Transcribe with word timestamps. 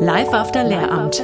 Live 0.00 0.32
after 0.32 0.64
Lehramt. 0.64 1.22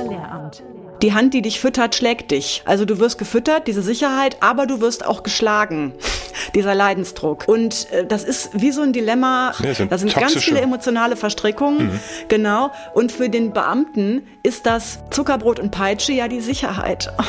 Die 1.03 1.15
Hand, 1.15 1.33
die 1.33 1.43
dich 1.43 1.61
füttert, 1.61 1.95
schlägt 1.95 2.33
dich. 2.33 2.63
Also 2.65 2.85
du 2.85 2.99
wirst 2.99 3.19
gefüttert, 3.19 3.69
diese 3.69 3.83
Sicherheit, 3.83 4.39
aber 4.41 4.67
du 4.67 4.81
wirst 4.81 5.07
auch 5.07 5.23
geschlagen. 5.23 5.93
Dieser 6.55 6.75
Leidensdruck. 6.75 7.47
Und 7.47 7.91
äh, 7.93 8.07
das 8.07 8.25
ist 8.25 8.51
wie 8.61 8.73
so 8.73 8.83
ein 8.83 8.93
Dilemma. 8.93 9.53
Ja, 9.63 9.75
so 9.75 9.83
ein 9.85 9.91
da 9.91 9.99
sind 9.99 10.15
ganz 10.15 10.37
viele 10.37 10.61
emotionale 10.61 11.17
Verstrickungen. 11.17 11.87
Mhm. 11.87 12.01
Genau. 12.29 12.71
Und 12.95 13.13
für 13.13 13.29
den 13.29 13.53
Beamten 13.53 14.27
ist 14.43 14.67
das 14.67 14.99
Zuckerbrot 15.11 15.61
und 15.61 15.71
Peitsche 15.71 16.13
ja 16.13 16.27
die 16.27 16.41
Sicherheit. 16.41 17.13
Ah, 17.19 17.25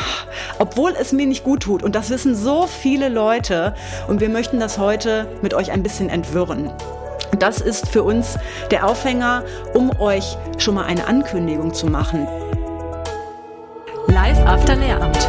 Obwohl 0.57 0.93
es 1.00 1.11
mir 1.11 1.27
nicht 1.27 1.43
gut 1.43 1.63
tut. 1.63 1.84
Und 1.84 1.95
das 1.95 2.09
wissen 2.09 2.36
so 2.36 2.66
viele 2.66 3.09
Leute. 3.09 3.75
Und 4.07 4.21
wir 4.21 4.29
möchten 4.29 4.59
das 4.59 4.77
heute 4.77 5.27
mit 5.41 5.54
euch 5.54 5.71
ein 5.71 5.84
bisschen 5.84 6.09
entwirren. 6.09 6.71
Das 7.38 7.61
ist 7.61 7.88
für 7.89 8.04
uns 8.04 8.38
der 8.71 8.86
Aufhänger, 8.88 9.43
um 9.73 9.98
euch 10.00 10.38
schon 10.57 10.75
mal 10.75 10.86
eine 10.86 11.07
Ankündigung 11.07 11.73
zu 11.73 11.88
machen. 11.88 12.28
Live 14.07 14.39
after 14.46 14.75
Lehramt. 14.75 15.28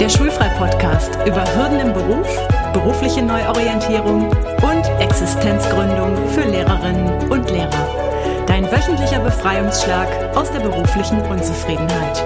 Der 0.00 0.08
Schulfrei-Podcast 0.08 1.18
über 1.26 1.44
Hürden 1.54 1.80
im 1.80 1.92
Beruf, 1.92 2.26
berufliche 2.72 3.22
Neuorientierung 3.22 4.28
und 4.62 4.84
Existenzgründung 5.00 6.16
für 6.28 6.42
Lehrerinnen 6.42 7.30
und 7.30 7.50
Lehrer. 7.50 8.02
dein 8.46 8.70
wöchentlicher 8.70 9.20
Befreiungsschlag 9.20 10.08
aus 10.36 10.50
der 10.50 10.60
beruflichen 10.60 11.20
Unzufriedenheit. 11.22 12.22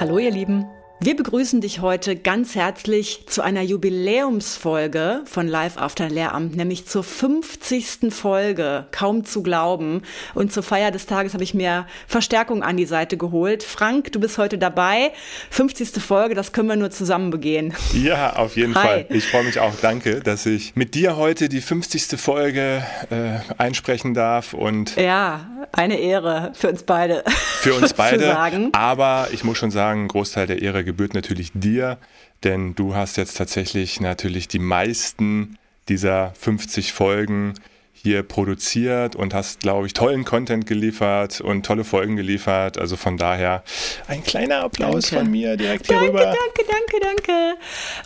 Hallo 0.00 0.18
ihr 0.18 0.30
Lieben. 0.30 0.77
Wir 1.00 1.14
begrüßen 1.14 1.60
dich 1.60 1.80
heute 1.80 2.16
ganz 2.16 2.56
herzlich 2.56 3.24
zu 3.28 3.40
einer 3.40 3.62
Jubiläumsfolge 3.62 5.20
von 5.26 5.46
Live 5.46 5.78
After 5.78 6.08
Lehramt, 6.08 6.56
nämlich 6.56 6.86
zur 6.86 7.04
50. 7.04 8.12
Folge, 8.12 8.86
kaum 8.90 9.24
zu 9.24 9.44
glauben. 9.44 10.02
Und 10.34 10.52
zur 10.52 10.64
Feier 10.64 10.90
des 10.90 11.06
Tages 11.06 11.34
habe 11.34 11.44
ich 11.44 11.54
mir 11.54 11.86
Verstärkung 12.08 12.64
an 12.64 12.76
die 12.76 12.84
Seite 12.84 13.16
geholt. 13.16 13.62
Frank, 13.62 14.10
du 14.10 14.18
bist 14.18 14.38
heute 14.38 14.58
dabei. 14.58 15.12
50. 15.50 16.02
Folge, 16.02 16.34
das 16.34 16.50
können 16.52 16.68
wir 16.68 16.74
nur 16.74 16.90
zusammen 16.90 17.30
begehen. 17.30 17.74
Ja, 17.94 18.34
auf 18.34 18.56
jeden 18.56 18.74
Hi. 18.74 18.82
Fall. 18.82 19.06
Ich 19.10 19.28
freue 19.28 19.44
mich 19.44 19.60
auch. 19.60 19.74
Danke, 19.80 20.18
dass 20.20 20.46
ich 20.46 20.74
mit 20.74 20.94
dir 20.96 21.16
heute 21.16 21.48
die 21.48 21.60
50. 21.60 22.20
Folge 22.20 22.84
äh, 23.10 23.38
einsprechen 23.56 24.14
darf 24.14 24.52
und 24.52 24.96
Ja, 24.96 25.46
eine 25.70 26.00
Ehre 26.00 26.50
für 26.54 26.68
uns 26.68 26.82
beide. 26.82 27.22
für 27.60 27.74
uns 27.74 27.92
beide. 27.94 28.36
Aber 28.72 29.28
ich 29.30 29.44
muss 29.44 29.58
schon 29.58 29.70
sagen, 29.70 30.06
ein 30.06 30.08
Großteil 30.08 30.48
der 30.48 30.60
Ehre 30.60 30.87
gebührt 30.88 31.12
natürlich 31.12 31.52
dir, 31.52 31.98
denn 32.44 32.74
du 32.74 32.94
hast 32.94 33.18
jetzt 33.18 33.36
tatsächlich 33.36 34.00
natürlich 34.00 34.48
die 34.48 34.58
meisten 34.58 35.58
dieser 35.90 36.32
50 36.32 36.94
Folgen 36.94 37.52
hier 38.02 38.22
produziert 38.22 39.16
und 39.16 39.34
hast, 39.34 39.60
glaube 39.60 39.86
ich, 39.86 39.92
tollen 39.92 40.24
Content 40.24 40.66
geliefert 40.66 41.40
und 41.40 41.66
tolle 41.66 41.84
Folgen 41.84 42.16
geliefert. 42.16 42.78
Also 42.78 42.96
von 42.96 43.16
daher 43.16 43.62
ein 44.06 44.22
kleiner 44.24 44.62
Applaus 44.62 45.10
Danke. 45.10 45.16
von 45.24 45.30
mir 45.30 45.56
direkt 45.56 45.86
hier 45.86 45.96
Danke, 45.96 46.10
rüber. 46.12 46.24
danke, 46.24 46.64
danke, 46.70 47.00
danke. 47.26 47.54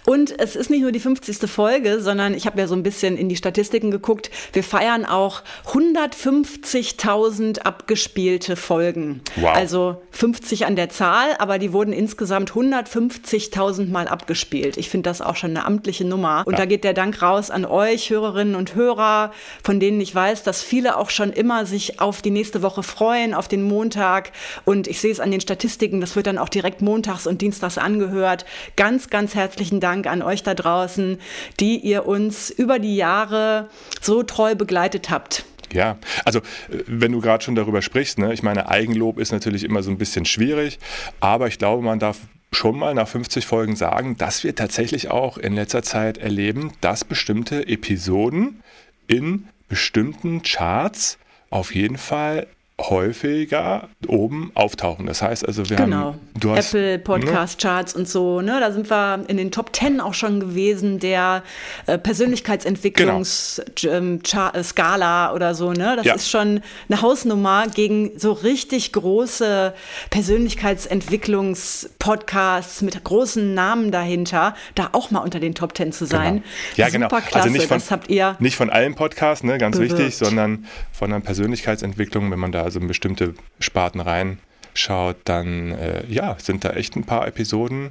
Und 0.06 0.38
es 0.40 0.56
ist 0.56 0.70
nicht 0.70 0.80
nur 0.82 0.92
die 0.92 1.00
50. 1.00 1.48
Folge, 1.50 2.00
sondern 2.00 2.34
ich 2.34 2.46
habe 2.46 2.58
ja 2.58 2.66
so 2.66 2.74
ein 2.74 2.82
bisschen 2.82 3.16
in 3.16 3.28
die 3.28 3.36
Statistiken 3.36 3.90
geguckt. 3.90 4.30
Wir 4.52 4.64
feiern 4.64 5.04
auch 5.04 5.42
150.000 5.66 7.60
abgespielte 7.60 8.56
Folgen. 8.56 9.20
Wow. 9.36 9.54
Also 9.54 10.02
50 10.10 10.66
an 10.66 10.76
der 10.76 10.88
Zahl, 10.88 11.34
aber 11.38 11.58
die 11.58 11.72
wurden 11.72 11.92
insgesamt 11.92 12.52
150.000 12.52 13.90
Mal 13.90 14.08
abgespielt. 14.08 14.76
Ich 14.76 14.88
finde 14.88 15.08
das 15.10 15.20
auch 15.20 15.36
schon 15.36 15.50
eine 15.50 15.64
amtliche 15.66 16.04
Nummer. 16.04 16.42
Und 16.46 16.52
Ja. 16.54 16.58
da 16.60 16.64
geht 16.66 16.84
der 16.84 16.94
Dank 16.94 17.20
raus 17.22 17.50
an 17.50 17.64
euch, 17.64 18.10
Hörerinnen 18.10 18.54
und 18.54 18.74
Hörer, 18.74 19.32
von 19.62 19.80
denen 19.82 20.00
ich 20.00 20.14
weiß, 20.14 20.44
dass 20.44 20.62
viele 20.62 20.96
auch 20.96 21.10
schon 21.10 21.32
immer 21.32 21.66
sich 21.66 22.00
auf 22.00 22.22
die 22.22 22.30
nächste 22.30 22.62
Woche 22.62 22.82
freuen, 22.82 23.34
auf 23.34 23.48
den 23.48 23.62
Montag. 23.62 24.32
Und 24.64 24.86
ich 24.86 25.00
sehe 25.00 25.12
es 25.12 25.20
an 25.20 25.30
den 25.30 25.40
Statistiken, 25.40 26.00
das 26.00 26.16
wird 26.16 26.26
dann 26.26 26.38
auch 26.38 26.48
direkt 26.48 26.80
montags 26.80 27.26
und 27.26 27.42
dienstags 27.42 27.76
angehört. 27.76 28.46
Ganz, 28.76 29.10
ganz 29.10 29.34
herzlichen 29.34 29.80
Dank 29.80 30.06
an 30.06 30.22
euch 30.22 30.42
da 30.42 30.54
draußen, 30.54 31.18
die 31.60 31.76
ihr 31.78 32.06
uns 32.06 32.48
über 32.48 32.78
die 32.78 32.96
Jahre 32.96 33.68
so 34.00 34.22
treu 34.22 34.54
begleitet 34.54 35.10
habt. 35.10 35.44
Ja, 35.72 35.98
also 36.24 36.38
äh, 36.38 36.84
wenn 36.86 37.12
du 37.12 37.20
gerade 37.20 37.42
schon 37.42 37.54
darüber 37.54 37.82
sprichst, 37.82 38.18
ne, 38.18 38.32
ich 38.32 38.42
meine, 38.42 38.68
Eigenlob 38.68 39.18
ist 39.18 39.32
natürlich 39.32 39.64
immer 39.64 39.82
so 39.82 39.90
ein 39.90 39.98
bisschen 39.98 40.24
schwierig, 40.24 40.78
aber 41.20 41.48
ich 41.48 41.58
glaube, 41.58 41.82
man 41.82 41.98
darf 41.98 42.18
schon 42.52 42.78
mal 42.78 42.94
nach 42.94 43.08
50 43.08 43.46
Folgen 43.46 43.76
sagen, 43.76 44.16
dass 44.16 44.44
wir 44.44 44.54
tatsächlich 44.54 45.10
auch 45.10 45.38
in 45.38 45.54
letzter 45.54 45.82
Zeit 45.82 46.18
erleben, 46.18 46.72
dass 46.80 47.04
bestimmte 47.04 47.66
Episoden 47.66 48.62
in 49.06 49.48
bestimmten 49.72 50.42
Charts 50.42 51.16
auf 51.48 51.74
jeden 51.74 51.96
Fall 51.96 52.46
häufiger 52.90 53.88
oben 54.08 54.50
auftauchen. 54.54 55.06
Das 55.06 55.22
heißt 55.22 55.46
also, 55.46 55.68
wir 55.70 55.76
Genau. 55.76 55.96
haben 55.96 56.18
du 56.38 56.50
hast, 56.50 56.68
Apple 56.74 56.92
ne? 56.92 56.98
Podcast 56.98 57.60
Charts 57.60 57.94
und 57.94 58.08
so, 58.08 58.40
ne? 58.40 58.58
Da 58.60 58.72
sind 58.72 58.90
wir 58.90 59.24
in 59.28 59.36
den 59.36 59.50
Top 59.50 59.74
10 59.74 60.00
auch 60.00 60.14
schon 60.14 60.40
gewesen, 60.40 60.98
der 60.98 61.42
äh, 61.86 61.98
Persönlichkeitsentwicklungs 61.98 63.62
ähm, 63.84 64.20
Char- 64.24 64.54
äh, 64.54 65.34
oder 65.34 65.54
so, 65.54 65.72
ne? 65.72 65.94
Das 65.96 66.06
Ja. 66.06 66.14
ist 66.14 66.30
schon 66.30 66.60
eine 66.88 67.02
Hausnummer 67.02 67.66
gegen 67.68 68.18
so 68.18 68.32
richtig 68.32 68.92
große 68.92 69.74
Persönlichkeitsentwicklungs-Podcasts 70.10 72.82
mit 72.82 73.02
großen 73.04 73.54
Namen 73.54 73.90
dahinter, 73.90 74.54
da 74.74 74.90
auch 74.92 75.10
mal 75.10 75.20
unter 75.20 75.40
den 75.40 75.54
Top 75.54 75.76
10 75.76 75.92
zu 75.92 76.06
sein. 76.06 76.34
Genau. 76.36 76.46
Ja, 76.76 76.86
Super 76.86 76.98
genau. 76.98 77.08
klasse, 77.08 77.34
also 77.36 77.48
nicht 77.50 77.66
von, 77.66 77.78
das 77.78 77.90
habt 77.90 78.08
ihr 78.10 78.36
nicht 78.40 78.56
von 78.56 78.70
allen 78.70 78.94
Podcasts, 78.94 79.44
ne, 79.44 79.58
ganz 79.58 79.76
bewirkt. 79.76 79.98
wichtig, 79.98 80.16
sondern 80.16 80.66
von 80.92 81.10
der 81.10 81.20
Persönlichkeitsentwicklung, 81.20 82.30
wenn 82.30 82.38
man 82.38 82.52
da 82.52 82.70
also 82.72 82.80
in 82.80 82.88
bestimmte 82.88 83.34
Sparten 83.58 84.00
reinschaut, 84.00 85.16
dann 85.24 85.72
äh, 85.72 86.06
ja, 86.08 86.36
sind 86.38 86.64
da 86.64 86.70
echt 86.70 86.96
ein 86.96 87.04
paar 87.04 87.26
Episoden 87.26 87.90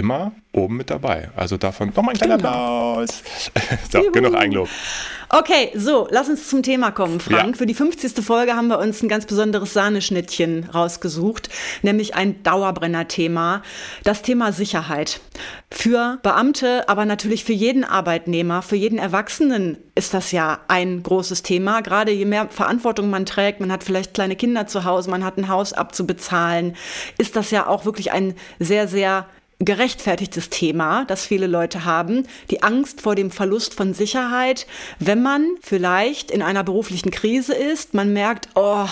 immer 0.00 0.32
oben 0.52 0.78
mit 0.78 0.90
dabei. 0.90 1.30
Also 1.36 1.56
davon 1.58 1.92
nochmal 1.94 2.14
ein 2.14 2.18
kleiner 2.18 2.38
Genau. 2.38 2.48
Applaus. 2.48 3.22
so, 3.92 3.98
Juhu. 3.98 4.12
genug 4.12 4.34
Eigenlob. 4.34 4.68
Okay, 5.28 5.70
so, 5.76 6.08
lass 6.10 6.28
uns 6.28 6.48
zum 6.48 6.64
Thema 6.64 6.90
kommen, 6.90 7.20
Frank. 7.20 7.50
Ja. 7.50 7.58
Für 7.58 7.66
die 7.66 7.74
50. 7.74 8.24
Folge 8.24 8.56
haben 8.56 8.66
wir 8.66 8.80
uns 8.80 9.00
ein 9.00 9.08
ganz 9.08 9.26
besonderes 9.26 9.72
Sahneschnittchen 9.74 10.70
rausgesucht, 10.74 11.50
nämlich 11.82 12.16
ein 12.16 12.42
Dauerbrenner-Thema, 12.42 13.62
das 14.02 14.22
Thema 14.22 14.52
Sicherheit. 14.52 15.20
Für 15.70 16.18
Beamte, 16.24 16.88
aber 16.88 17.04
natürlich 17.04 17.44
für 17.44 17.52
jeden 17.52 17.84
Arbeitnehmer, 17.84 18.62
für 18.62 18.74
jeden 18.74 18.98
Erwachsenen 18.98 19.78
ist 19.94 20.14
das 20.14 20.32
ja 20.32 20.58
ein 20.66 21.00
großes 21.04 21.44
Thema. 21.44 21.80
Gerade 21.82 22.10
je 22.10 22.24
mehr 22.24 22.48
Verantwortung 22.48 23.08
man 23.08 23.24
trägt, 23.24 23.60
man 23.60 23.70
hat 23.70 23.84
vielleicht 23.84 24.14
kleine 24.14 24.34
Kinder 24.34 24.66
zu 24.66 24.84
Hause, 24.84 25.10
man 25.10 25.24
hat 25.24 25.36
ein 25.38 25.46
Haus 25.46 25.72
abzubezahlen, 25.72 26.74
ist 27.18 27.36
das 27.36 27.52
ja 27.52 27.68
auch 27.68 27.84
wirklich 27.84 28.10
ein 28.10 28.34
sehr, 28.58 28.88
sehr 28.88 29.26
gerechtfertigtes 29.60 30.48
Thema, 30.48 31.04
das 31.04 31.26
viele 31.26 31.46
Leute 31.46 31.84
haben, 31.84 32.26
die 32.50 32.62
Angst 32.62 33.02
vor 33.02 33.14
dem 33.14 33.30
Verlust 33.30 33.74
von 33.74 33.92
Sicherheit, 33.92 34.66
wenn 34.98 35.22
man 35.22 35.46
vielleicht 35.60 36.30
in 36.30 36.42
einer 36.42 36.64
beruflichen 36.64 37.10
Krise 37.10 37.54
ist, 37.54 37.92
man 37.94 38.12
merkt, 38.12 38.48
oh, 38.54 38.86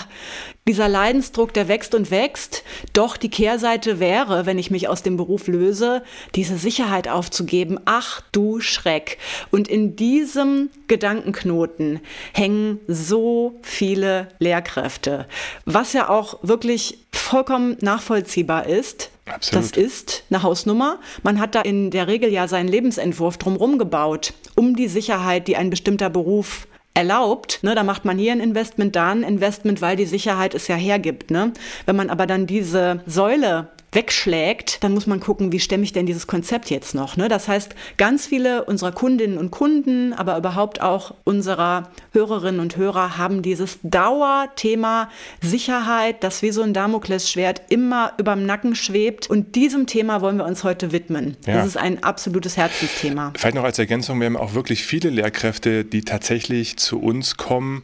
dieser 0.69 0.87
Leidensdruck, 0.87 1.51
der 1.51 1.67
wächst 1.67 1.95
und 1.95 2.11
wächst, 2.11 2.63
doch 2.93 3.17
die 3.17 3.31
Kehrseite 3.31 3.99
wäre, 3.99 4.45
wenn 4.45 4.59
ich 4.59 4.69
mich 4.69 4.87
aus 4.87 5.01
dem 5.01 5.17
Beruf 5.17 5.47
löse, 5.47 6.03
diese 6.35 6.57
Sicherheit 6.57 7.07
aufzugeben. 7.07 7.79
Ach 7.85 8.21
du 8.31 8.59
Schreck. 8.59 9.17
Und 9.49 9.67
in 9.67 9.95
diesem 9.95 10.69
Gedankenknoten 10.87 12.01
hängen 12.33 12.79
so 12.87 13.55
viele 13.63 14.27
Lehrkräfte, 14.37 15.25
was 15.65 15.93
ja 15.93 16.07
auch 16.07 16.37
wirklich 16.43 16.99
vollkommen 17.11 17.75
nachvollziehbar 17.81 18.67
ist. 18.67 19.09
Absolut. 19.25 19.71
Das 19.71 19.71
ist 19.75 20.23
eine 20.29 20.43
Hausnummer. 20.43 20.99
Man 21.23 21.39
hat 21.39 21.55
da 21.55 21.61
in 21.61 21.89
der 21.89 22.07
Regel 22.07 22.31
ja 22.31 22.47
seinen 22.47 22.67
Lebensentwurf 22.67 23.37
drumherum 23.37 23.79
gebaut, 23.79 24.33
um 24.55 24.75
die 24.75 24.87
Sicherheit, 24.87 25.47
die 25.47 25.55
ein 25.55 25.71
bestimmter 25.71 26.11
Beruf 26.11 26.67
erlaubt. 26.99 27.59
Ne, 27.63 27.73
da 27.75 27.83
macht 27.83 28.03
man 28.03 28.17
hier 28.17 28.33
ein 28.33 28.41
Investment, 28.41 28.95
da 28.95 29.11
ein 29.11 29.23
Investment, 29.23 29.81
weil 29.81 29.95
die 29.95 30.05
Sicherheit 30.05 30.53
es 30.53 30.67
ja 30.67 30.75
hergibt. 30.75 31.31
Ne? 31.31 31.53
Wenn 31.85 31.95
man 31.95 32.09
aber 32.09 32.27
dann 32.27 32.45
diese 32.45 33.01
Säule 33.05 33.69
wegschlägt, 33.91 34.83
dann 34.83 34.93
muss 34.93 35.07
man 35.07 35.19
gucken, 35.19 35.51
wie 35.51 35.59
stemme 35.59 35.83
ich 35.83 35.93
denn 35.93 36.05
dieses 36.05 36.27
Konzept 36.27 36.69
jetzt 36.69 36.93
noch. 36.93 37.17
Ne? 37.17 37.27
Das 37.27 37.47
heißt, 37.47 37.75
ganz 37.97 38.27
viele 38.27 38.65
unserer 38.65 38.91
Kundinnen 38.91 39.37
und 39.37 39.51
Kunden, 39.51 40.13
aber 40.13 40.37
überhaupt 40.37 40.81
auch 40.81 41.15
unserer 41.23 41.89
Hörerinnen 42.13 42.59
und 42.59 42.77
Hörer 42.77 43.17
haben 43.17 43.41
dieses 43.41 43.79
Dauerthema 43.83 45.09
Sicherheit, 45.41 46.23
das 46.23 46.41
wie 46.41 46.51
so 46.51 46.61
ein 46.61 46.73
Damoklesschwert 46.73 47.63
immer 47.69 48.13
überm 48.17 48.45
Nacken 48.45 48.75
schwebt. 48.75 49.29
Und 49.29 49.55
diesem 49.55 49.87
Thema 49.87 50.21
wollen 50.21 50.37
wir 50.37 50.45
uns 50.45 50.63
heute 50.63 50.91
widmen. 50.91 51.37
Ja. 51.47 51.55
Das 51.55 51.67
ist 51.67 51.77
ein 51.77 52.03
absolutes 52.03 52.57
Herzensthema. 52.57 53.33
Vielleicht 53.35 53.55
noch 53.55 53.63
als 53.63 53.79
Ergänzung, 53.79 54.19
wir 54.19 54.27
haben 54.27 54.37
auch 54.37 54.53
wirklich 54.53 54.85
viele 54.85 55.09
Lehrkräfte, 55.09 55.83
die 55.83 56.01
tatsächlich 56.01 56.77
zu 56.77 56.99
uns 56.99 57.37
kommen 57.37 57.83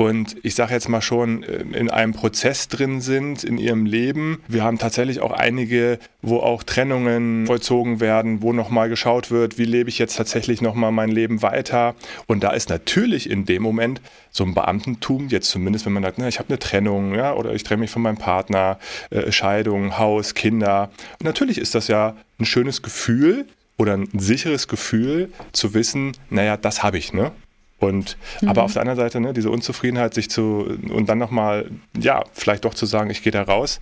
und 0.00 0.36
ich 0.42 0.54
sage 0.54 0.72
jetzt 0.72 0.88
mal 0.88 1.02
schon 1.02 1.42
äh, 1.42 1.58
in 1.78 1.90
einem 1.90 2.14
Prozess 2.14 2.68
drin 2.68 3.02
sind 3.02 3.44
in 3.44 3.58
ihrem 3.58 3.84
Leben. 3.84 4.42
Wir 4.48 4.64
haben 4.64 4.78
tatsächlich 4.78 5.20
auch 5.20 5.30
einige, 5.30 5.98
wo 6.22 6.38
auch 6.38 6.62
Trennungen 6.62 7.46
vollzogen 7.46 8.00
werden, 8.00 8.40
wo 8.40 8.54
nochmal 8.54 8.88
geschaut 8.88 9.30
wird, 9.30 9.58
wie 9.58 9.66
lebe 9.66 9.90
ich 9.90 9.98
jetzt 9.98 10.16
tatsächlich 10.16 10.62
nochmal 10.62 10.90
mein 10.90 11.10
Leben 11.10 11.42
weiter. 11.42 11.94
Und 12.26 12.42
da 12.42 12.52
ist 12.52 12.70
natürlich 12.70 13.28
in 13.28 13.44
dem 13.44 13.62
Moment 13.62 14.00
so 14.30 14.42
ein 14.42 14.54
Beamtentum, 14.54 15.28
jetzt 15.28 15.50
zumindest 15.50 15.84
wenn 15.84 15.92
man 15.92 16.02
sagt, 16.02 16.16
na, 16.16 16.28
ich 16.28 16.38
habe 16.38 16.48
eine 16.48 16.58
Trennung 16.58 17.14
ja, 17.14 17.34
oder 17.34 17.52
ich 17.52 17.62
trenne 17.62 17.80
mich 17.80 17.90
von 17.90 18.00
meinem 18.00 18.16
Partner, 18.16 18.78
äh, 19.10 19.30
Scheidung, 19.30 19.98
Haus, 19.98 20.32
Kinder. 20.32 20.90
Und 21.18 21.26
natürlich 21.26 21.58
ist 21.58 21.74
das 21.74 21.88
ja 21.88 22.16
ein 22.38 22.46
schönes 22.46 22.80
Gefühl, 22.80 23.44
oder 23.76 23.94
ein 23.94 24.08
sicheres 24.12 24.68
Gefühl 24.68 25.32
zu 25.52 25.72
wissen, 25.72 26.12
naja, 26.28 26.58
das 26.58 26.82
habe 26.82 26.98
ich, 26.98 27.14
ne? 27.14 27.32
Und 27.80 28.16
mhm. 28.40 28.48
aber 28.48 28.62
auf 28.62 28.74
der 28.74 28.82
anderen 28.82 28.98
Seite, 28.98 29.20
ne, 29.20 29.32
diese 29.32 29.50
Unzufriedenheit, 29.50 30.14
sich 30.14 30.30
zu 30.30 30.78
und 30.90 31.08
dann 31.08 31.18
nochmal, 31.18 31.70
ja, 31.98 32.24
vielleicht 32.32 32.64
doch 32.64 32.74
zu 32.74 32.86
sagen, 32.86 33.10
ich 33.10 33.22
gehe 33.22 33.32
da 33.32 33.42
raus. 33.42 33.80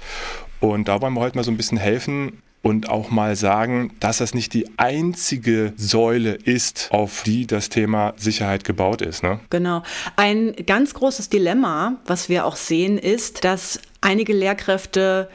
Und 0.61 0.89
da 0.89 1.01
wollen 1.03 1.15
wir 1.15 1.21
heute 1.21 1.37
mal 1.37 1.45
so 1.45 1.51
ein 1.51 1.57
bisschen 1.57 1.79
helfen, 1.79 2.43
und 2.63 2.89
auch 2.89 3.11
mal 3.11 3.37
sagen, 3.37 3.93
dass 4.01 4.19
das 4.19 4.35
nicht 4.35 4.53
die 4.53 4.67
einzige 4.77 5.73
Säule 5.77 6.33
ist, 6.33 6.89
auf 6.91 7.23
die 7.23 7.47
das 7.47 7.69
Thema 7.69 8.15
Sicherheit 8.17 8.65
gebaut 8.65 9.01
ist. 9.01 9.23
Ne? 9.23 9.41
Genau. 9.51 9.83
Ein 10.17 10.55
ganz 10.67 10.95
großes 10.95 11.29
Dilemma, 11.29 11.97
was 12.07 12.29
wir 12.29 12.45
auch 12.45 12.57
sehen, 12.57 12.99
ist, 12.99 13.45
dass 13.45 13.81
einige 14.01 14.33
Lehrkräfte 14.33 15.29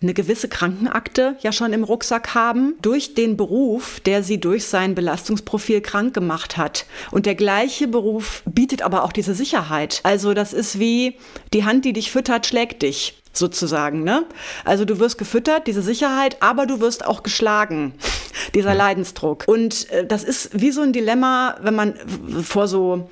eine 0.00 0.14
gewisse 0.14 0.48
Krankenakte 0.48 1.36
ja 1.40 1.52
schon 1.52 1.72
im 1.72 1.82
Rucksack 1.82 2.34
haben, 2.34 2.74
durch 2.82 3.14
den 3.14 3.36
Beruf, 3.36 4.00
der 4.00 4.22
sie 4.22 4.38
durch 4.38 4.66
sein 4.66 4.94
Belastungsprofil 4.94 5.80
krank 5.80 6.14
gemacht 6.14 6.56
hat. 6.56 6.86
Und 7.10 7.26
der 7.26 7.34
gleiche 7.34 7.88
Beruf 7.88 8.42
bietet 8.46 8.82
aber 8.82 9.02
auch 9.02 9.12
diese 9.12 9.34
Sicherheit. 9.34 10.00
Also 10.04 10.34
das 10.34 10.52
ist 10.52 10.78
wie 10.78 11.16
die 11.52 11.64
Hand, 11.64 11.84
die 11.84 11.92
dich 11.92 12.12
füttert, 12.12 12.46
schlägt 12.46 12.82
dich 12.82 13.14
sozusagen. 13.32 14.04
Ne? 14.04 14.24
Also 14.64 14.84
du 14.84 14.98
wirst 14.98 15.18
gefüttert, 15.18 15.66
diese 15.66 15.82
Sicherheit, 15.82 16.36
aber 16.40 16.66
du 16.66 16.80
wirst 16.80 17.04
auch 17.04 17.22
geschlagen, 17.22 17.94
dieser 18.54 18.74
Leidensdruck. 18.74 19.44
Und 19.46 19.90
äh, 19.90 20.06
das 20.06 20.24
ist 20.24 20.50
wie 20.60 20.70
so 20.70 20.82
ein 20.82 20.92
Dilemma, 20.92 21.56
wenn 21.60 21.74
man 21.74 21.94
vor 22.42 22.68
so 22.68 23.08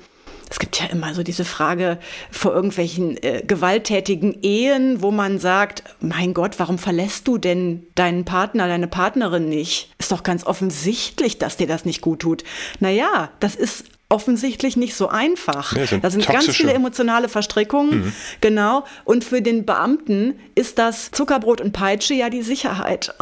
es 0.49 0.59
gibt 0.59 0.79
ja 0.79 0.87
immer 0.87 1.13
so 1.13 1.23
diese 1.23 1.45
Frage 1.45 1.97
vor 2.31 2.53
irgendwelchen 2.53 3.21
äh, 3.21 3.43
gewalttätigen 3.45 4.37
Ehen, 4.41 5.01
wo 5.01 5.11
man 5.11 5.39
sagt, 5.39 5.83
mein 5.99 6.33
Gott, 6.33 6.59
warum 6.59 6.77
verlässt 6.77 7.27
du 7.27 7.37
denn 7.37 7.85
deinen 7.95 8.25
Partner, 8.25 8.67
deine 8.67 8.87
Partnerin 8.87 9.49
nicht? 9.49 9.93
Ist 9.97 10.11
doch 10.11 10.23
ganz 10.23 10.45
offensichtlich, 10.45 11.37
dass 11.37 11.57
dir 11.57 11.67
das 11.67 11.85
nicht 11.85 12.01
gut 12.01 12.19
tut. 12.19 12.43
Naja, 12.79 13.29
das 13.39 13.55
ist 13.55 13.85
offensichtlich 14.09 14.77
nicht 14.77 14.95
so 14.95 15.09
einfach. 15.09 15.73
Nee, 15.73 15.85
sind 15.85 16.03
da 16.03 16.09
sind 16.09 16.23
toxische. 16.23 16.45
ganz 16.45 16.57
viele 16.57 16.73
emotionale 16.73 17.27
Verstrickungen. 17.27 18.05
Mhm. 18.05 18.13
Genau. 18.39 18.85
Und 19.03 19.25
für 19.25 19.41
den 19.41 19.65
Beamten 19.65 20.39
ist 20.55 20.79
das 20.79 21.11
Zuckerbrot 21.11 21.59
und 21.59 21.73
Peitsche 21.73 22.13
ja 22.13 22.29
die 22.29 22.41
Sicherheit. 22.41 23.13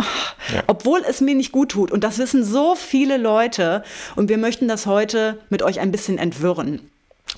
Ja. 0.53 0.61
Obwohl 0.67 1.01
es 1.09 1.21
mir 1.21 1.33
nicht 1.33 1.51
gut 1.51 1.71
tut. 1.71 1.91
Und 1.91 2.03
das 2.03 2.19
wissen 2.19 2.43
so 2.43 2.75
viele 2.75 3.17
Leute. 3.17 3.83
Und 4.15 4.29
wir 4.29 4.37
möchten 4.37 4.67
das 4.67 4.85
heute 4.85 5.39
mit 5.49 5.63
euch 5.63 5.79
ein 5.79 5.91
bisschen 5.91 6.19
entwirren. 6.19 6.81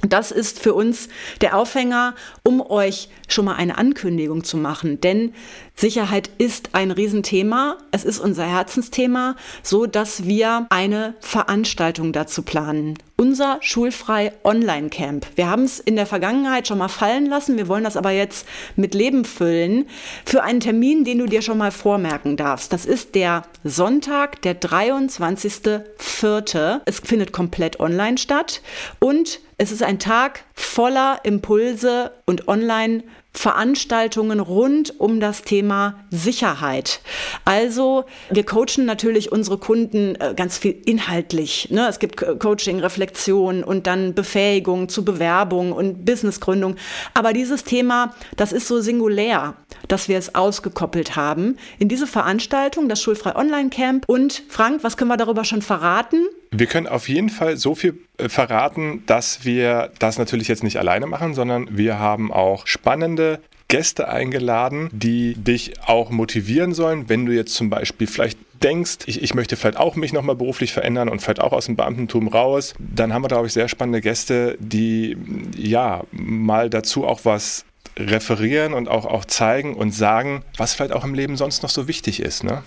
Das 0.01 0.31
ist 0.31 0.59
für 0.59 0.73
uns 0.73 1.09
der 1.41 1.57
Aufhänger, 1.57 2.13
um 2.43 2.61
euch 2.61 3.09
schon 3.27 3.45
mal 3.45 3.55
eine 3.55 3.77
Ankündigung 3.77 4.43
zu 4.43 4.57
machen. 4.57 5.01
Denn 5.01 5.33
Sicherheit 5.79 6.31
ist 6.39 6.69
ein 6.73 6.89
Riesenthema. 6.89 7.77
Es 7.91 8.03
ist 8.03 8.17
unser 8.17 8.45
Herzensthema, 8.45 9.35
so 9.61 9.85
dass 9.85 10.25
wir 10.25 10.65
eine 10.71 11.13
Veranstaltung 11.19 12.13
dazu 12.13 12.41
planen. 12.41 12.97
Unser 13.15 13.59
schulfrei 13.61 14.33
Online-Camp. 14.43 15.27
Wir 15.35 15.47
haben 15.47 15.65
es 15.65 15.79
in 15.79 15.95
der 15.95 16.07
Vergangenheit 16.07 16.67
schon 16.67 16.79
mal 16.79 16.87
fallen 16.87 17.27
lassen. 17.27 17.57
Wir 17.57 17.67
wollen 17.67 17.83
das 17.83 17.95
aber 17.95 18.09
jetzt 18.09 18.47
mit 18.75 18.95
Leben 18.95 19.23
füllen 19.23 19.85
für 20.25 20.41
einen 20.41 20.61
Termin, 20.61 21.03
den 21.03 21.19
du 21.19 21.27
dir 21.27 21.43
schon 21.43 21.59
mal 21.59 21.71
vormerken 21.71 22.37
darfst. 22.37 22.73
Das 22.73 22.87
ist 22.87 23.13
der 23.13 23.43
Sonntag, 23.63 24.41
der 24.41 24.59
23.04. 24.59 26.81
Es 26.85 27.01
findet 27.01 27.33
komplett 27.33 27.79
online 27.79 28.17
statt 28.17 28.63
und 28.99 29.41
es 29.59 29.71
ist 29.71 29.83
ein 29.83 29.99
Tag 29.99 30.43
voller 30.53 31.19
Impulse 31.23 32.13
und 32.25 32.47
online 32.47 33.03
Veranstaltungen 33.37 34.39
rund 34.39 34.99
um 34.99 35.19
das 35.19 35.43
Thema 35.43 35.95
Sicherheit. 36.09 37.01
Also 37.45 38.05
wir 38.31 38.43
coachen 38.43 38.85
natürlich 38.85 39.31
unsere 39.31 39.59
Kunden 39.59 40.15
äh, 40.15 40.33
ganz 40.35 40.57
viel 40.57 40.75
inhaltlich. 40.85 41.69
Ne? 41.69 41.87
Es 41.87 41.99
gibt 41.99 42.17
Coaching, 42.39 42.79
Reflexion 42.79 43.63
und 43.63 43.85
dann 43.85 44.15
Befähigung 44.15 44.89
zu 44.89 45.05
Bewerbung 45.05 45.71
und 45.71 46.03
Businessgründung. 46.03 46.77
Aber 47.13 47.31
dieses 47.31 47.63
Thema, 47.63 48.15
das 48.35 48.51
ist 48.51 48.67
so 48.67 48.81
singulär, 48.81 49.53
dass 49.87 50.09
wir 50.09 50.17
es 50.17 50.33
ausgekoppelt 50.33 51.15
haben 51.15 51.57
in 51.77 51.89
diese 51.89 52.07
Veranstaltung, 52.07 52.89
das 52.89 53.01
Schulfrei 53.01 53.35
Online 53.35 53.69
Camp. 53.69 54.05
Und 54.07 54.43
Frank, 54.49 54.83
was 54.83 54.97
können 54.97 55.11
wir 55.11 55.17
darüber 55.17 55.45
schon 55.45 55.61
verraten? 55.61 56.25
Wir 56.51 56.67
können 56.67 56.87
auf 56.87 57.09
jeden 57.09 57.29
Fall 57.29 57.57
so 57.57 57.75
viel 57.75 57.99
äh, 58.17 58.29
verraten, 58.29 59.03
dass 59.05 59.45
wir 59.45 59.91
das 59.99 60.17
natürlich 60.17 60.47
jetzt 60.47 60.63
nicht 60.63 60.77
alleine 60.77 61.07
machen, 61.07 61.33
sondern 61.33 61.77
wir 61.77 61.99
haben 61.99 62.31
auch 62.31 62.67
spannende 62.67 63.39
Gäste 63.67 64.07
eingeladen, 64.07 64.89
die 64.93 65.35
dich 65.35 65.73
auch 65.85 66.09
motivieren 66.09 66.73
sollen, 66.73 67.09
wenn 67.09 67.25
du 67.25 67.33
jetzt 67.33 67.53
zum 67.53 67.69
Beispiel 67.69 68.07
vielleicht 68.07 68.39
denkst, 68.63 68.99
ich, 69.07 69.21
ich 69.21 69.33
möchte 69.33 69.55
vielleicht 69.55 69.77
auch 69.77 69.95
mich 69.95 70.13
nochmal 70.13 70.35
beruflich 70.35 70.71
verändern 70.71 71.09
und 71.09 71.21
vielleicht 71.21 71.41
auch 71.41 71.51
aus 71.51 71.65
dem 71.65 71.75
Beamtentum 71.75 72.27
raus, 72.29 72.73
dann 72.79 73.13
haben 73.13 73.23
wir, 73.23 73.27
glaube 73.27 73.47
ich, 73.47 73.53
sehr 73.53 73.67
spannende 73.67 74.01
Gäste, 74.01 74.57
die 74.59 75.17
ja 75.55 76.03
mal 76.11 76.69
dazu 76.69 77.05
auch 77.05 77.25
was 77.25 77.65
referieren 77.97 78.73
und 78.73 78.87
auch, 78.87 79.05
auch 79.05 79.25
zeigen 79.25 79.75
und 79.75 79.91
sagen, 79.91 80.43
was 80.55 80.73
vielleicht 80.73 80.93
auch 80.93 81.03
im 81.03 81.13
Leben 81.13 81.35
sonst 81.35 81.63
noch 81.63 81.69
so 81.69 81.87
wichtig 81.87 82.21
ist. 82.21 82.43
Ne? 82.43 82.63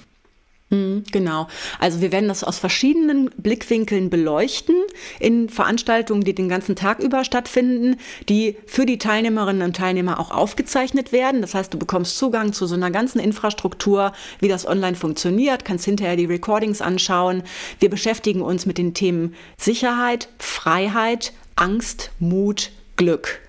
Mhm, 0.70 1.02
genau. 1.10 1.48
Also 1.80 2.00
wir 2.00 2.12
werden 2.12 2.28
das 2.28 2.44
aus 2.44 2.58
verschiedenen 2.58 3.28
Blickwinkeln 3.36 4.08
beleuchten 4.08 4.76
in 5.18 5.48
Veranstaltungen, 5.48 6.22
die 6.22 6.34
den 6.34 6.48
ganzen 6.48 6.76
Tag 6.76 7.00
über 7.00 7.24
stattfinden, 7.24 7.96
die 8.28 8.56
für 8.66 8.86
die 8.86 8.98
Teilnehmerinnen 8.98 9.62
und 9.62 9.76
Teilnehmer 9.76 10.20
auch 10.20 10.30
aufgezeichnet 10.30 11.10
werden. 11.10 11.40
Das 11.40 11.54
heißt, 11.54 11.74
du 11.74 11.78
bekommst 11.78 12.16
Zugang 12.16 12.52
zu 12.52 12.66
so 12.66 12.76
einer 12.76 12.92
ganzen 12.92 13.18
Infrastruktur, 13.18 14.12
wie 14.38 14.48
das 14.48 14.64
online 14.64 14.96
funktioniert, 14.96 15.64
kannst 15.64 15.86
hinterher 15.86 16.16
die 16.16 16.26
Recordings 16.26 16.80
anschauen. 16.80 17.42
Wir 17.80 17.90
beschäftigen 17.90 18.40
uns 18.40 18.64
mit 18.64 18.78
den 18.78 18.94
Themen 18.94 19.34
Sicherheit, 19.58 20.28
Freiheit, 20.38 21.32
Angst, 21.56 22.12
Mut, 22.20 22.70
Glück. 23.00 23.40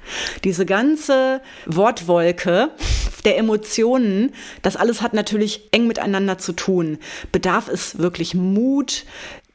Diese 0.46 0.66
ganze 0.66 1.42
Wortwolke 1.66 2.70
der 3.26 3.38
Emotionen, 3.38 4.32
das 4.62 4.78
alles 4.78 5.02
hat 5.02 5.14
natürlich 5.14 5.68
eng 5.74 5.88
miteinander 5.88 6.38
zu 6.38 6.54
tun. 6.54 7.00
Bedarf 7.34 7.68
es 7.68 7.98
wirklich 7.98 8.34
Mut, 8.34 9.04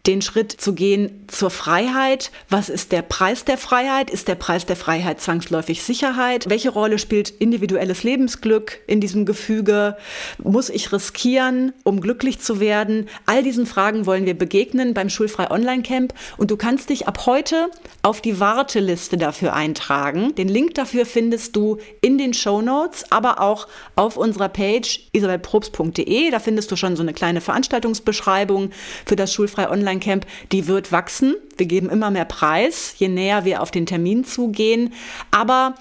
den 0.06 0.22
Schritt 0.22 0.52
zu 0.52 0.72
gehen 0.74 1.24
zur 1.26 1.50
Freiheit. 1.50 2.30
Was 2.48 2.68
ist 2.68 2.92
der 2.92 3.02
Preis 3.02 3.44
der 3.44 3.58
Freiheit? 3.58 4.10
Ist 4.10 4.28
der 4.28 4.36
Preis 4.36 4.64
der 4.64 4.76
Freiheit 4.76 5.20
zwangsläufig 5.20 5.82
Sicherheit? 5.82 6.48
Welche 6.48 6.70
Rolle 6.70 6.98
spielt 6.98 7.30
individuelles 7.30 8.04
Lebensglück 8.04 8.78
in 8.86 9.00
diesem 9.00 9.26
Gefüge? 9.26 9.96
Muss 10.38 10.70
ich 10.70 10.92
riskieren, 10.92 11.72
um 11.82 12.00
glücklich 12.00 12.38
zu 12.38 12.60
werden? 12.60 13.08
All 13.26 13.42
diesen 13.42 13.66
Fragen 13.66 14.06
wollen 14.06 14.26
wir 14.26 14.38
begegnen 14.38 14.94
beim 14.94 15.10
Schulfrei 15.10 15.50
Online 15.50 15.82
Camp 15.82 16.14
und 16.36 16.50
du 16.50 16.56
kannst 16.56 16.90
dich 16.90 17.08
ab 17.08 17.26
heute 17.26 17.68
auf 18.02 18.20
die 18.20 18.38
Warteliste 18.38 19.16
dafür 19.16 19.54
eintragen. 19.54 20.34
Den 20.36 20.48
Link 20.48 20.74
dafür 20.74 21.04
findest 21.04 21.56
du 21.56 21.78
in 22.00 22.18
den 22.18 22.34
Show 22.34 22.62
Notes, 22.62 23.10
aber 23.10 23.40
auch 23.40 23.66
auf 23.96 24.16
unserer 24.16 24.48
Page 24.48 25.08
isabelprobst.de. 25.12 26.30
Da 26.30 26.38
findest 26.38 26.70
du 26.70 26.76
schon 26.76 26.94
so 26.94 27.02
eine 27.02 27.12
kleine 27.12 27.40
Veranstaltungsbeschreibung 27.40 28.70
für 29.04 29.16
das 29.16 29.32
Schulfrei 29.32 29.68
Online 29.68 29.95
Online-Camp, 29.96 30.26
die 30.52 30.66
wird 30.66 30.92
wachsen. 30.92 31.34
Wir 31.56 31.66
geben 31.66 31.90
immer 31.90 32.10
mehr 32.10 32.24
Preis, 32.24 32.94
je 32.98 33.08
näher 33.08 33.44
wir 33.44 33.62
auf 33.62 33.70
den 33.70 33.86
Termin 33.86 34.24
zugehen. 34.24 34.92
Aber 35.30 35.74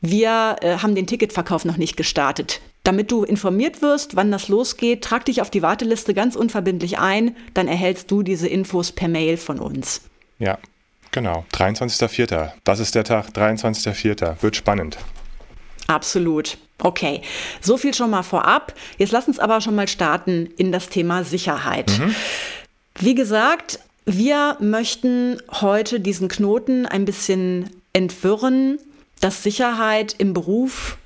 wir 0.00 0.56
äh, 0.60 0.76
haben 0.78 0.94
den 0.94 1.06
Ticketverkauf 1.06 1.64
noch 1.64 1.76
nicht 1.76 1.96
gestartet. 1.96 2.60
Damit 2.82 3.10
du 3.10 3.24
informiert 3.24 3.80
wirst, 3.80 4.14
wann 4.14 4.30
das 4.30 4.48
losgeht, 4.48 5.02
trag 5.02 5.24
dich 5.24 5.40
auf 5.40 5.50
die 5.50 5.62
Warteliste 5.62 6.12
ganz 6.12 6.36
unverbindlich 6.36 6.98
ein, 6.98 7.34
dann 7.54 7.66
erhältst 7.66 8.10
du 8.10 8.22
diese 8.22 8.46
Infos 8.46 8.92
per 8.92 9.08
Mail 9.08 9.38
von 9.38 9.58
uns. 9.58 10.02
Ja, 10.38 10.58
genau. 11.10 11.46
23.04. 11.54 12.52
Das 12.64 12.80
ist 12.80 12.94
der 12.94 13.04
Tag, 13.04 13.30
23.04. 13.30 14.42
Wird 14.42 14.56
spannend. 14.56 14.98
Absolut. 15.86 16.58
Okay, 16.78 17.22
so 17.60 17.76
viel 17.76 17.94
schon 17.94 18.10
mal 18.10 18.22
vorab. 18.22 18.74
Jetzt 18.98 19.12
lass 19.12 19.28
uns 19.28 19.38
aber 19.38 19.60
schon 19.60 19.74
mal 19.74 19.88
starten 19.88 20.50
in 20.58 20.72
das 20.72 20.88
Thema 20.88 21.24
Sicherheit. 21.24 21.90
Mhm. 21.98 22.14
Wie 22.98 23.14
gesagt, 23.14 23.80
wir 24.06 24.56
möchten 24.60 25.38
heute 25.50 26.00
diesen 26.00 26.28
Knoten 26.28 26.86
ein 26.86 27.04
bisschen 27.04 27.70
entwirren, 27.92 28.78
dass 29.20 29.42
Sicherheit 29.42 30.14
im 30.18 30.34
Beruf 30.34 30.98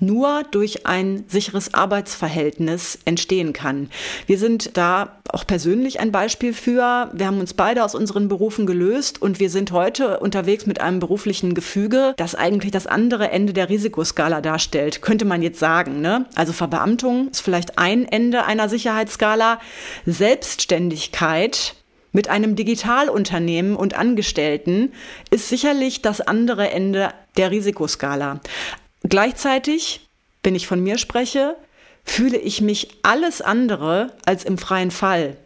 nur 0.00 0.42
durch 0.50 0.86
ein 0.86 1.24
sicheres 1.28 1.74
Arbeitsverhältnis 1.74 2.98
entstehen 3.04 3.52
kann. 3.52 3.88
Wir 4.26 4.38
sind 4.38 4.76
da 4.76 5.18
auch 5.28 5.46
persönlich 5.46 6.00
ein 6.00 6.12
Beispiel 6.12 6.54
für. 6.54 7.10
Wir 7.12 7.26
haben 7.26 7.40
uns 7.40 7.54
beide 7.54 7.84
aus 7.84 7.94
unseren 7.94 8.28
Berufen 8.28 8.66
gelöst 8.66 9.22
und 9.22 9.38
wir 9.38 9.50
sind 9.50 9.72
heute 9.72 10.18
unterwegs 10.20 10.66
mit 10.66 10.80
einem 10.80 10.98
beruflichen 10.98 11.54
Gefüge, 11.54 12.14
das 12.16 12.34
eigentlich 12.34 12.72
das 12.72 12.86
andere 12.86 13.30
Ende 13.30 13.52
der 13.52 13.68
Risikoskala 13.68 14.40
darstellt, 14.40 15.02
könnte 15.02 15.24
man 15.24 15.42
jetzt 15.42 15.58
sagen. 15.58 16.00
Ne? 16.00 16.26
Also 16.34 16.52
Verbeamtung 16.52 17.28
ist 17.28 17.40
vielleicht 17.40 17.78
ein 17.78 18.06
Ende 18.06 18.44
einer 18.44 18.68
Sicherheitsskala. 18.68 19.60
Selbstständigkeit 20.04 21.74
mit 22.12 22.28
einem 22.28 22.56
Digitalunternehmen 22.56 23.74
und 23.74 23.94
Angestellten 23.94 24.92
ist 25.30 25.48
sicherlich 25.48 26.02
das 26.02 26.20
andere 26.20 26.70
Ende 26.70 27.08
der 27.36 27.50
Risikoskala. 27.50 28.40
Gleichzeitig, 29.04 30.08
wenn 30.42 30.54
ich 30.54 30.66
von 30.66 30.82
mir 30.82 30.98
spreche, 30.98 31.56
fühle 32.04 32.38
ich 32.38 32.60
mich 32.60 32.88
alles 33.02 33.40
andere 33.40 34.12
als 34.24 34.44
im 34.44 34.58
freien 34.58 34.90
Fall, 34.90 35.36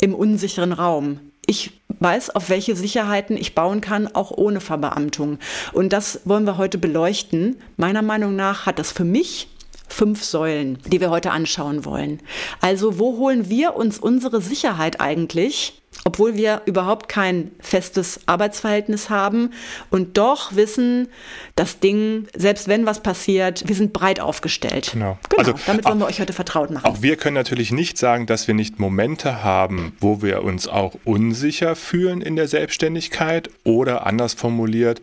im 0.00 0.14
unsicheren 0.14 0.72
Raum. 0.72 1.20
Ich 1.46 1.72
weiß, 2.00 2.30
auf 2.30 2.48
welche 2.48 2.74
Sicherheiten 2.74 3.36
ich 3.36 3.54
bauen 3.54 3.80
kann, 3.80 4.08
auch 4.08 4.30
ohne 4.30 4.60
Verbeamtung. 4.60 5.38
Und 5.72 5.92
das 5.92 6.20
wollen 6.24 6.46
wir 6.46 6.58
heute 6.58 6.78
beleuchten. 6.78 7.60
Meiner 7.76 8.02
Meinung 8.02 8.34
nach 8.36 8.66
hat 8.66 8.78
das 8.78 8.92
für 8.92 9.04
mich 9.04 9.48
fünf 9.88 10.24
Säulen, 10.24 10.78
die 10.86 11.00
wir 11.00 11.10
heute 11.10 11.30
anschauen 11.30 11.84
wollen. 11.84 12.20
Also 12.60 12.98
wo 12.98 13.18
holen 13.18 13.48
wir 13.48 13.76
uns 13.76 13.98
unsere 13.98 14.40
Sicherheit 14.40 15.00
eigentlich 15.00 15.80
obwohl 16.04 16.34
wir 16.34 16.62
überhaupt 16.66 17.08
kein 17.08 17.52
festes 17.60 18.20
Arbeitsverhältnis 18.26 19.10
haben 19.10 19.50
und 19.90 20.18
doch 20.18 20.56
wissen, 20.56 21.08
das 21.54 21.78
Ding, 21.78 22.26
selbst 22.34 22.68
wenn 22.68 22.86
was 22.86 23.00
passiert, 23.00 23.68
wir 23.68 23.76
sind 23.76 23.92
breit 23.92 24.20
aufgestellt. 24.20 24.90
Genau. 24.92 25.18
genau 25.28 25.40
also, 25.40 25.54
damit 25.66 25.84
wollen 25.84 25.98
wir 25.98 26.06
euch 26.06 26.20
heute 26.20 26.32
vertraut 26.32 26.70
machen. 26.70 26.84
Auch 26.84 27.02
wir 27.02 27.16
können 27.16 27.34
natürlich 27.34 27.72
nicht 27.72 27.96
sagen, 27.96 28.26
dass 28.26 28.48
wir 28.48 28.54
nicht 28.54 28.78
Momente 28.78 29.42
haben, 29.42 29.96
wo 30.00 30.22
wir 30.22 30.42
uns 30.42 30.68
auch 30.68 30.96
unsicher 31.04 31.76
fühlen 31.76 32.20
in 32.20 32.36
der 32.36 32.48
Selbstständigkeit 32.48 33.50
oder 33.62 34.06
anders 34.06 34.34
formuliert, 34.34 35.00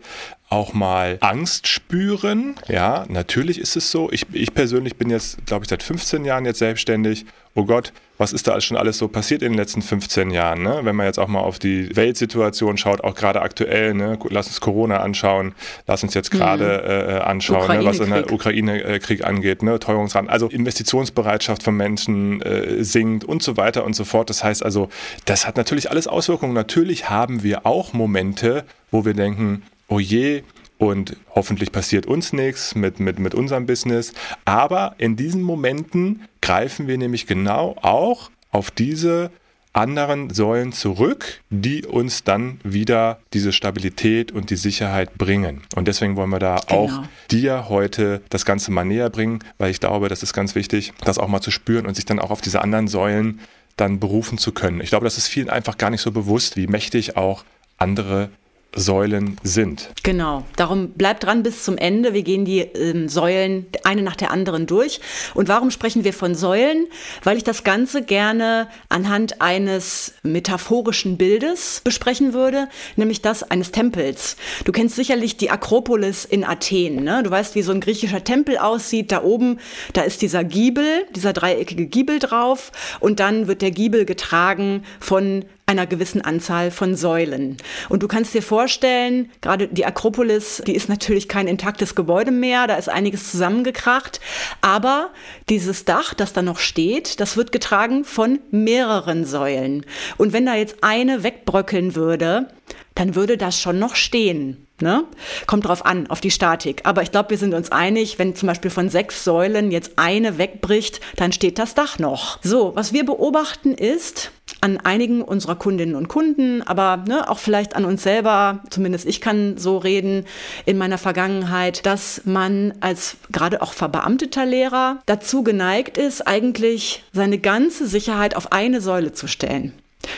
auch 0.52 0.74
mal 0.74 1.18
Angst 1.22 1.68
spüren. 1.68 2.56
Ja, 2.68 3.06
natürlich 3.08 3.58
ist 3.58 3.78
es 3.78 3.90
so. 3.90 4.12
Ich, 4.12 4.26
ich 4.34 4.54
persönlich 4.54 4.98
bin 4.98 5.10
jetzt, 5.10 5.46
glaube 5.46 5.64
ich, 5.64 5.70
seit 5.70 5.82
15 5.82 6.26
Jahren 6.26 6.46
jetzt 6.46 6.60
selbstständig. 6.60 7.26
Oh 7.54 7.66
Gott, 7.66 7.92
was 8.18 8.32
ist 8.32 8.48
da 8.48 8.62
schon 8.62 8.78
alles 8.78 8.98
so 8.98 9.10
passiert 9.10 9.42
in 9.42 9.52
den 9.52 9.58
letzten 9.58 9.82
15 9.82 10.30
Jahren? 10.32 10.64
Ne? 10.64 10.82
Wenn 10.84 10.96
man 10.96 11.06
jetzt 11.06 11.20
auch 11.20 11.28
mal 11.28 11.42
auf 11.42 11.60
die 11.60 11.94
Weltsituation 11.96 12.78
schaut, 12.78 13.04
auch 13.04 13.14
gerade 13.14 13.42
aktuell, 13.42 13.94
ne? 13.94 14.18
lass 14.30 14.48
uns 14.48 14.62
Corona 14.62 15.02
anschauen, 15.02 15.54
lass 15.86 16.02
uns 16.04 16.14
jetzt 16.14 16.32
gerade 16.32 16.82
mhm. 16.84 17.10
äh, 17.10 17.20
anschauen, 17.20 17.80
ne? 17.80 17.84
was 17.84 18.00
in 18.00 18.10
der 18.10 18.32
Ukraine-Krieg 18.32 19.26
angeht, 19.26 19.64
ne? 19.64 19.80
Teuerungsrand, 19.80 20.30
also 20.30 20.48
Investitionsbereitschaft 20.48 21.64
von 21.64 21.76
Menschen 21.76 22.42
äh, 22.42 22.84
sinkt 22.86 23.26
und 23.26 23.44
so 23.44 23.58
weiter 23.58 23.84
und 23.84 23.96
so 23.96 24.06
fort. 24.06 24.30
Das 24.30 24.44
heißt 24.44 24.64
also, 24.64 24.88
das 25.26 25.46
hat 25.46 25.58
natürlich 25.58 25.90
alles 25.90 26.08
Auswirkungen. 26.08 26.54
Natürlich 26.54 27.10
haben 27.10 27.44
wir 27.44 27.66
auch 27.66 27.92
Momente, 27.92 28.64
wo 28.92 29.04
wir 29.04 29.14
denken, 29.14 29.64
oh 29.90 30.00
je, 30.00 30.44
und 30.82 31.16
hoffentlich 31.36 31.72
passiert 31.72 32.08
uns 32.08 32.34
nichts 32.34 32.74
mit, 32.74 33.00
mit, 33.00 33.20
mit 33.20 33.36
unserem 33.36 33.68
Business. 33.68 34.14
Aber 34.46 34.96
in 34.98 35.16
diesen 35.16 35.44
Momenten 35.44 36.24
greifen 36.42 36.88
wir 36.88 36.98
nämlich 36.98 37.28
genau 37.28 37.76
auch 37.84 38.32
auf 38.50 38.72
diese 38.72 39.30
anderen 39.74 40.32
Säulen 40.32 40.72
zurück, 40.72 41.42
die 41.52 41.86
uns 41.86 42.24
dann 42.24 42.60
wieder 42.64 43.20
diese 43.32 43.54
Stabilität 43.54 44.32
und 44.32 44.50
die 44.50 44.56
Sicherheit 44.56 45.20
bringen. 45.20 45.62
Und 45.76 45.88
deswegen 45.88 46.16
wollen 46.16 46.32
wir 46.32 46.40
da 46.40 46.60
genau. 46.68 46.86
auch 46.86 47.04
dir 47.30 47.70
heute 47.70 48.24
das 48.30 48.44
Ganze 48.44 48.72
mal 48.72 48.84
näher 48.84 49.12
bringen, 49.12 49.38
weil 49.60 49.70
ich 49.70 49.80
glaube, 49.80 50.10
das 50.10 50.24
ist 50.24 50.34
ganz 50.34 50.56
wichtig, 50.56 50.94
das 51.02 51.20
auch 51.20 51.28
mal 51.28 51.42
zu 51.42 51.52
spüren 51.52 51.86
und 51.86 51.94
sich 51.94 52.06
dann 52.06 52.18
auch 52.18 52.32
auf 52.32 52.42
diese 52.42 52.60
anderen 52.60 52.88
Säulen 52.88 53.40
dann 53.78 54.00
berufen 54.00 54.40
zu 54.40 54.52
können. 54.52 54.82
Ich 54.82 54.90
glaube, 54.90 55.04
das 55.04 55.20
ist 55.20 55.28
vielen 55.28 55.52
einfach 55.52 55.78
gar 55.78 55.92
nicht 55.92 56.02
so 56.02 56.12
bewusst, 56.12 56.58
wie 56.58 56.66
mächtig 56.66 57.18
auch 57.18 57.46
andere 57.78 58.32
Säulen 58.76 59.38
sind. 59.44 59.90
Genau, 60.04 60.46
darum 60.56 60.92
bleibt 60.92 61.24
dran 61.24 61.44
bis 61.44 61.66
zum 61.66 61.78
Ende. 61.78 62.14
Wir 62.14 62.24
gehen 62.24 62.46
die 62.46 62.60
ähm, 62.60 63.10
Säulen 63.10 63.66
eine 63.84 64.02
nach 64.02 64.16
der 64.16 64.32
anderen 64.32 64.66
durch. 64.66 65.02
Und 65.34 65.50
warum 65.50 65.72
sprechen 65.72 66.06
wir 66.06 66.14
von 66.14 66.36
Säulen? 66.36 66.88
Weil 67.24 67.36
ich 67.36 67.44
das 67.44 67.64
Ganze 67.66 68.02
gerne 68.02 68.70
anhand 68.88 69.42
eines 69.42 70.14
metaphorischen 70.24 71.18
Bildes 71.18 71.82
besprechen 71.84 72.34
würde, 72.34 72.70
nämlich 72.96 73.22
das 73.22 73.44
eines 73.44 73.72
Tempels. 73.72 74.38
Du 74.64 74.72
kennst 74.72 74.96
sicherlich 74.96 75.36
die 75.36 75.50
Akropolis 75.50 76.24
in 76.24 76.46
Athen. 76.46 77.04
Ne? 77.04 77.24
Du 77.24 77.30
weißt, 77.30 77.56
wie 77.56 77.64
so 77.64 77.74
ein 77.74 77.82
griechischer 77.82 78.24
Tempel 78.24 78.58
aussieht. 78.58 79.12
Da 79.12 79.24
oben, 79.24 79.60
da 79.92 80.04
ist 80.04 80.22
dieser 80.22 80.46
Giebel, 80.46 81.06
dieser 81.14 81.34
dreieckige 81.34 81.88
Giebel 81.88 82.20
drauf. 82.20 82.72
Und 83.02 83.20
dann 83.20 83.48
wird 83.48 83.62
der 83.62 83.72
Giebel 83.72 84.06
getragen 84.06 84.84
von 85.00 85.44
einer 85.66 85.88
gewissen 85.88 86.22
Anzahl 86.22 86.72
von 86.72 86.96
Säulen. 86.96 87.58
Und 87.90 88.04
du 88.04 88.08
kannst 88.08 88.34
dir 88.34 88.42
vorstellen, 88.42 89.32
gerade 89.42 89.68
die 89.68 89.86
Akropolis, 89.86 90.62
die 90.66 90.76
ist 90.76 90.90
natürlich 90.90 91.28
kein 91.28 91.48
intaktes 91.48 91.96
Gebäude 91.96 92.32
mehr, 92.32 92.68
da 92.68 92.76
ist 92.76 92.90
einiges 92.90 93.32
zusammengekracht, 93.32 94.20
aber 94.62 95.12
dieses 95.50 95.86
Dach, 95.86 96.14
das 96.14 96.34
da 96.34 96.42
noch 96.42 96.60
steht, 96.60 97.20
das 97.20 97.38
wird 97.38 97.52
getragen 97.52 98.04
von 98.04 98.40
mehreren 98.52 99.26
Säulen. 99.26 99.86
Und 100.18 100.34
wenn 100.34 100.46
da 100.46 100.56
jetzt 100.56 100.78
eine 100.82 101.24
wegbröckeln 101.24 101.96
würde, 101.96 102.48
dann 102.96 103.16
würde 103.16 103.38
das 103.38 103.60
schon 103.60 103.80
noch 103.80 103.96
stehen. 103.96 104.68
Ne? 104.82 105.06
Kommt 105.46 105.68
drauf 105.68 105.86
an, 105.86 106.08
auf 106.08 106.22
die 106.22 106.32
Statik. 106.32 106.82
Aber 106.86 107.04
ich 107.04 107.12
glaube, 107.12 107.30
wir 107.30 107.38
sind 107.38 107.54
uns 107.54 107.72
einig, 107.72 108.20
wenn 108.20 108.36
zum 108.36 108.48
Beispiel 108.48 108.72
von 108.72 108.90
sechs 108.90 109.24
Säulen 109.24 109.72
jetzt 109.72 109.92
eine 109.98 110.38
wegbricht, 110.38 111.00
dann 111.16 111.32
steht 111.32 111.60
das 111.60 111.76
Dach 111.76 112.00
noch. 112.00 112.40
So, 112.42 112.76
was 112.76 112.92
wir 112.92 113.06
beobachten 113.06 113.74
ist, 113.74 114.32
an 114.62 114.78
einigen 114.78 115.22
unserer 115.22 115.56
Kundinnen 115.56 115.96
und 115.96 116.08
Kunden, 116.08 116.62
aber 116.62 116.98
ne, 117.08 117.30
auch 117.30 117.40
vielleicht 117.40 117.76
an 117.76 117.84
uns 117.84 118.04
selber, 118.04 118.60
zumindest 118.70 119.08
ich 119.08 119.20
kann 119.20 119.58
so 119.58 119.78
reden 119.78 120.26
in 120.66 120.78
meiner 120.78 121.00
Vergangenheit, 121.00 121.86
dass 121.86 122.22
man 122.26 122.74
als 122.80 123.18
gerade 123.32 123.62
auch 123.62 123.74
verbeamteter 123.74 124.46
Lehrer 124.46 125.02
dazu 125.08 125.44
geneigt 125.44 125.98
ist, 125.98 126.28
eigentlich 126.28 127.04
seine 127.12 127.40
ganze 127.40 127.88
Sicherheit 127.88 128.36
auf 128.36 128.52
eine 128.52 128.82
Säule 128.82 129.12
zu 129.14 129.28
stellen. 129.28 129.74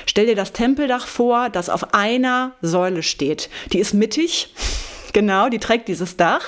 Stell 0.05 0.25
dir 0.25 0.35
das 0.35 0.53
Tempeldach 0.53 1.07
vor, 1.07 1.49
das 1.49 1.69
auf 1.69 1.93
einer 1.93 2.51
Säule 2.61 3.03
steht. 3.03 3.49
Die 3.71 3.79
ist 3.79 3.93
mittig. 3.93 4.53
Genau, 5.13 5.47
die 5.47 5.59
trägt 5.59 5.89
dieses 5.89 6.17
Dach. 6.17 6.41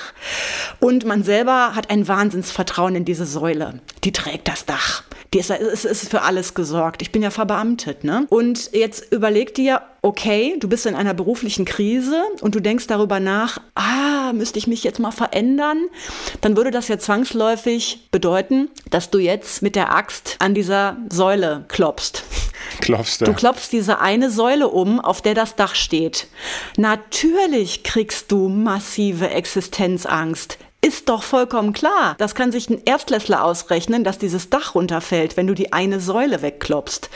Und 0.80 1.04
man 1.04 1.22
selber 1.22 1.76
hat 1.76 1.88
ein 1.88 2.08
Wahnsinnsvertrauen 2.08 2.96
in 2.96 3.04
diese 3.04 3.24
Säule. 3.24 3.80
Die 4.02 4.10
trägt 4.10 4.48
das 4.48 4.66
Dach. 4.66 5.04
Die 5.32 5.38
ist, 5.38 5.50
es 5.50 5.84
ist 5.84 6.10
für 6.10 6.22
alles 6.22 6.54
gesorgt. 6.54 7.02
Ich 7.02 7.12
bin 7.12 7.22
ja 7.22 7.30
verbeamtet, 7.30 8.04
ne? 8.04 8.26
Und 8.28 8.72
jetzt 8.72 9.12
überleg 9.12 9.54
dir, 9.54 9.82
okay, 10.02 10.56
du 10.60 10.68
bist 10.68 10.86
in 10.86 10.94
einer 10.94 11.14
beruflichen 11.14 11.64
Krise 11.64 12.22
und 12.40 12.54
du 12.54 12.60
denkst 12.60 12.86
darüber 12.86 13.18
nach, 13.18 13.58
ah, 13.74 14.32
müsste 14.32 14.58
ich 14.58 14.66
mich 14.66 14.84
jetzt 14.84 15.00
mal 15.00 15.10
verändern? 15.10 15.86
Dann 16.40 16.56
würde 16.56 16.70
das 16.70 16.88
ja 16.88 16.98
zwangsläufig 16.98 18.08
bedeuten, 18.10 18.68
dass 18.90 19.10
du 19.10 19.18
jetzt 19.18 19.62
mit 19.62 19.74
der 19.76 19.94
Axt 19.94 20.36
an 20.38 20.54
dieser 20.54 20.96
Säule 21.10 21.64
klopfst. 21.68 22.22
Klopfst 22.80 23.18
du? 23.20 23.24
Du 23.26 23.34
klopfst 23.34 23.70
diese 23.72 24.00
eine 24.00 24.30
Säule 24.30 24.68
um, 24.68 25.00
auf 25.00 25.22
der 25.22 25.34
das 25.34 25.56
Dach 25.56 25.74
steht. 25.74 26.28
Natürlich 26.76 27.82
kriegst 27.82 28.30
du 28.30 28.48
massive 28.48 29.30
Existenzangst. 29.30 30.58
Ist 30.86 31.08
doch 31.08 31.24
vollkommen 31.24 31.72
klar. 31.72 32.14
Das 32.18 32.36
kann 32.36 32.52
sich 32.52 32.70
ein 32.70 32.80
Erstklässler 32.84 33.42
ausrechnen, 33.42 34.04
dass 34.04 34.18
dieses 34.18 34.50
Dach 34.50 34.76
runterfällt, 34.76 35.36
wenn 35.36 35.48
du 35.48 35.54
die 35.54 35.72
eine 35.72 35.98
Säule 35.98 36.42
wegklopfst. 36.42 37.10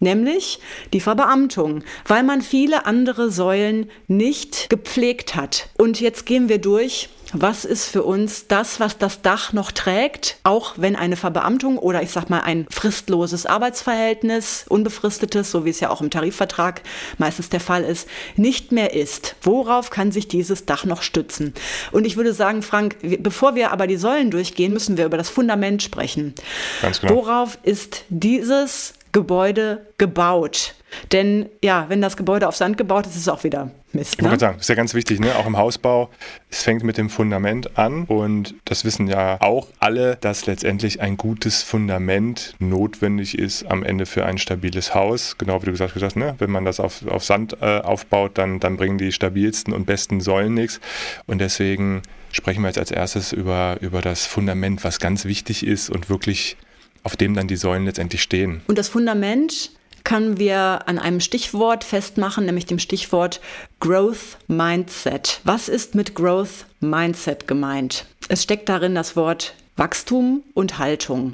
Nämlich 0.00 0.58
die 0.92 0.98
Verbeamtung, 0.98 1.84
weil 2.04 2.24
man 2.24 2.42
viele 2.42 2.84
andere 2.84 3.30
Säulen 3.30 3.88
nicht 4.08 4.68
gepflegt 4.70 5.36
hat. 5.36 5.68
Und 5.78 6.00
jetzt 6.00 6.26
gehen 6.26 6.48
wir 6.48 6.58
durch 6.58 7.10
was 7.32 7.64
ist 7.64 7.86
für 7.86 8.02
uns 8.02 8.46
das, 8.46 8.80
was 8.80 8.98
das 8.98 9.22
Dach 9.22 9.52
noch 9.52 9.72
trägt, 9.72 10.36
auch 10.42 10.74
wenn 10.76 10.96
eine 10.96 11.16
Verbeamtung 11.16 11.78
oder 11.78 12.02
ich 12.02 12.10
sag 12.10 12.28
mal 12.30 12.40
ein 12.40 12.66
fristloses 12.70 13.46
Arbeitsverhältnis, 13.46 14.64
unbefristetes, 14.68 15.50
so 15.50 15.64
wie 15.64 15.70
es 15.70 15.80
ja 15.80 15.90
auch 15.90 16.00
im 16.00 16.10
Tarifvertrag 16.10 16.82
meistens 17.18 17.48
der 17.48 17.60
Fall 17.60 17.84
ist, 17.84 18.08
nicht 18.36 18.72
mehr 18.72 18.94
ist. 18.94 19.36
Worauf 19.42 19.90
kann 19.90 20.12
sich 20.12 20.28
dieses 20.28 20.66
Dach 20.66 20.84
noch 20.84 21.02
stützen? 21.02 21.54
Und 21.90 22.06
ich 22.06 22.16
würde 22.16 22.34
sagen, 22.34 22.62
Frank, 22.62 22.96
bevor 23.20 23.54
wir 23.54 23.72
aber 23.72 23.86
die 23.86 23.96
Säulen 23.96 24.30
durchgehen, 24.30 24.72
müssen 24.72 24.96
wir 24.96 25.06
über 25.06 25.16
das 25.16 25.30
Fundament 25.30 25.82
sprechen. 25.82 26.34
Ganz 26.82 27.00
genau. 27.00 27.14
Worauf 27.14 27.58
ist 27.62 28.04
dieses 28.08 28.94
Gebäude 29.12 29.86
gebaut? 29.98 30.74
Denn 31.12 31.48
ja, 31.62 31.86
wenn 31.88 32.02
das 32.02 32.16
Gebäude 32.16 32.48
auf 32.48 32.56
Sand 32.56 32.76
gebaut 32.76 33.06
ist, 33.06 33.14
ist 33.14 33.22
es 33.22 33.28
auch 33.28 33.44
wieder 33.44 33.70
Mist. 33.94 34.14
Ich 34.16 34.22
wollte 34.22 34.36
ne? 34.36 34.40
sagen, 34.40 34.54
das 34.56 34.64
ist 34.64 34.68
ja 34.68 34.74
ganz 34.74 34.94
wichtig, 34.94 35.20
ne? 35.20 35.36
auch 35.36 35.46
im 35.46 35.56
Hausbau. 35.56 36.10
Es 36.50 36.62
fängt 36.62 36.84
mit 36.84 36.98
dem 36.98 37.10
Fundament 37.10 37.78
an 37.78 38.04
und 38.04 38.54
das 38.64 38.84
wissen 38.84 39.06
ja 39.08 39.40
auch 39.40 39.68
alle, 39.78 40.16
dass 40.16 40.46
letztendlich 40.46 41.00
ein 41.00 41.16
gutes 41.16 41.62
Fundament 41.62 42.54
notwendig 42.58 43.38
ist 43.38 43.64
am 43.64 43.82
Ende 43.82 44.06
für 44.06 44.24
ein 44.24 44.38
stabiles 44.38 44.94
Haus. 44.94 45.36
Genau 45.38 45.60
wie 45.62 45.66
du 45.66 45.72
gesagt 45.72 45.94
hast, 46.00 46.16
ne? 46.16 46.34
wenn 46.38 46.50
man 46.50 46.64
das 46.64 46.80
auf, 46.80 47.06
auf 47.06 47.24
Sand 47.24 47.56
äh, 47.60 47.80
aufbaut, 47.80 48.38
dann, 48.38 48.60
dann 48.60 48.76
bringen 48.76 48.98
die 48.98 49.12
stabilsten 49.12 49.72
und 49.72 49.86
besten 49.86 50.20
Säulen 50.20 50.54
nichts. 50.54 50.80
Und 51.26 51.38
deswegen 51.38 52.02
sprechen 52.32 52.62
wir 52.62 52.68
jetzt 52.68 52.78
als 52.78 52.90
erstes 52.90 53.32
über, 53.32 53.76
über 53.80 54.00
das 54.00 54.26
Fundament, 54.26 54.84
was 54.84 54.98
ganz 54.98 55.24
wichtig 55.24 55.66
ist 55.66 55.90
und 55.90 56.08
wirklich 56.08 56.56
auf 57.02 57.16
dem 57.16 57.34
dann 57.34 57.48
die 57.48 57.56
Säulen 57.56 57.84
letztendlich 57.84 58.22
stehen. 58.22 58.62
Und 58.66 58.78
das 58.78 58.88
Fundament 58.88 59.72
können 60.12 60.38
wir 60.38 60.80
an 60.88 60.98
einem 60.98 61.20
Stichwort 61.20 61.84
festmachen, 61.84 62.44
nämlich 62.44 62.66
dem 62.66 62.78
Stichwort 62.78 63.40
Growth 63.80 64.36
Mindset. 64.46 65.40
Was 65.44 65.70
ist 65.70 65.94
mit 65.94 66.14
Growth 66.14 66.66
Mindset 66.80 67.48
gemeint? 67.48 68.04
Es 68.28 68.42
steckt 68.42 68.68
darin 68.68 68.94
das 68.94 69.16
Wort 69.16 69.54
Wachstum 69.78 70.42
und 70.52 70.76
Haltung. 70.78 71.32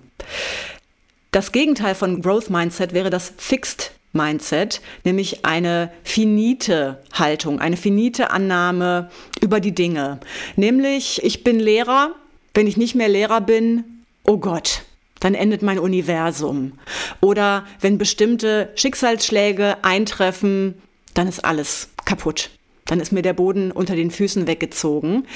Das 1.32 1.50
Gegenteil 1.50 1.96
von 1.96 2.22
Growth 2.22 2.50
Mindset 2.50 2.92
wäre 2.92 3.10
das 3.10 3.32
Fixed 3.36 3.90
Mindset, 4.12 4.80
nämlich 5.02 5.44
eine 5.44 5.90
finite 6.04 7.02
Haltung, 7.12 7.58
eine 7.58 7.76
finite 7.76 8.30
Annahme 8.30 9.10
über 9.40 9.58
die 9.58 9.74
Dinge. 9.74 10.20
Nämlich, 10.54 11.24
ich 11.24 11.42
bin 11.42 11.58
Lehrer, 11.58 12.14
wenn 12.54 12.68
ich 12.68 12.76
nicht 12.76 12.94
mehr 12.94 13.08
Lehrer 13.08 13.40
bin, 13.40 14.04
oh 14.24 14.36
Gott, 14.36 14.82
dann 15.20 15.34
endet 15.34 15.62
mein 15.62 15.78
Universum. 15.78 16.72
Oder 17.20 17.64
wenn 17.80 17.98
bestimmte 17.98 18.70
Schicksalsschläge 18.74 19.76
eintreffen, 19.82 20.74
dann 21.14 21.28
ist 21.28 21.44
alles 21.44 21.90
kaputt. 22.04 22.50
Dann 22.86 23.00
ist 23.00 23.12
mir 23.12 23.22
der 23.22 23.34
Boden 23.34 23.70
unter 23.70 23.96
den 23.96 24.10
Füßen 24.10 24.46
weggezogen. 24.46 25.26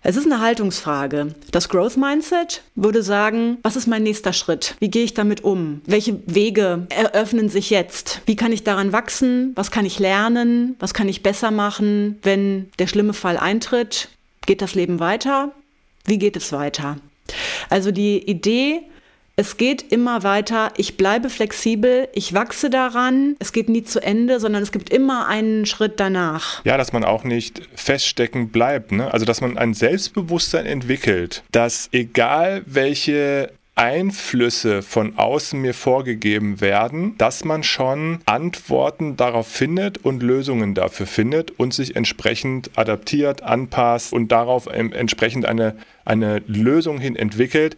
Es 0.00 0.16
ist 0.16 0.26
eine 0.26 0.40
Haltungsfrage. 0.40 1.34
Das 1.50 1.68
Growth 1.68 1.96
Mindset 1.96 2.62
würde 2.76 3.02
sagen, 3.02 3.58
was 3.62 3.74
ist 3.74 3.88
mein 3.88 4.04
nächster 4.04 4.32
Schritt? 4.32 4.76
Wie 4.78 4.90
gehe 4.90 5.02
ich 5.02 5.12
damit 5.12 5.42
um? 5.42 5.82
Welche 5.86 6.20
Wege 6.26 6.86
eröffnen 6.90 7.48
sich 7.48 7.68
jetzt? 7.70 8.22
Wie 8.24 8.36
kann 8.36 8.52
ich 8.52 8.62
daran 8.62 8.92
wachsen? 8.92 9.52
Was 9.56 9.72
kann 9.72 9.84
ich 9.84 9.98
lernen? 9.98 10.76
Was 10.78 10.94
kann 10.94 11.08
ich 11.08 11.24
besser 11.24 11.50
machen, 11.50 12.18
wenn 12.22 12.70
der 12.78 12.86
schlimme 12.86 13.12
Fall 13.12 13.36
eintritt? 13.36 14.08
Geht 14.46 14.62
das 14.62 14.76
Leben 14.76 15.00
weiter? 15.00 15.52
Wie 16.04 16.18
geht 16.18 16.36
es 16.36 16.52
weiter? 16.52 16.98
Also 17.68 17.90
die 17.90 18.18
Idee, 18.18 18.82
es 19.38 19.56
geht 19.56 19.92
immer 19.92 20.24
weiter. 20.24 20.72
Ich 20.78 20.96
bleibe 20.96 21.30
flexibel. 21.30 22.08
Ich 22.12 22.34
wachse 22.34 22.70
daran. 22.70 23.36
Es 23.38 23.52
geht 23.52 23.68
nie 23.68 23.84
zu 23.84 24.02
Ende, 24.02 24.40
sondern 24.40 24.64
es 24.64 24.72
gibt 24.72 24.90
immer 24.90 25.28
einen 25.28 25.64
Schritt 25.64 26.00
danach. 26.00 26.64
Ja, 26.64 26.76
dass 26.76 26.92
man 26.92 27.04
auch 27.04 27.22
nicht 27.22 27.62
feststecken 27.76 28.48
bleibt. 28.48 28.90
Ne? 28.90 29.12
Also, 29.12 29.24
dass 29.24 29.40
man 29.40 29.56
ein 29.56 29.74
Selbstbewusstsein 29.74 30.66
entwickelt, 30.66 31.44
dass 31.52 31.88
egal 31.92 32.64
welche 32.66 33.52
Einflüsse 33.78 34.82
von 34.82 35.16
außen 35.16 35.60
mir 35.60 35.72
vorgegeben 35.72 36.60
werden, 36.60 37.16
dass 37.16 37.44
man 37.44 37.62
schon 37.62 38.18
Antworten 38.26 39.16
darauf 39.16 39.46
findet 39.46 39.98
und 39.98 40.20
Lösungen 40.20 40.74
dafür 40.74 41.06
findet 41.06 41.52
und 41.52 41.72
sich 41.72 41.94
entsprechend 41.94 42.76
adaptiert, 42.76 43.44
anpasst 43.44 44.12
und 44.12 44.32
darauf 44.32 44.66
entsprechend 44.66 45.46
eine 45.46 45.76
eine 46.08 46.42
Lösung 46.46 46.98
hin 46.98 47.16
entwickelt, 47.16 47.76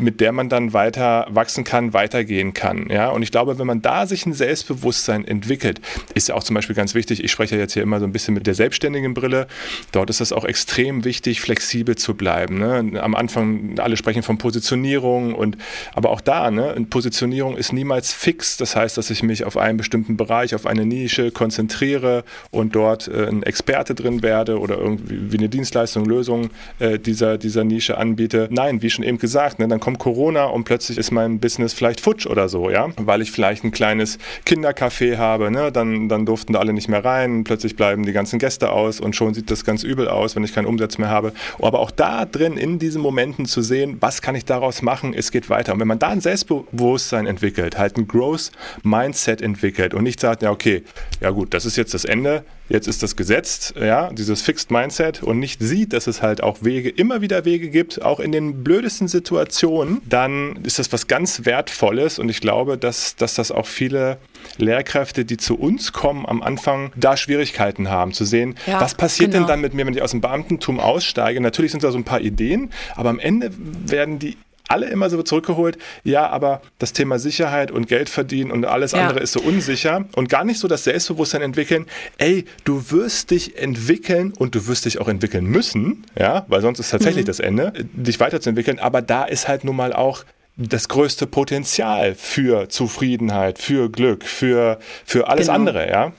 mit 0.00 0.20
der 0.20 0.32
man 0.32 0.48
dann 0.48 0.72
weiter 0.72 1.26
wachsen 1.30 1.64
kann, 1.64 1.92
weitergehen 1.92 2.54
kann. 2.54 2.88
Ja? 2.90 3.10
Und 3.10 3.22
ich 3.22 3.30
glaube, 3.30 3.58
wenn 3.58 3.66
man 3.66 3.82
da 3.82 4.06
sich 4.06 4.26
ein 4.26 4.32
Selbstbewusstsein 4.32 5.26
entwickelt, 5.26 5.80
ist 6.14 6.28
ja 6.28 6.34
auch 6.34 6.42
zum 6.44 6.54
Beispiel 6.54 6.74
ganz 6.74 6.94
wichtig, 6.94 7.22
ich 7.22 7.30
spreche 7.30 7.56
jetzt 7.56 7.74
hier 7.74 7.82
immer 7.82 8.00
so 8.00 8.06
ein 8.06 8.12
bisschen 8.12 8.34
mit 8.34 8.46
der 8.46 8.54
selbstständigen 8.54 9.14
Brille, 9.14 9.46
dort 9.92 10.10
ist 10.10 10.20
es 10.20 10.32
auch 10.32 10.44
extrem 10.44 11.04
wichtig, 11.04 11.40
flexibel 11.40 11.96
zu 11.96 12.14
bleiben. 12.14 12.58
Ne? 12.58 13.00
Am 13.00 13.14
Anfang, 13.14 13.78
alle 13.78 13.96
sprechen 13.96 14.22
von 14.22 14.38
Positionierung 14.38 15.34
und 15.34 15.56
aber 15.94 16.10
auch 16.10 16.20
da, 16.20 16.50
ne? 16.50 16.74
Positionierung 16.90 17.56
ist 17.56 17.72
niemals 17.72 18.12
fix. 18.12 18.56
Das 18.56 18.76
heißt, 18.76 18.96
dass 18.96 19.10
ich 19.10 19.22
mich 19.22 19.44
auf 19.44 19.56
einen 19.56 19.76
bestimmten 19.76 20.16
Bereich, 20.16 20.54
auf 20.54 20.66
eine 20.66 20.84
Nische 20.84 21.30
konzentriere 21.30 22.24
und 22.50 22.74
dort 22.74 23.08
äh, 23.08 23.26
ein 23.26 23.42
Experte 23.42 23.94
drin 23.94 24.22
werde 24.22 24.58
oder 24.58 24.78
irgendwie 24.78 25.38
eine 25.38 25.48
Dienstleistung, 25.48 26.04
Lösung 26.04 26.50
äh, 26.78 26.98
dieser, 26.98 27.38
dieser 27.42 27.64
Nische 27.64 27.98
anbiete. 27.98 28.48
Nein, 28.50 28.82
wie 28.82 28.90
schon 28.90 29.04
eben 29.04 29.18
gesagt, 29.18 29.58
ne, 29.58 29.68
dann 29.68 29.80
kommt 29.80 29.98
Corona 29.98 30.44
und 30.44 30.64
plötzlich 30.64 30.98
ist 30.98 31.10
mein 31.10 31.40
Business 31.40 31.72
vielleicht 31.72 32.00
futsch 32.00 32.26
oder 32.26 32.48
so, 32.48 32.70
ja, 32.70 32.88
weil 32.96 33.22
ich 33.22 33.30
vielleicht 33.30 33.64
ein 33.64 33.70
kleines 33.70 34.18
Kindercafé 34.46 35.16
habe, 35.18 35.50
ne, 35.50 35.72
dann, 35.72 36.08
dann 36.08 36.26
durften 36.26 36.52
da 36.52 36.60
alle 36.60 36.72
nicht 36.72 36.88
mehr 36.88 37.04
rein, 37.04 37.44
plötzlich 37.44 37.76
bleiben 37.76 38.04
die 38.04 38.12
ganzen 38.12 38.38
Gäste 38.38 38.70
aus 38.70 39.00
und 39.00 39.16
schon 39.16 39.34
sieht 39.34 39.50
das 39.50 39.64
ganz 39.64 39.82
übel 39.82 40.08
aus, 40.08 40.36
wenn 40.36 40.44
ich 40.44 40.54
keinen 40.54 40.66
Umsatz 40.66 40.98
mehr 40.98 41.08
habe. 41.08 41.32
Aber 41.60 41.80
auch 41.80 41.90
da 41.90 42.24
drin, 42.24 42.56
in 42.56 42.78
diesen 42.78 43.02
Momenten 43.02 43.46
zu 43.46 43.62
sehen, 43.62 43.96
was 44.00 44.22
kann 44.22 44.34
ich 44.34 44.44
daraus 44.44 44.82
machen, 44.82 45.14
es 45.14 45.30
geht 45.30 45.50
weiter. 45.50 45.72
Und 45.72 45.80
wenn 45.80 45.88
man 45.88 45.98
da 45.98 46.08
ein 46.08 46.20
Selbstbewusstsein 46.20 47.26
entwickelt, 47.26 47.78
halt 47.78 47.96
ein 47.96 48.08
Growth 48.08 48.52
Mindset 48.82 49.42
entwickelt 49.42 49.94
und 49.94 50.04
nicht 50.04 50.20
sagt, 50.20 50.42
ja, 50.42 50.50
okay, 50.50 50.82
ja 51.20 51.30
gut, 51.30 51.54
das 51.54 51.64
ist 51.64 51.76
jetzt 51.76 51.94
das 51.94 52.04
Ende, 52.04 52.44
jetzt 52.68 52.88
ist 52.88 53.02
das 53.02 53.16
gesetzt, 53.16 53.74
ja, 53.78 54.10
dieses 54.12 54.42
Fixed 54.42 54.70
Mindset 54.70 55.22
und 55.22 55.38
nicht 55.38 55.60
sieht, 55.60 55.92
dass 55.92 56.06
es 56.06 56.22
halt 56.22 56.42
auch 56.42 56.58
Wege, 56.62 56.88
immer 56.88 57.20
wieder 57.20 57.44
Wege 57.44 57.68
gibt, 57.70 58.02
auch 58.02 58.20
in 58.20 58.32
den 58.32 58.64
blödesten 58.64 59.08
Situationen, 59.08 60.00
dann 60.08 60.56
ist 60.64 60.78
das 60.78 60.92
was 60.92 61.06
ganz 61.06 61.44
Wertvolles 61.44 62.18
und 62.18 62.28
ich 62.28 62.40
glaube, 62.40 62.78
dass, 62.78 63.16
dass 63.16 63.34
das 63.34 63.50
auch 63.50 63.66
viele 63.66 64.18
Lehrkräfte, 64.56 65.24
die 65.24 65.36
zu 65.36 65.58
uns 65.58 65.92
kommen, 65.92 66.26
am 66.26 66.42
Anfang 66.42 66.92
da 66.96 67.16
Schwierigkeiten 67.16 67.90
haben, 67.90 68.12
zu 68.12 68.24
sehen, 68.24 68.54
ja, 68.66 68.80
was 68.80 68.94
passiert 68.94 69.32
genau. 69.32 69.42
denn 69.44 69.48
dann 69.48 69.60
mit 69.60 69.74
mir, 69.74 69.86
wenn 69.86 69.94
ich 69.94 70.02
aus 70.02 70.12
dem 70.12 70.20
Beamtentum 70.20 70.80
aussteige. 70.80 71.40
Natürlich 71.40 71.72
sind 71.72 71.84
da 71.84 71.90
so 71.90 71.98
ein 71.98 72.04
paar 72.04 72.20
Ideen, 72.20 72.70
aber 72.94 73.10
am 73.10 73.18
Ende 73.18 73.50
werden 73.86 74.18
die 74.18 74.36
alle 74.72 74.88
immer 74.88 75.10
so 75.10 75.22
zurückgeholt, 75.22 75.78
ja, 76.02 76.28
aber 76.28 76.62
das 76.78 76.92
Thema 76.92 77.18
Sicherheit 77.18 77.70
und 77.70 77.86
Geld 77.86 78.08
verdienen 78.08 78.50
und 78.50 78.64
alles 78.64 78.92
ja. 78.92 79.00
andere 79.00 79.20
ist 79.20 79.32
so 79.32 79.40
unsicher 79.40 80.06
und 80.16 80.28
gar 80.28 80.44
nicht 80.44 80.58
so 80.58 80.66
das 80.66 80.84
Selbstbewusstsein 80.84 81.42
entwickeln, 81.42 81.86
ey, 82.18 82.46
du 82.64 82.90
wirst 82.90 83.30
dich 83.30 83.58
entwickeln 83.58 84.32
und 84.36 84.54
du 84.54 84.66
wirst 84.66 84.86
dich 84.86 85.00
auch 85.00 85.08
entwickeln 85.08 85.44
müssen, 85.44 86.04
ja, 86.18 86.44
weil 86.48 86.62
sonst 86.62 86.80
ist 86.80 86.90
tatsächlich 86.90 87.24
mhm. 87.24 87.26
das 87.26 87.40
Ende, 87.40 87.72
dich 87.92 88.18
weiterzuentwickeln, 88.18 88.78
aber 88.78 89.02
da 89.02 89.24
ist 89.24 89.46
halt 89.46 89.64
nun 89.64 89.76
mal 89.76 89.92
auch 89.92 90.24
das 90.56 90.88
größte 90.88 91.26
Potenzial 91.26 92.14
für 92.14 92.68
Zufriedenheit, 92.68 93.58
für 93.58 93.90
Glück, 93.90 94.24
für, 94.24 94.78
für 95.04 95.28
alles 95.28 95.46
genau. 95.46 95.58
andere, 95.58 95.88
ja. 95.88 96.12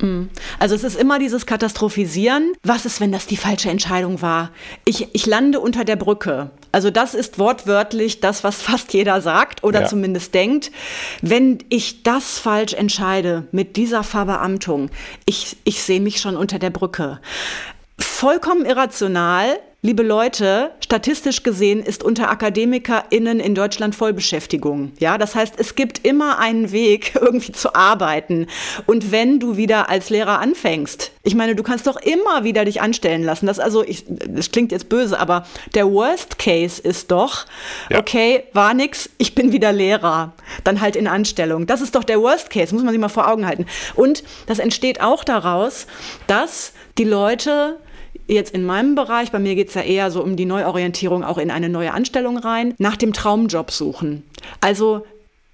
Mhm. 0.00 0.30
Also 0.58 0.74
es 0.74 0.84
ist 0.84 0.96
immer 0.96 1.18
dieses 1.18 1.46
Katastrophisieren. 1.46 2.52
Was 2.62 2.86
ist, 2.86 3.00
wenn 3.00 3.12
das 3.12 3.26
die 3.26 3.36
falsche 3.36 3.70
Entscheidung 3.70 4.22
war? 4.22 4.50
Ich, 4.84 5.08
ich 5.12 5.26
lande 5.26 5.60
unter 5.60 5.84
der 5.84 5.96
Brücke. 5.96 6.50
Also 6.72 6.90
das 6.90 7.14
ist 7.14 7.38
wortwörtlich 7.38 8.20
das, 8.20 8.44
was 8.44 8.62
fast 8.62 8.92
jeder 8.92 9.20
sagt 9.20 9.64
oder 9.64 9.82
ja. 9.82 9.86
zumindest 9.86 10.34
denkt. 10.34 10.70
Wenn 11.20 11.58
ich 11.68 12.02
das 12.02 12.38
falsch 12.38 12.74
entscheide 12.74 13.48
mit 13.52 13.76
dieser 13.76 14.02
Verbeamtung, 14.02 14.90
ich, 15.26 15.56
ich 15.64 15.82
sehe 15.82 16.00
mich 16.00 16.20
schon 16.20 16.36
unter 16.36 16.58
der 16.58 16.70
Brücke. 16.70 17.20
Vollkommen 17.98 18.64
irrational, 18.64 19.58
Liebe 19.82 20.02
Leute, 20.02 20.72
statistisch 20.84 21.42
gesehen 21.42 21.82
ist 21.82 22.02
unter 22.02 22.30
AkademikerInnen 22.30 23.40
in 23.40 23.54
Deutschland 23.54 23.94
Vollbeschäftigung. 23.94 24.92
Ja, 24.98 25.16
das 25.16 25.34
heißt, 25.34 25.54
es 25.56 25.74
gibt 25.74 26.04
immer 26.04 26.38
einen 26.38 26.70
Weg, 26.70 27.14
irgendwie 27.18 27.52
zu 27.52 27.74
arbeiten. 27.74 28.46
Und 28.84 29.10
wenn 29.10 29.40
du 29.40 29.56
wieder 29.56 29.88
als 29.88 30.10
Lehrer 30.10 30.38
anfängst, 30.38 31.12
ich 31.22 31.34
meine, 31.34 31.54
du 31.54 31.62
kannst 31.62 31.86
doch 31.86 31.96
immer 31.96 32.44
wieder 32.44 32.66
dich 32.66 32.82
anstellen 32.82 33.22
lassen. 33.22 33.46
Das 33.46 33.58
also, 33.58 33.82
ich, 33.82 34.04
das 34.06 34.50
klingt 34.50 34.70
jetzt 34.70 34.90
böse, 34.90 35.18
aber 35.18 35.46
der 35.74 35.90
Worst 35.90 36.38
Case 36.38 36.82
ist 36.82 37.10
doch, 37.10 37.46
ja. 37.88 38.00
okay, 38.00 38.44
war 38.52 38.74
nix, 38.74 39.08
ich 39.16 39.34
bin 39.34 39.50
wieder 39.50 39.72
Lehrer. 39.72 40.34
Dann 40.62 40.82
halt 40.82 40.94
in 40.94 41.06
Anstellung. 41.06 41.66
Das 41.66 41.80
ist 41.80 41.94
doch 41.94 42.04
der 42.04 42.20
Worst 42.20 42.50
Case, 42.50 42.74
muss 42.74 42.84
man 42.84 42.92
sich 42.92 43.00
mal 43.00 43.08
vor 43.08 43.28
Augen 43.28 43.46
halten. 43.46 43.64
Und 43.94 44.24
das 44.44 44.58
entsteht 44.58 45.00
auch 45.00 45.24
daraus, 45.24 45.86
dass 46.26 46.74
die 46.98 47.04
Leute 47.04 47.78
jetzt 48.34 48.54
in 48.54 48.64
meinem 48.64 48.94
Bereich, 48.94 49.30
bei 49.32 49.38
mir 49.38 49.54
geht 49.54 49.68
es 49.68 49.74
ja 49.74 49.82
eher 49.82 50.10
so 50.10 50.22
um 50.22 50.36
die 50.36 50.46
Neuorientierung 50.46 51.24
auch 51.24 51.38
in 51.38 51.50
eine 51.50 51.68
neue 51.68 51.92
Anstellung 51.92 52.38
rein, 52.38 52.74
nach 52.78 52.96
dem 52.96 53.12
Traumjob 53.12 53.70
suchen. 53.70 54.22
Also 54.60 55.04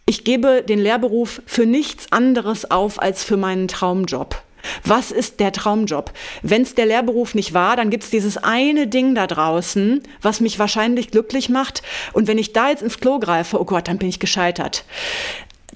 ich 0.06 0.24
gebe 0.24 0.62
den 0.62 0.78
Lehrberuf 0.78 1.42
für 1.46 1.66
nichts 1.66 2.12
anderes 2.12 2.70
auf 2.70 3.02
als 3.02 3.24
für 3.24 3.36
meinen 3.36 3.66
Traumjob. 3.66 4.42
Was 4.84 5.10
ist 5.10 5.40
der 5.40 5.52
Traumjob? 5.52 6.12
Wenn 6.42 6.62
es 6.62 6.74
der 6.74 6.86
Lehrberuf 6.86 7.34
nicht 7.34 7.54
war, 7.54 7.76
dann 7.76 7.90
gibt 7.90 8.04
es 8.04 8.10
dieses 8.10 8.36
eine 8.36 8.86
Ding 8.86 9.14
da 9.14 9.26
draußen, 9.26 10.02
was 10.22 10.40
mich 10.40 10.58
wahrscheinlich 10.58 11.10
glücklich 11.10 11.48
macht. 11.48 11.82
Und 12.12 12.26
wenn 12.26 12.38
ich 12.38 12.52
da 12.52 12.70
jetzt 12.70 12.82
ins 12.82 12.98
Klo 12.98 13.18
greife, 13.18 13.60
oh 13.60 13.64
Gott, 13.64 13.88
dann 13.88 13.98
bin 13.98 14.08
ich 14.08 14.20
gescheitert. 14.20 14.84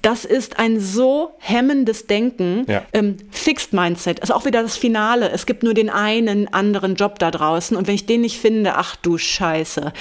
Das 0.01 0.25
ist 0.25 0.57
ein 0.57 0.79
so 0.79 1.33
hemmendes 1.39 2.07
Denken. 2.07 2.65
Ja. 2.67 2.83
Ähm, 2.93 3.17
Fixed 3.29 3.73
Mindset 3.73 4.19
ist 4.19 4.31
auch 4.31 4.45
wieder 4.45 4.63
das 4.63 4.77
Finale. 4.77 5.29
Es 5.29 5.45
gibt 5.45 5.63
nur 5.63 5.73
den 5.73 5.89
einen 5.89 6.51
anderen 6.53 6.95
Job 6.95 7.19
da 7.19 7.31
draußen 7.31 7.77
und 7.77 7.87
wenn 7.87 7.95
ich 7.95 8.05
den 8.05 8.21
nicht 8.21 8.39
finde, 8.39 8.75
ach 8.75 8.95
du 8.95 9.17
Scheiße. 9.17 9.93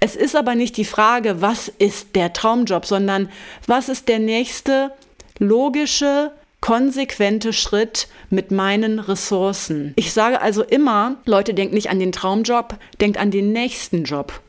Es 0.00 0.16
ist 0.16 0.34
aber 0.34 0.54
nicht 0.54 0.76
die 0.76 0.84
Frage, 0.84 1.40
was 1.40 1.68
ist 1.68 2.16
der 2.16 2.32
Traumjob, 2.32 2.86
sondern 2.86 3.28
was 3.66 3.88
ist 3.88 4.08
der 4.08 4.18
nächste 4.18 4.90
logische 5.38 6.32
konsequente 6.60 7.52
Schritt 7.52 8.08
mit 8.30 8.50
meinen 8.50 8.98
Ressourcen. 8.98 9.92
Ich 9.96 10.12
sage 10.12 10.40
also 10.40 10.64
immer, 10.64 11.16
Leute, 11.24 11.54
denkt 11.54 11.74
nicht 11.74 11.90
an 11.90 12.00
den 12.00 12.12
Traumjob, 12.12 12.76
denkt 13.00 13.18
an 13.18 13.30
den 13.30 13.52
nächsten 13.52 14.04
Job. 14.04 14.40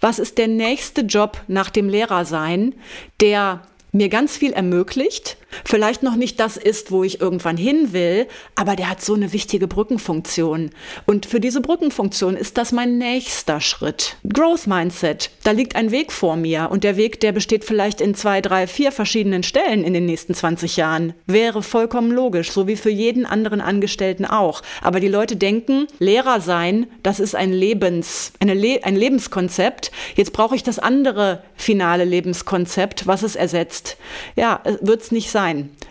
Was 0.00 0.18
ist 0.18 0.38
der 0.38 0.48
nächste 0.48 1.02
Job 1.02 1.40
nach 1.48 1.70
dem 1.70 1.88
Lehrersein, 1.88 2.74
der 3.20 3.62
mir 3.96 4.08
ganz 4.08 4.36
viel 4.36 4.52
ermöglicht, 4.52 5.36
vielleicht 5.64 6.02
noch 6.02 6.16
nicht 6.16 6.40
das 6.40 6.56
ist, 6.56 6.90
wo 6.90 7.04
ich 7.04 7.20
irgendwann 7.20 7.56
hin 7.56 7.92
will, 7.92 8.26
aber 8.54 8.76
der 8.76 8.90
hat 8.90 9.02
so 9.02 9.14
eine 9.14 9.32
wichtige 9.32 9.68
Brückenfunktion. 9.68 10.70
Und 11.06 11.26
für 11.26 11.40
diese 11.40 11.60
Brückenfunktion 11.60 12.36
ist 12.36 12.58
das 12.58 12.72
mein 12.72 12.98
nächster 12.98 13.60
Schritt. 13.60 14.16
Growth 14.32 14.66
Mindset, 14.66 15.30
da 15.44 15.52
liegt 15.52 15.76
ein 15.76 15.90
Weg 15.90 16.12
vor 16.12 16.36
mir 16.36 16.68
und 16.70 16.84
der 16.84 16.96
Weg, 16.96 17.20
der 17.20 17.32
besteht 17.32 17.64
vielleicht 17.64 18.00
in 18.00 18.14
zwei, 18.14 18.40
drei, 18.40 18.66
vier 18.66 18.92
verschiedenen 18.92 19.42
Stellen 19.42 19.84
in 19.84 19.94
den 19.94 20.06
nächsten 20.06 20.34
20 20.34 20.76
Jahren. 20.76 21.14
Wäre 21.26 21.62
vollkommen 21.62 22.10
logisch, 22.10 22.50
so 22.50 22.66
wie 22.66 22.76
für 22.76 22.90
jeden 22.90 23.26
anderen 23.26 23.60
Angestellten 23.60 24.24
auch. 24.24 24.62
Aber 24.82 25.00
die 25.00 25.08
Leute 25.08 25.36
denken, 25.36 25.86
Lehrer 25.98 26.40
sein, 26.40 26.86
das 27.02 27.20
ist 27.20 27.34
ein 27.34 27.52
Lebens, 27.52 28.32
Le 28.42 28.80
ein 28.82 28.96
Lebenskonzept. 28.96 29.90
Jetzt 30.14 30.32
brauche 30.32 30.56
ich 30.56 30.62
das 30.62 30.78
andere 30.78 31.42
finale 31.56 32.04
Lebenskonzept, 32.04 33.06
was 33.06 33.22
es 33.22 33.36
ersetzt. 33.36 33.96
Ja, 34.34 34.60
wird 34.80 35.02
es 35.02 35.12
nicht 35.12 35.30
sein. 35.30 35.45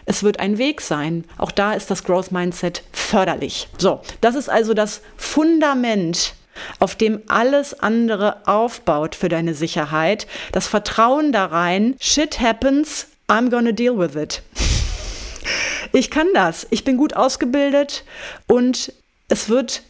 Es 0.06 0.24
wird 0.24 0.40
ein 0.40 0.58
Weg 0.58 0.82
sein. 0.82 1.24
Auch 1.38 1.52
da 1.52 1.74
ist 1.74 1.90
das 1.90 2.04
Growth 2.04 2.32
Mindset 2.32 2.84
förderlich. 2.92 3.68
So, 3.78 4.02
das 4.22 4.36
ist 4.36 4.50
also 4.50 4.74
das 4.74 5.02
Fundament 5.18 6.34
auf 6.80 6.96
dem 6.96 7.22
alles 7.28 7.80
andere 7.80 8.48
aufbaut 8.48 9.16
für 9.16 9.30
deine 9.30 9.54
Sicherheit. 9.54 10.28
Das 10.52 10.68
Vertrauen 10.68 11.32
da 11.32 11.46
rein, 11.46 11.96
shit 12.00 12.40
happens, 12.40 13.08
I'm 13.28 13.50
gonna 13.50 13.72
deal 13.72 13.98
with 13.98 14.16
it. 14.16 14.42
Ich 15.92 16.10
kann 16.10 16.28
das. 16.34 16.66
Ich 16.72 16.84
bin 16.84 16.98
gut 16.98 17.16
ausgebildet 17.16 18.04
und 18.48 18.92
es 19.30 19.48
wird 19.48 19.84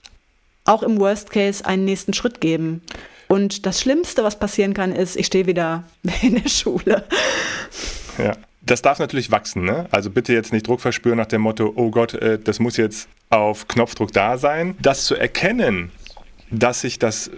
auch 0.65 0.83
im 0.83 0.99
Worst 0.99 1.31
Case 1.31 1.65
einen 1.65 1.85
nächsten 1.85 2.13
Schritt 2.13 2.41
geben. 2.41 2.83
Und 3.27 3.65
das 3.65 3.79
Schlimmste, 3.79 4.23
was 4.23 4.37
passieren 4.37 4.73
kann, 4.73 4.91
ist, 4.91 5.15
ich 5.15 5.25
stehe 5.25 5.47
wieder 5.47 5.85
in 6.21 6.35
der 6.35 6.49
Schule. 6.49 7.05
Ja 8.17 8.33
das 8.65 8.81
darf 8.81 8.99
natürlich 8.99 9.31
wachsen. 9.31 9.63
Ne? 9.63 9.87
Also 9.91 10.09
bitte 10.09 10.33
jetzt 10.33 10.53
nicht 10.53 10.67
Druck 10.67 10.81
verspüren 10.81 11.17
nach 11.17 11.25
dem 11.25 11.41
Motto, 11.41 11.71
oh 11.75 11.91
Gott, 11.91 12.13
äh, 12.15 12.39
das 12.39 12.59
muss 12.59 12.77
jetzt 12.77 13.07
auf 13.29 13.67
Knopfdruck 13.67 14.11
da 14.11 14.37
sein. 14.37 14.75
Das 14.81 15.05
zu 15.05 15.15
erkennen, 15.15 15.91
dass 16.51 16.83
ich 16.83 16.99
das 16.99 17.31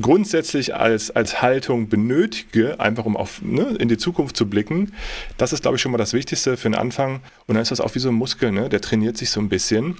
grundsätzlich 0.00 0.74
als, 0.74 1.10
als 1.10 1.42
Haltung 1.42 1.88
benötige, 1.88 2.80
einfach 2.80 3.04
um 3.04 3.16
auf, 3.16 3.40
ne, 3.42 3.76
in 3.78 3.88
die 3.88 3.96
Zukunft 3.96 4.36
zu 4.36 4.48
blicken, 4.48 4.92
das 5.36 5.52
ist, 5.52 5.62
glaube 5.62 5.76
ich, 5.76 5.82
schon 5.82 5.92
mal 5.92 5.98
das 5.98 6.12
Wichtigste 6.12 6.56
für 6.56 6.68
den 6.68 6.74
Anfang. 6.74 7.20
Und 7.46 7.54
dann 7.54 7.62
ist 7.62 7.70
das 7.70 7.80
auch 7.80 7.94
wie 7.94 8.00
so 8.00 8.08
ein 8.08 8.14
Muskel, 8.14 8.50
ne? 8.52 8.68
der 8.68 8.80
trainiert 8.80 9.16
sich 9.16 9.30
so 9.30 9.40
ein 9.40 9.48
bisschen. 9.48 9.96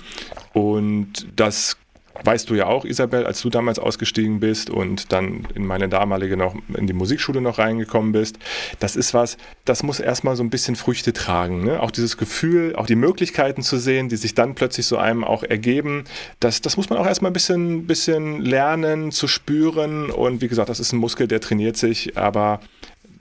Und 0.53 1.29
das 1.37 1.77
weißt 2.25 2.49
du 2.51 2.55
ja 2.55 2.67
auch, 2.67 2.85
Isabel, 2.85 3.27
als 3.27 3.41
du 3.43 3.51
damals 3.51 3.79
ausgestiegen 3.79 4.41
bist 4.41 4.71
und 4.71 5.13
dann 5.13 5.47
in 5.55 5.67
meine 5.67 5.89
damalige 5.89 6.37
noch 6.37 6.55
in 6.77 6.87
die 6.87 6.93
Musikschule 6.93 7.41
noch 7.41 7.59
reingekommen 7.59 8.13
bist, 8.13 8.39
das 8.79 8.97
ist 8.97 9.15
was, 9.15 9.37
das 9.65 9.83
muss 9.83 10.01
erstmal 10.01 10.37
so 10.37 10.43
ein 10.43 10.51
bisschen 10.51 10.77
Früchte 10.77 11.13
tragen. 11.13 11.65
Ne? 11.65 11.81
Auch 11.81 11.91
dieses 11.91 12.17
Gefühl, 12.17 12.77
auch 12.77 12.87
die 12.87 12.97
Möglichkeiten 12.97 13.63
zu 13.63 13.79
sehen, 13.79 14.09
die 14.09 14.17
sich 14.17 14.35
dann 14.35 14.55
plötzlich 14.55 14.87
so 14.87 14.97
einem 14.97 15.25
auch 15.25 15.43
ergeben, 15.43 16.05
das, 16.41 16.61
das 16.61 16.77
muss 16.77 16.91
man 16.91 16.99
auch 16.99 17.07
erstmal 17.07 17.31
ein 17.31 17.35
bisschen, 17.35 17.87
bisschen 17.87 18.41
lernen, 18.41 19.13
zu 19.13 19.29
spüren. 19.29 20.11
Und 20.11 20.41
wie 20.41 20.49
gesagt, 20.49 20.69
das 20.69 20.81
ist 20.81 20.93
ein 20.93 20.99
Muskel, 20.99 21.29
der 21.29 21.41
trainiert 21.41 21.77
sich, 21.77 22.17
aber 22.17 22.61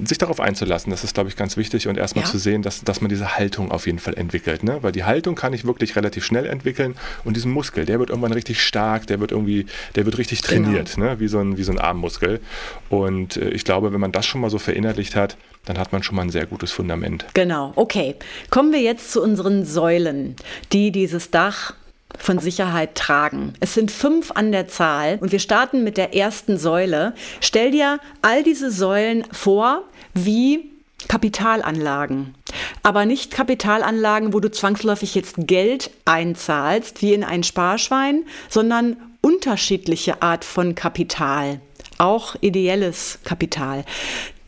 sich 0.03 0.17
darauf 0.17 0.39
einzulassen, 0.39 0.89
das 0.89 1.03
ist, 1.03 1.13
glaube 1.13 1.29
ich, 1.29 1.35
ganz 1.35 1.55
wichtig 1.55 1.87
und 1.87 1.97
erstmal 1.97 2.25
ja. 2.25 2.31
zu 2.31 2.37
sehen, 2.37 2.61
dass, 2.61 2.83
dass 2.83 2.99
man 3.01 3.09
diese 3.09 3.37
Haltung 3.37 3.71
auf 3.71 3.85
jeden 3.85 3.99
Fall 3.99 4.15
entwickelt. 4.15 4.63
Ne? 4.63 4.79
Weil 4.81 4.91
die 4.91 5.05
Haltung 5.05 5.35
kann 5.35 5.53
ich 5.53 5.65
wirklich 5.65 5.95
relativ 5.95 6.25
schnell 6.25 6.45
entwickeln 6.45 6.95
und 7.23 7.35
diesen 7.35 7.51
Muskel, 7.51 7.85
der 7.85 7.99
wird 7.99 8.09
irgendwann 8.09 8.33
richtig 8.33 8.61
stark, 8.61 9.07
der 9.07 9.19
wird 9.21 9.31
irgendwie, 9.31 9.65
der 9.95 10.05
wird 10.05 10.17
richtig 10.17 10.41
genau. 10.41 10.67
trainiert, 10.67 10.95
genau. 10.95 11.07
ne? 11.07 11.19
wie, 11.19 11.27
so 11.27 11.39
ein, 11.39 11.57
wie 11.57 11.63
so 11.63 11.71
ein 11.71 11.79
Armmuskel. 11.79 12.41
Und 12.89 13.37
äh, 13.37 13.49
ich 13.49 13.63
glaube, 13.63 13.93
wenn 13.93 14.01
man 14.01 14.11
das 14.11 14.25
schon 14.25 14.41
mal 14.41 14.49
so 14.49 14.59
verinnerlicht 14.59 15.15
hat, 15.15 15.37
dann 15.63 15.77
hat 15.77 15.93
man 15.93 16.03
schon 16.03 16.15
mal 16.15 16.23
ein 16.23 16.29
sehr 16.29 16.45
gutes 16.45 16.71
Fundament. 16.71 17.25
Genau, 17.33 17.71
okay. 17.75 18.15
Kommen 18.49 18.73
wir 18.73 18.81
jetzt 18.81 19.11
zu 19.11 19.21
unseren 19.21 19.65
Säulen, 19.65 20.35
die 20.73 20.91
dieses 20.91 21.31
Dach 21.31 21.73
von 22.17 22.39
Sicherheit 22.39 22.95
tragen. 22.95 23.53
Es 23.59 23.73
sind 23.73 23.91
fünf 23.91 24.31
an 24.31 24.51
der 24.51 24.67
Zahl 24.67 25.17
und 25.21 25.31
wir 25.31 25.39
starten 25.39 25.83
mit 25.83 25.97
der 25.97 26.15
ersten 26.15 26.57
Säule. 26.57 27.13
Stell 27.41 27.71
dir 27.71 27.99
all 28.21 28.43
diese 28.43 28.71
Säulen 28.71 29.25
vor 29.31 29.83
wie 30.13 30.71
Kapitalanlagen. 31.07 32.35
Aber 32.83 33.05
nicht 33.05 33.31
Kapitalanlagen, 33.31 34.33
wo 34.33 34.39
du 34.39 34.49
zwangsläufig 34.49 35.13
jetzt 35.15 35.35
Geld 35.37 35.91
einzahlst, 36.05 37.01
wie 37.01 37.13
in 37.13 37.23
ein 37.23 37.43
Sparschwein, 37.43 38.25
sondern 38.49 38.97
unterschiedliche 39.21 40.21
Art 40.21 40.45
von 40.45 40.75
Kapital. 40.75 41.59
Auch 41.97 42.35
ideelles 42.41 43.19
Kapital. 43.23 43.85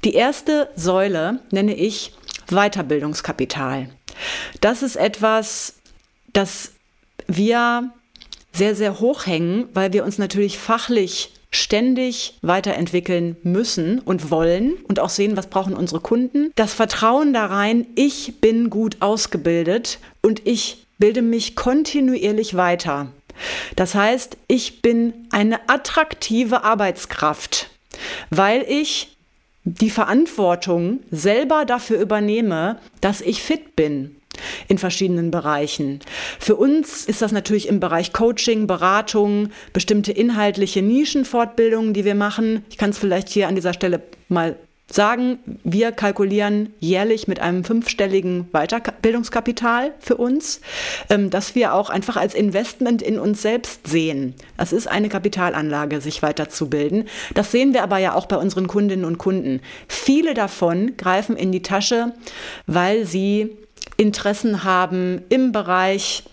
Die 0.03 0.13
erste 0.13 0.69
Säule 0.75 1.39
nenne 1.51 1.75
ich 1.75 2.13
Weiterbildungskapital. 2.49 3.89
Das 4.61 4.83
ist 4.83 4.95
etwas, 4.95 5.75
das 6.33 6.71
wir 7.27 7.91
sehr, 8.53 8.75
sehr 8.75 8.99
hoch 8.99 9.25
hängen, 9.25 9.69
weil 9.73 9.93
wir 9.93 10.03
uns 10.03 10.17
natürlich 10.17 10.57
fachlich 10.57 11.31
ständig 11.49 12.37
weiterentwickeln 12.41 13.37
müssen 13.43 13.99
und 13.99 14.31
wollen 14.31 14.73
und 14.87 14.99
auch 14.99 15.09
sehen, 15.09 15.37
was 15.37 15.47
brauchen 15.47 15.73
unsere 15.73 16.01
Kunden. 16.01 16.51
Das 16.55 16.73
Vertrauen 16.73 17.33
da 17.33 17.45
rein, 17.45 17.87
ich 17.95 18.41
bin 18.41 18.69
gut 18.69 18.97
ausgebildet 18.99 19.99
und 20.21 20.45
ich 20.45 20.85
bilde 20.97 21.21
mich 21.21 21.55
kontinuierlich 21.55 22.55
weiter. 22.55 23.07
Das 23.75 23.95
heißt, 23.95 24.37
ich 24.47 24.81
bin 24.81 25.13
eine 25.29 25.69
attraktive 25.69 26.63
Arbeitskraft, 26.63 27.69
weil 28.29 28.65
ich 28.67 29.15
die 29.63 29.89
Verantwortung 29.89 31.01
selber 31.11 31.65
dafür 31.65 31.99
übernehme, 31.99 32.79
dass 33.01 33.21
ich 33.21 33.41
fit 33.41 33.75
bin 33.75 34.16
in 34.67 34.77
verschiedenen 34.77 35.31
Bereichen. 35.31 35.99
Für 36.39 36.55
uns 36.55 37.05
ist 37.05 37.21
das 37.21 37.31
natürlich 37.31 37.67
im 37.67 37.79
Bereich 37.79 38.13
Coaching, 38.13 38.67
Beratung, 38.67 39.49
bestimmte 39.73 40.11
inhaltliche 40.11 40.81
Nischenfortbildungen, 40.81 41.93
die 41.93 42.05
wir 42.05 42.15
machen. 42.15 42.65
Ich 42.69 42.77
kann 42.77 42.91
es 42.91 42.97
vielleicht 42.97 43.29
hier 43.29 43.47
an 43.47 43.55
dieser 43.55 43.73
Stelle 43.73 44.01
mal 44.29 44.55
sagen, 44.89 45.39
wir 45.63 45.91
kalkulieren 45.91 46.73
jährlich 46.79 47.27
mit 47.27 47.39
einem 47.39 47.63
fünfstelligen 47.63 48.47
Weiterbildungskapital 48.53 49.93
für 49.99 50.15
uns, 50.15 50.61
ähm, 51.09 51.29
dass 51.29 51.55
wir 51.55 51.73
auch 51.73 51.89
einfach 51.89 52.15
als 52.15 52.33
Investment 52.33 53.01
in 53.01 53.19
uns 53.19 53.41
selbst 53.41 53.87
sehen. 53.87 54.33
Das 54.57 54.71
ist 54.71 54.87
eine 54.87 55.09
Kapitalanlage, 55.09 55.99
sich 55.99 56.21
weiterzubilden. 56.21 57.05
Das 57.33 57.51
sehen 57.51 57.73
wir 57.73 57.83
aber 57.83 57.97
ja 57.97 58.15
auch 58.15 58.27
bei 58.27 58.37
unseren 58.37 58.67
Kundinnen 58.67 59.05
und 59.05 59.17
Kunden. 59.17 59.61
Viele 59.87 60.33
davon 60.33 60.95
greifen 60.95 61.35
in 61.35 61.51
die 61.51 61.61
Tasche, 61.61 62.13
weil 62.65 63.05
sie 63.05 63.57
Interessen 63.97 64.63
haben 64.63 65.23
im 65.29 65.51
Bereich 65.51 66.23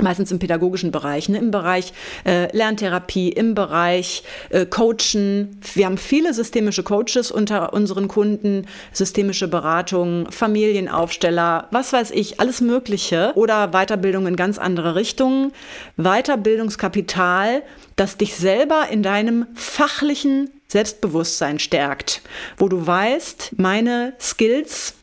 meistens 0.00 0.32
im 0.32 0.38
pädagogischen 0.38 0.90
Bereich, 0.90 1.28
ne, 1.28 1.38
im 1.38 1.50
Bereich 1.50 1.92
äh, 2.24 2.54
Lerntherapie, 2.56 3.28
im 3.28 3.54
Bereich 3.54 4.24
äh, 4.50 4.66
Coachen. 4.66 5.60
Wir 5.74 5.86
haben 5.86 5.98
viele 5.98 6.34
systemische 6.34 6.82
Coaches 6.82 7.30
unter 7.30 7.72
unseren 7.72 8.08
Kunden, 8.08 8.66
systemische 8.92 9.48
Beratung, 9.48 10.30
Familienaufsteller, 10.30 11.68
was 11.70 11.92
weiß 11.92 12.10
ich, 12.10 12.40
alles 12.40 12.60
Mögliche 12.60 13.32
oder 13.34 13.68
Weiterbildung 13.68 14.26
in 14.26 14.36
ganz 14.36 14.58
andere 14.58 14.94
Richtungen. 14.94 15.52
Weiterbildungskapital, 15.96 17.62
das 17.96 18.16
dich 18.16 18.34
selber 18.34 18.88
in 18.90 19.02
deinem 19.02 19.46
fachlichen 19.54 20.50
Selbstbewusstsein 20.66 21.60
stärkt, 21.60 22.22
wo 22.56 22.68
du 22.68 22.84
weißt, 22.84 23.52
meine 23.58 24.14
Skills 24.18 24.94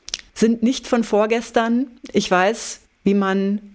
sind 0.42 0.62
nicht 0.62 0.88
von 0.88 1.06
vorgestern. 1.06 1.88
Ich 2.12 2.30
weiß, 2.30 2.82
wie 3.06 3.14
man 3.14 3.72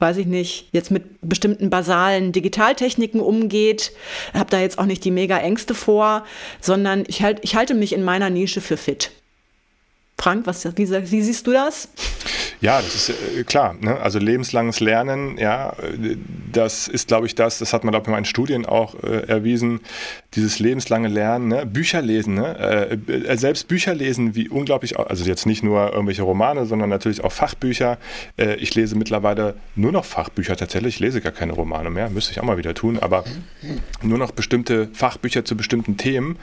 weiß 0.00 0.18
ich 0.18 0.26
nicht, 0.26 0.68
jetzt 0.70 0.92
mit 0.92 1.18
bestimmten 1.22 1.70
basalen 1.70 2.30
Digitaltechniken 2.30 3.20
umgeht, 3.20 3.92
habe 4.32 4.48
da 4.48 4.60
jetzt 4.60 4.78
auch 4.78 4.86
nicht 4.86 5.04
die 5.04 5.10
mega 5.10 5.38
Ängste 5.38 5.74
vor, 5.74 6.24
sondern 6.60 7.04
ich, 7.08 7.22
halt, 7.22 7.40
ich 7.42 7.56
halte 7.56 7.74
mich 7.74 7.92
in 7.92 8.04
meiner 8.04 8.30
Nische 8.30 8.60
für 8.60 8.76
fit. 8.76 9.10
Frank, 10.16 10.46
was, 10.46 10.64
wie, 10.76 10.88
wie 10.88 11.22
siehst 11.22 11.46
du 11.46 11.52
das? 11.52 11.88
Ja, 12.60 12.80
das 12.80 12.94
ist 12.94 13.10
äh, 13.10 13.44
klar. 13.44 13.76
Ne? 13.80 14.00
Also 14.00 14.18
lebenslanges 14.18 14.80
Lernen, 14.80 15.38
ja, 15.38 15.74
das 16.52 16.88
ist, 16.88 17.08
glaube 17.08 17.26
ich, 17.26 17.34
das, 17.34 17.58
das 17.58 17.72
hat 17.72 17.84
man, 17.84 17.92
glaube 17.92 18.04
ich, 18.04 18.08
in 18.08 18.12
meinen 18.12 18.24
Studien 18.24 18.66
auch 18.66 18.94
äh, 19.02 19.28
erwiesen, 19.28 19.80
dieses 20.34 20.58
lebenslange 20.58 21.08
Lernen, 21.08 21.48
ne? 21.48 21.66
Bücher 21.66 22.02
lesen, 22.02 22.34
ne? 22.34 22.98
Äh, 23.08 23.12
äh, 23.12 23.36
selbst 23.36 23.68
Bücher 23.68 23.94
lesen, 23.94 24.34
wie 24.34 24.48
unglaublich, 24.48 24.98
also 24.98 25.24
jetzt 25.24 25.46
nicht 25.46 25.62
nur 25.62 25.92
irgendwelche 25.92 26.22
Romane, 26.22 26.66
sondern 26.66 26.90
natürlich 26.90 27.24
auch 27.24 27.32
Fachbücher. 27.32 27.98
Äh, 28.36 28.56
ich 28.56 28.74
lese 28.74 28.96
mittlerweile 28.96 29.54
nur 29.76 29.92
noch 29.92 30.04
Fachbücher 30.04 30.56
tatsächlich, 30.56 30.96
ich 30.96 31.00
lese 31.00 31.20
gar 31.20 31.32
keine 31.32 31.52
Romane 31.52 31.90
mehr, 31.90 32.10
müsste 32.10 32.32
ich 32.32 32.40
auch 32.40 32.44
mal 32.44 32.58
wieder 32.58 32.74
tun, 32.74 32.98
aber 32.98 33.24
nur 34.02 34.18
noch 34.18 34.32
bestimmte 34.32 34.88
Fachbücher 34.92 35.44
zu 35.44 35.56
bestimmten 35.56 35.96
Themen. 35.96 36.38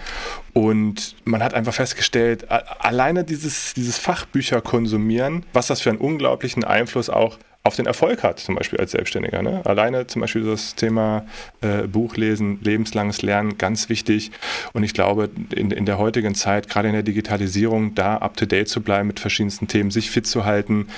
Und 0.53 1.15
man 1.25 1.43
hat 1.43 1.53
einfach 1.53 1.73
festgestellt, 1.73 2.49
alleine 2.49 3.23
dieses, 3.23 3.73
dieses 3.73 3.97
Fachbücher 3.97 4.61
konsumieren, 4.61 5.45
was 5.53 5.67
das 5.67 5.81
für 5.81 5.89
einen 5.89 5.99
unglaublichen 6.05 6.63
Einfluss 6.63 7.09
auch 7.09 7.37
auf 7.65 7.75
den 7.75 7.87
Erfolg 7.87 8.21
hat, 8.21 8.39
zum 8.39 8.53
Beispiel 8.53 8.79
als 8.79 8.91
Selbstständiger. 8.91 9.41
Ne? 9.41 9.61
Alleine 9.65 10.05
zum 10.05 10.21
Beispiel 10.21 10.43
das 10.43 10.75
Thema 10.75 11.25
äh, 11.61 11.87
Buchlesen, 11.87 12.59
lebenslanges 12.61 13.23
Lernen, 13.23 13.57
ganz 13.57 13.89
wichtig. 13.89 14.29
Und 14.73 14.83
ich 14.83 14.93
glaube, 14.93 15.31
in, 15.49 15.71
in 15.71 15.87
der 15.87 15.97
heutigen 15.97 16.35
Zeit, 16.35 16.69
gerade 16.69 16.89
in 16.89 16.93
der 16.93 17.01
Digitalisierung, 17.01 17.95
da 17.95 18.17
up-to-date 18.17 18.67
zu 18.67 18.81
bleiben 18.81 19.07
mit 19.07 19.19
verschiedensten 19.19 19.67
Themen, 19.67 19.89
sich 19.89 20.11
fit 20.11 20.27
zu 20.27 20.45
halten, 20.45 20.89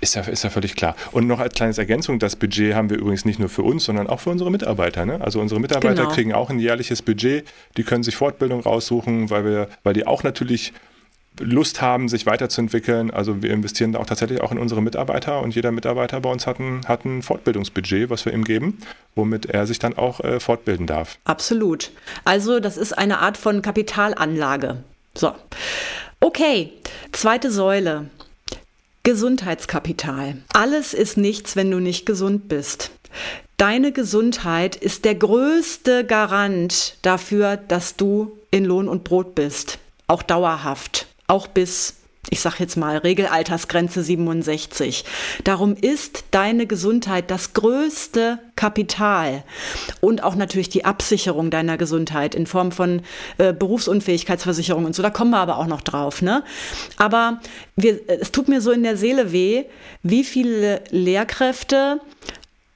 ist 0.00 0.16
ja, 0.16 0.22
ist 0.22 0.42
ja 0.42 0.50
völlig 0.50 0.74
klar. 0.74 0.96
Und 1.12 1.28
noch 1.28 1.38
als 1.38 1.54
kleines 1.54 1.78
Ergänzung, 1.78 2.18
das 2.18 2.34
Budget 2.34 2.74
haben 2.74 2.90
wir 2.90 2.98
übrigens 2.98 3.24
nicht 3.24 3.38
nur 3.38 3.48
für 3.48 3.62
uns, 3.62 3.84
sondern 3.84 4.08
auch 4.08 4.18
für 4.18 4.30
unsere 4.30 4.50
Mitarbeiter. 4.50 5.06
Ne? 5.06 5.20
Also 5.20 5.40
unsere 5.40 5.60
Mitarbeiter 5.60 6.02
genau. 6.02 6.10
kriegen 6.10 6.32
auch 6.32 6.50
ein 6.50 6.58
jährliches 6.58 7.02
Budget, 7.02 7.46
die 7.76 7.84
können 7.84 8.02
sich 8.02 8.16
Fortbildung 8.16 8.62
raussuchen, 8.62 9.30
weil, 9.30 9.44
wir, 9.44 9.68
weil 9.84 9.94
die 9.94 10.08
auch 10.08 10.24
natürlich 10.24 10.72
Lust 11.40 11.80
haben, 11.80 12.08
sich 12.08 12.26
weiterzuentwickeln. 12.26 13.10
Also 13.10 13.42
wir 13.42 13.50
investieren 13.50 13.96
auch 13.96 14.06
tatsächlich 14.06 14.40
auch 14.40 14.52
in 14.52 14.58
unsere 14.58 14.82
Mitarbeiter 14.82 15.40
und 15.40 15.54
jeder 15.54 15.72
Mitarbeiter 15.72 16.20
bei 16.20 16.30
uns 16.30 16.46
hat 16.46 16.58
ein, 16.58 16.86
hat 16.86 17.04
ein 17.04 17.22
Fortbildungsbudget, 17.22 18.10
was 18.10 18.24
wir 18.24 18.32
ihm 18.32 18.44
geben, 18.44 18.78
womit 19.14 19.46
er 19.46 19.66
sich 19.66 19.78
dann 19.78 19.96
auch 19.96 20.20
äh, 20.20 20.40
fortbilden 20.40 20.86
darf. 20.86 21.18
Absolut. 21.24 21.90
Also 22.24 22.60
das 22.60 22.76
ist 22.76 22.96
eine 22.96 23.18
Art 23.18 23.36
von 23.36 23.62
Kapitalanlage. 23.62 24.78
So. 25.14 25.32
Okay, 26.20 26.72
zweite 27.12 27.50
Säule. 27.50 28.10
Gesundheitskapital. 29.02 30.38
Alles 30.52 30.92
ist 30.92 31.16
nichts, 31.16 31.54
wenn 31.54 31.70
du 31.70 31.78
nicht 31.78 32.06
gesund 32.06 32.48
bist. 32.48 32.90
Deine 33.56 33.92
Gesundheit 33.92 34.76
ist 34.76 35.04
der 35.04 35.14
größte 35.14 36.04
Garant 36.04 36.98
dafür, 37.02 37.56
dass 37.56 37.96
du 37.96 38.36
in 38.50 38.64
Lohn 38.64 38.88
und 38.88 39.04
Brot 39.04 39.34
bist. 39.34 39.78
Auch 40.08 40.22
dauerhaft 40.22 41.05
auch 41.26 41.46
bis 41.46 41.94
ich 42.30 42.40
sage 42.40 42.56
jetzt 42.58 42.76
mal 42.76 42.96
Regelaltersgrenze 42.96 44.02
67. 44.02 45.04
Darum 45.44 45.74
ist 45.74 46.24
deine 46.32 46.66
Gesundheit 46.66 47.30
das 47.30 47.52
größte 47.52 48.38
Kapital 48.56 49.44
und 50.00 50.22
auch 50.22 50.34
natürlich 50.34 50.68
die 50.68 50.84
Absicherung 50.84 51.50
deiner 51.50 51.76
Gesundheit 51.76 52.34
in 52.34 52.46
Form 52.46 52.72
von 52.72 53.02
äh, 53.38 53.52
Berufsunfähigkeitsversicherung 53.52 54.84
und 54.86 54.94
so. 54.94 55.02
Da 55.02 55.10
kommen 55.10 55.30
wir 55.30 55.38
aber 55.38 55.58
auch 55.58 55.66
noch 55.66 55.82
drauf. 55.82 56.22
Ne? 56.22 56.42
Aber 56.96 57.40
wir, 57.76 58.00
es 58.08 58.32
tut 58.32 58.48
mir 58.48 58.60
so 58.60 58.72
in 58.72 58.82
der 58.82 58.96
Seele 58.96 59.32
weh, 59.32 59.64
wie 60.02 60.24
viele 60.24 60.82
Lehrkräfte 60.90 62.00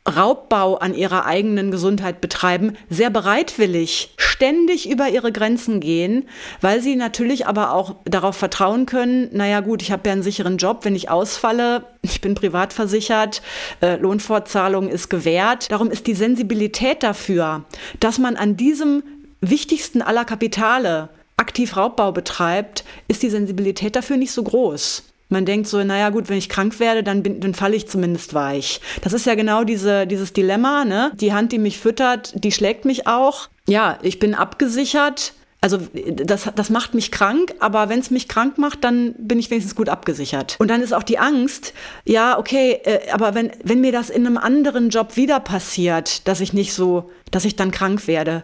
Raubbau 0.08 0.76
an 0.76 0.94
ihrer 0.94 1.26
eigenen 1.26 1.70
Gesundheit 1.70 2.20
betreiben, 2.20 2.76
sehr 2.88 3.10
bereitwillig 3.10 4.14
ständig 4.40 4.88
über 4.88 5.10
ihre 5.10 5.32
Grenzen 5.32 5.80
gehen, 5.80 6.26
weil 6.62 6.80
sie 6.80 6.96
natürlich 6.96 7.46
aber 7.46 7.74
auch 7.74 7.96
darauf 8.06 8.36
vertrauen 8.36 8.86
können, 8.86 9.28
naja 9.32 9.60
gut, 9.60 9.82
ich 9.82 9.92
habe 9.92 10.08
ja 10.08 10.14
einen 10.14 10.22
sicheren 10.22 10.56
Job, 10.56 10.86
wenn 10.86 10.96
ich 10.96 11.10
ausfalle, 11.10 11.84
ich 12.02 12.22
bin 12.22 12.34
privat 12.34 12.72
versichert, 12.72 13.42
äh, 13.82 13.96
Lohnfortzahlung 13.96 14.88
ist 14.88 15.10
gewährt. 15.10 15.70
Darum 15.70 15.90
ist 15.90 16.06
die 16.06 16.14
Sensibilität 16.14 17.02
dafür, 17.02 17.64
dass 18.00 18.18
man 18.18 18.36
an 18.36 18.56
diesem 18.56 19.02
wichtigsten 19.42 20.00
aller 20.00 20.24
Kapitale 20.24 21.10
aktiv 21.36 21.76
Raubbau 21.76 22.10
betreibt, 22.10 22.84
ist 23.08 23.22
die 23.22 23.28
Sensibilität 23.30 23.94
dafür 23.94 24.16
nicht 24.16 24.32
so 24.32 24.42
groß. 24.42 25.09
Man 25.30 25.46
denkt 25.46 25.68
so, 25.68 25.82
naja 25.82 26.10
gut, 26.10 26.28
wenn 26.28 26.36
ich 26.36 26.48
krank 26.48 26.78
werde, 26.80 27.02
dann, 27.02 27.22
bin, 27.22 27.40
dann 27.40 27.54
falle 27.54 27.76
ich 27.76 27.88
zumindest 27.88 28.34
weich. 28.34 28.80
Das 29.00 29.12
ist 29.12 29.26
ja 29.26 29.36
genau 29.36 29.64
diese, 29.64 30.06
dieses 30.06 30.32
Dilemma, 30.32 30.84
ne? 30.84 31.12
Die 31.14 31.32
Hand, 31.32 31.52
die 31.52 31.58
mich 31.58 31.78
füttert, 31.78 32.32
die 32.44 32.52
schlägt 32.52 32.84
mich 32.84 33.06
auch. 33.06 33.48
Ja, 33.66 33.98
ich 34.02 34.18
bin 34.18 34.34
abgesichert. 34.34 35.32
Also 35.62 35.78
das, 35.92 36.48
das 36.54 36.70
macht 36.70 36.94
mich 36.94 37.12
krank, 37.12 37.54
aber 37.60 37.90
wenn 37.90 38.00
es 38.00 38.10
mich 38.10 38.28
krank 38.28 38.56
macht, 38.56 38.82
dann 38.82 39.14
bin 39.18 39.38
ich 39.38 39.50
wenigstens 39.50 39.76
gut 39.76 39.90
abgesichert. 39.90 40.56
Und 40.58 40.68
dann 40.68 40.80
ist 40.80 40.94
auch 40.94 41.02
die 41.02 41.18
Angst, 41.18 41.74
ja, 42.06 42.38
okay, 42.38 42.80
äh, 42.82 43.10
aber 43.12 43.34
wenn, 43.34 43.52
wenn 43.62 43.82
mir 43.82 43.92
das 43.92 44.08
in 44.08 44.26
einem 44.26 44.38
anderen 44.38 44.88
Job 44.88 45.16
wieder 45.16 45.38
passiert, 45.38 46.26
dass 46.26 46.40
ich 46.40 46.54
nicht 46.54 46.72
so, 46.72 47.10
dass 47.30 47.44
ich 47.44 47.56
dann 47.56 47.70
krank 47.70 48.06
werde, 48.06 48.42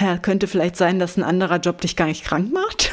ja, 0.00 0.16
könnte 0.16 0.46
vielleicht 0.46 0.76
sein, 0.76 0.98
dass 0.98 1.18
ein 1.18 1.22
anderer 1.22 1.58
Job 1.58 1.82
dich 1.82 1.96
gar 1.96 2.06
nicht 2.06 2.24
krank 2.24 2.50
macht. 2.52 2.92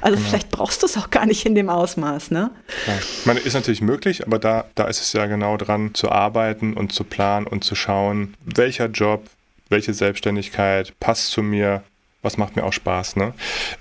Also 0.00 0.16
genau. 0.16 0.28
vielleicht 0.28 0.50
brauchst 0.50 0.82
du 0.82 0.86
es 0.86 0.96
auch 0.96 1.10
gar 1.10 1.26
nicht 1.26 1.46
in 1.46 1.54
dem 1.54 1.68
Ausmaß, 1.68 2.30
ne? 2.30 2.50
Ja. 2.86 2.92
Ich 2.98 3.26
meine, 3.26 3.40
ist 3.40 3.54
natürlich 3.54 3.82
möglich, 3.82 4.26
aber 4.26 4.38
da, 4.38 4.64
da 4.74 4.84
ist 4.84 5.00
es 5.00 5.12
ja 5.12 5.26
genau 5.26 5.56
dran, 5.56 5.94
zu 5.94 6.10
arbeiten 6.10 6.74
und 6.74 6.92
zu 6.92 7.04
planen 7.04 7.46
und 7.46 7.64
zu 7.64 7.74
schauen, 7.74 8.34
welcher 8.44 8.86
Job, 8.86 9.28
welche 9.68 9.94
Selbstständigkeit 9.94 10.94
passt 11.00 11.30
zu 11.30 11.42
mir, 11.42 11.82
was 12.22 12.36
macht 12.36 12.56
mir 12.56 12.64
auch 12.64 12.72
Spaß. 12.72 13.16
Ne? 13.16 13.32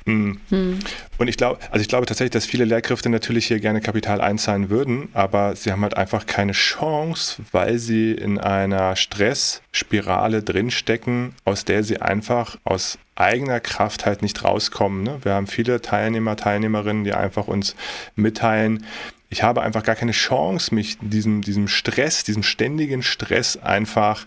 Mhm. 0.05 0.39
Hm. 0.49 0.79
Und 1.17 1.27
ich 1.27 1.37
glaube, 1.37 1.59
also 1.71 1.81
ich 1.81 1.87
glaube 1.87 2.05
tatsächlich, 2.05 2.31
dass 2.31 2.45
viele 2.45 2.65
Lehrkräfte 2.65 3.09
natürlich 3.09 3.47
hier 3.47 3.59
gerne 3.59 3.81
Kapital 3.81 4.21
einzahlen 4.21 4.69
würden, 4.69 5.09
aber 5.13 5.55
sie 5.55 5.71
haben 5.71 5.81
halt 5.81 5.97
einfach 5.97 6.25
keine 6.25 6.51
Chance, 6.51 7.41
weil 7.51 7.79
sie 7.79 8.11
in 8.11 8.37
einer 8.37 8.95
Stressspirale 8.95 10.43
drinstecken, 10.43 11.33
aus 11.45 11.65
der 11.65 11.83
sie 11.83 12.01
einfach 12.01 12.57
aus 12.63 12.99
eigener 13.19 13.59
Kraft 13.59 14.05
halt 14.05 14.21
nicht 14.21 14.43
rauskommen. 14.43 15.03
Ne? 15.03 15.19
Wir 15.23 15.33
haben 15.33 15.47
viele 15.47 15.81
Teilnehmer, 15.81 16.35
Teilnehmerinnen, 16.35 17.03
die 17.03 17.13
einfach 17.13 17.47
uns 17.47 17.75
mitteilen, 18.15 18.85
ich 19.29 19.43
habe 19.43 19.61
einfach 19.61 19.83
gar 19.83 19.95
keine 19.95 20.13
Chance, 20.13 20.73
mich 20.73 20.97
diesem, 21.01 21.41
diesem 21.41 21.67
Stress, 21.67 22.23
diesem 22.23 22.43
ständigen 22.43 23.03
Stress 23.03 23.57
einfach 23.57 24.25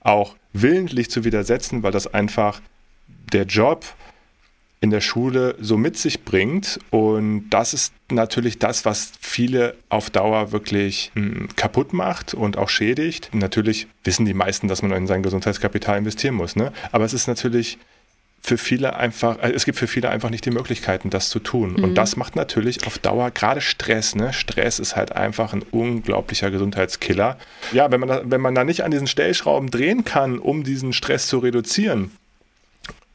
auch 0.00 0.34
willentlich 0.52 1.10
zu 1.10 1.24
widersetzen, 1.24 1.82
weil 1.82 1.92
das 1.92 2.12
einfach 2.12 2.60
der 3.32 3.44
Job 3.44 3.84
in 4.80 4.90
der 4.90 5.02
Schule 5.02 5.56
so 5.60 5.76
mit 5.76 5.98
sich 5.98 6.24
bringt. 6.24 6.80
Und 6.90 7.50
das 7.50 7.74
ist 7.74 7.92
natürlich 8.10 8.58
das, 8.58 8.84
was 8.84 9.12
viele 9.20 9.76
auf 9.88 10.10
Dauer 10.10 10.52
wirklich 10.52 11.12
mh, 11.14 11.22
hm, 11.22 11.48
kaputt 11.54 11.92
macht 11.92 12.34
und 12.34 12.56
auch 12.56 12.70
schädigt. 12.70 13.30
Natürlich 13.32 13.86
wissen 14.04 14.24
die 14.24 14.34
meisten, 14.34 14.68
dass 14.68 14.82
man 14.82 14.90
in 14.92 15.06
sein 15.06 15.22
Gesundheitskapital 15.22 15.98
investieren 15.98 16.34
muss. 16.34 16.56
Ne? 16.56 16.72
Aber 16.92 17.04
es 17.04 17.12
ist 17.12 17.28
natürlich 17.28 17.78
für 18.40 18.58
viele 18.58 18.96
einfach, 18.96 19.38
äh, 19.42 19.50
es 19.50 19.64
gibt 19.64 19.78
für 19.78 19.86
viele 19.86 20.08
einfach 20.08 20.30
nicht 20.30 20.44
die 20.44 20.50
Möglichkeiten, 20.50 21.10
das 21.10 21.28
zu 21.28 21.38
tun. 21.38 21.74
Mhm. 21.74 21.84
Und 21.84 21.94
das 21.94 22.16
macht 22.16 22.36
natürlich 22.36 22.86
auf 22.86 22.98
Dauer 22.98 23.30
gerade 23.30 23.60
Stress. 23.60 24.14
Ne? 24.14 24.32
Stress 24.32 24.78
ist 24.78 24.96
halt 24.96 25.12
einfach 25.12 25.52
ein 25.52 25.62
unglaublicher 25.70 26.50
Gesundheitskiller. 26.50 27.36
Ja, 27.72 27.90
wenn 27.90 28.00
man, 28.00 28.08
da, 28.08 28.22
wenn 28.24 28.40
man 28.40 28.54
da 28.54 28.64
nicht 28.64 28.82
an 28.82 28.90
diesen 28.90 29.06
Stellschrauben 29.06 29.70
drehen 29.70 30.04
kann, 30.04 30.38
um 30.38 30.64
diesen 30.64 30.92
Stress 30.92 31.26
zu 31.26 31.38
reduzieren, 31.38 32.10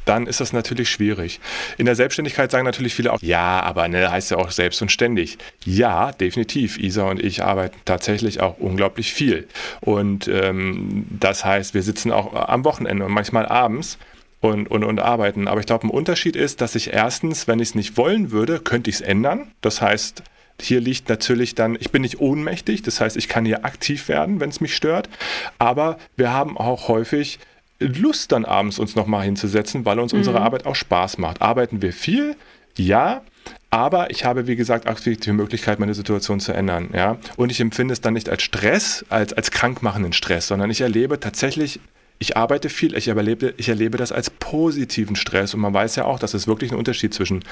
dann 0.06 0.28
ist 0.28 0.40
das 0.40 0.54
natürlich 0.54 0.90
schwierig. 0.90 1.40
In 1.78 1.88
der 1.88 1.96
Selbstständigkeit 1.96 2.52
sagen 2.52 2.66
natürlich 2.66 2.94
viele 2.94 3.12
auch, 3.12 3.20
ja, 3.22 3.60
aber 3.62 3.88
ne, 3.88 4.12
heißt 4.12 4.30
ja 4.32 4.38
auch 4.38 4.52
selbst 4.52 4.82
und 4.84 4.92
ständig. 4.92 5.40
Ja, 5.66 6.12
definitiv. 6.12 6.78
Isa 6.78 7.10
und 7.10 7.22
ich 7.22 7.44
arbeiten 7.44 7.76
tatsächlich 7.86 8.40
auch 8.40 8.60
unglaublich 8.60 9.14
viel. 9.14 9.48
Und 9.82 10.28
ähm, 10.28 11.08
das 11.10 11.44
heißt, 11.44 11.74
wir 11.74 11.82
sitzen 11.82 12.12
auch 12.12 12.34
am 12.34 12.64
Wochenende 12.64 13.06
und 13.06 13.12
manchmal 13.12 13.48
abends 13.48 13.98
und, 14.46 14.70
und, 14.70 14.84
und 14.84 15.00
arbeiten. 15.00 15.48
Aber 15.48 15.60
ich 15.60 15.66
glaube, 15.66 15.88
ein 15.88 15.90
Unterschied 15.90 16.36
ist, 16.36 16.62
dass 16.62 16.76
ich 16.76 16.94
erstens, 16.94 17.48
wenn 17.48 17.60
ich 17.60 17.70
es 17.70 17.76
nicht 17.76 17.98
wollen 17.98 18.32
würde, 18.32 18.60
könnte 18.60 18.90
ich 18.90 18.98
es 18.98 19.02
ändern. 19.02 19.52
Das 19.62 19.82
heißt, 19.82 20.24
hier 20.62 20.80
liegt 20.80 21.10
natürlich 21.10 21.56
dann, 21.56 21.76
ich 21.80 21.92
bin 21.92 22.02
nicht 22.02 22.20
ohnmächtig, 22.20 22.82
das 22.82 23.02
heißt, 23.02 23.18
ich 23.18 23.28
kann 23.28 23.46
hier 23.46 23.66
aktiv 23.66 24.08
werden, 24.08 24.40
wenn 24.40 24.50
es 24.50 24.62
mich 24.62 24.76
stört. 24.76 25.10
Aber 25.58 25.98
wir 26.16 26.32
haben 26.32 26.58
auch 26.58 26.88
häufig 26.88 27.40
Lust, 27.80 28.32
dann 28.32 28.46
abends 28.46 28.80
uns 28.80 28.96
nochmal 28.96 29.26
hinzusetzen, 29.26 29.84
weil 29.84 30.00
uns 30.00 30.14
mhm. 30.14 30.20
unsere 30.20 30.42
Arbeit 30.42 30.66
auch 30.66 30.76
Spaß 30.76 31.18
macht. 31.18 31.42
Arbeiten 31.42 31.82
wir 31.82 31.92
viel? 31.92 32.36
Ja. 32.78 33.22
Aber 33.70 34.10
ich 34.12 34.24
habe, 34.24 34.48
wie 34.48 34.56
gesagt, 34.56 34.88
auch 34.88 35.00
die 35.00 35.32
Möglichkeit, 35.34 35.80
meine 35.80 35.94
Situation 35.94 36.40
zu 36.40 36.54
ändern. 36.54 36.92
Ja? 36.94 37.18
Und 37.36 37.52
ich 37.52 37.60
empfinde 37.60 37.92
es 37.94 38.00
dann 38.00 38.14
nicht 38.14 38.30
als 38.30 38.44
Stress, 38.44 39.04
als, 39.10 39.34
als 39.34 39.52
krankmachenden 39.52 40.14
Stress, 40.14 40.48
sondern 40.48 40.70
ich 40.70 40.82
erlebe 40.82 41.20
tatsächlich 41.20 41.82
ich 42.20 42.38
arbeite 42.38 42.70
viel, 42.70 42.96
ich 42.96 43.08
erlebe, 43.08 43.54
ich 43.58 43.70
erlebe 43.70 43.98
das 43.98 44.12
als 44.12 44.30
positiven 44.30 45.16
Stress 45.16 45.54
und 45.54 45.60
man 45.60 45.74
weiß 45.74 45.96
ja 45.98 46.06
auch, 46.06 46.20
dass 46.20 46.34
es 46.34 46.48
wirklich 46.48 46.72
einen 46.72 46.80
Unterschied 46.80 47.14
zwischen, 47.14 47.44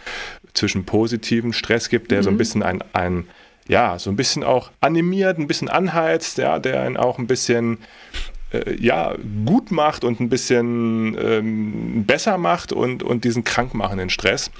zwischen 0.54 0.86
positiven 0.86 1.54
Stress 1.54 1.89
gibt, 1.89 2.12
der 2.12 2.19
mhm. 2.19 2.23
so 2.23 2.30
ein 2.30 2.34
mhm. 2.34 2.38
bisschen 2.38 2.63
ein, 2.63 2.84
ein, 2.93 3.28
ja, 3.67 3.99
so 3.99 4.10
ein 4.10 4.15
bisschen 4.15 4.43
auch 4.43 4.71
animiert, 4.80 5.38
ein 5.38 5.47
bisschen 5.47 5.69
anheizt, 5.69 6.38
ja, 6.38 6.60
der 6.60 6.82
einen 6.82 6.97
auch 6.97 7.19
ein 7.19 7.28
bisschen 7.28 7.80
äh, 8.54 8.76
ja, 8.80 9.15
gut 9.45 9.71
macht 9.71 10.04
und 10.04 10.19
ein 10.19 10.30
bisschen 10.30 11.17
ähm, 11.19 12.06
besser 12.06 12.38
macht 12.38 12.71
und, 12.71 13.04
und 13.04 13.26
diesen 13.26 13.43
krankmachenden 13.43 14.10
Stress. 14.10 14.52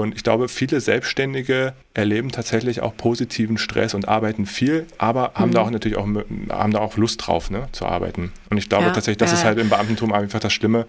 Und 0.00 0.14
ich 0.14 0.24
glaube, 0.24 0.48
viele 0.48 0.80
Selbstständige 0.80 1.72
erleben 1.94 2.32
tatsächlich 2.32 2.80
auch 2.80 2.96
positiven 2.96 3.58
Stress 3.58 3.94
und 3.94 4.08
arbeiten 4.08 4.46
viel, 4.46 4.86
aber 4.98 5.32
haben 5.34 5.50
mhm. 5.50 5.54
da 5.54 5.60
auch 5.62 5.70
natürlich 5.70 5.96
auch, 5.96 6.06
haben 6.06 6.72
da 6.72 6.80
auch 6.80 6.96
Lust 6.96 7.26
drauf, 7.26 7.50
ne, 7.50 7.68
zu 7.72 7.86
arbeiten. 7.86 8.32
Und 8.50 8.58
ich 8.58 8.68
glaube 8.68 8.86
ja, 8.86 8.90
tatsächlich, 8.90 9.18
das 9.18 9.30
ja. 9.30 9.38
ist 9.38 9.44
halt 9.44 9.58
im 9.58 9.68
Beamtentum 9.68 10.12
einfach 10.12 10.40
das 10.40 10.52
Schlimme. 10.52 10.86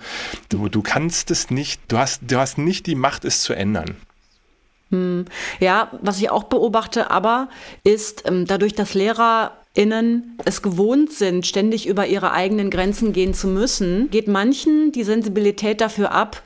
Du, 0.50 0.70
du 0.70 0.82
kannst 0.82 1.30
es 1.30 1.52
nicht, 1.52 1.82
du 1.88 1.98
hast, 1.98 2.22
du 2.28 2.38
hast 2.38 2.58
nicht 2.58 2.88
die 2.88 2.96
Macht, 2.96 3.26
es 3.26 3.42
zu 3.42 3.54
ändern. 3.54 3.96
Hm. 4.92 5.26
Ja, 5.60 5.92
was 6.02 6.20
ich 6.20 6.30
auch 6.30 6.44
beobachte, 6.44 7.12
aber 7.12 7.50
ist 7.84 8.24
ähm, 8.26 8.46
dadurch, 8.48 8.74
dass 8.74 8.94
Lehrer 8.94 9.52
Innen 9.76 10.38
es 10.46 10.62
gewohnt 10.62 11.12
sind, 11.12 11.46
ständig 11.46 11.86
über 11.86 12.08
ihre 12.08 12.32
eigenen 12.32 12.70
Grenzen 12.70 13.12
gehen 13.12 13.34
zu 13.34 13.48
müssen, 13.48 14.10
geht 14.10 14.30
manchen 14.30 14.94
die 14.94 15.04
Sensibilität 15.04 15.82
dafür 15.82 16.12
ab, 16.12 16.42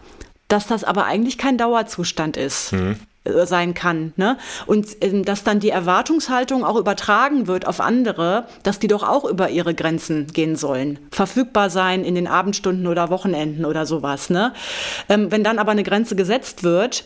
dass 0.49 0.67
das 0.67 0.83
aber 0.83 1.05
eigentlich 1.05 1.37
kein 1.37 1.57
Dauerzustand 1.57 2.35
ist. 2.35 2.73
Mhm. 2.73 2.97
äh, 3.23 3.45
sein 3.45 3.73
kann. 3.73 4.13
Ne? 4.17 4.37
Und 4.65 4.97
ähm, 5.01 5.23
dass 5.23 5.43
dann 5.43 5.59
die 5.59 5.69
Erwartungshaltung 5.69 6.65
auch 6.65 6.75
übertragen 6.75 7.47
wird 7.47 7.65
auf 7.65 7.79
andere, 7.79 8.45
dass 8.63 8.79
die 8.79 8.87
doch 8.87 9.03
auch 9.03 9.23
über 9.23 9.49
ihre 9.49 9.73
Grenzen 9.73 10.27
gehen 10.27 10.57
sollen. 10.57 10.99
Verfügbar 11.11 11.69
sein 11.69 12.03
in 12.03 12.15
den 12.15 12.27
Abendstunden 12.27 12.87
oder 12.87 13.09
Wochenenden 13.09 13.65
oder 13.65 13.85
sowas. 13.85 14.29
Ne? 14.29 14.53
Ähm, 15.07 15.31
wenn 15.31 15.43
dann 15.43 15.59
aber 15.59 15.71
eine 15.71 15.83
Grenze 15.83 16.15
gesetzt 16.15 16.63
wird, 16.63 17.05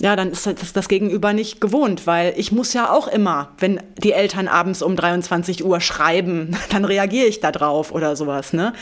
ja, 0.00 0.16
dann 0.16 0.32
ist 0.32 0.46
das, 0.46 0.72
das 0.72 0.88
Gegenüber 0.88 1.32
nicht 1.32 1.60
gewohnt, 1.60 2.06
weil 2.06 2.34
ich 2.36 2.50
muss 2.50 2.72
ja 2.72 2.90
auch 2.90 3.06
immer, 3.06 3.52
wenn 3.58 3.80
die 3.98 4.12
Eltern 4.12 4.48
abends 4.48 4.82
um 4.82 4.96
23 4.96 5.64
Uhr 5.64 5.80
schreiben, 5.80 6.56
dann 6.70 6.84
reagiere 6.84 7.26
ich 7.26 7.40
da 7.40 7.52
drauf 7.52 7.92
oder 7.92 8.16
sowas. 8.16 8.52
Ne? 8.52 8.72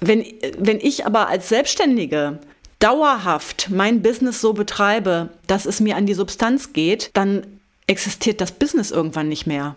Wenn, 0.00 0.24
wenn 0.58 0.80
ich 0.80 1.04
aber 1.04 1.28
als 1.28 1.48
Selbstständige 1.48 2.38
dauerhaft 2.78 3.70
mein 3.70 4.02
Business 4.02 4.40
so 4.40 4.52
betreibe, 4.52 5.30
dass 5.46 5.66
es 5.66 5.80
mir 5.80 5.96
an 5.96 6.06
die 6.06 6.14
Substanz 6.14 6.72
geht, 6.72 7.10
dann 7.14 7.46
existiert 7.86 8.40
das 8.40 8.52
Business 8.52 8.90
irgendwann 8.90 9.28
nicht 9.28 9.46
mehr. 9.46 9.76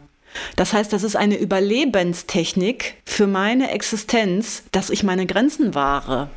Das 0.55 0.73
heißt, 0.73 0.93
das 0.93 1.03
ist 1.03 1.15
eine 1.15 1.37
Überlebenstechnik 1.37 2.95
für 3.05 3.27
meine 3.27 3.71
Existenz, 3.71 4.63
dass 4.71 4.89
ich 4.89 5.03
meine 5.03 5.25
Grenzen 5.25 5.73
wahre. 5.73 6.29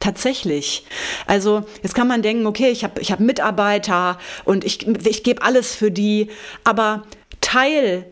Tatsächlich. 0.00 0.86
Also 1.26 1.64
jetzt 1.82 1.94
kann 1.94 2.06
man 2.06 2.22
denken, 2.22 2.46
okay, 2.46 2.70
ich 2.70 2.84
habe 2.84 3.00
ich 3.00 3.10
hab 3.10 3.18
Mitarbeiter 3.18 4.18
und 4.44 4.64
ich, 4.64 4.86
ich 4.86 5.24
gebe 5.24 5.42
alles 5.42 5.74
für 5.74 5.90
die, 5.90 6.30
aber 6.62 7.04
Teil 7.40 8.06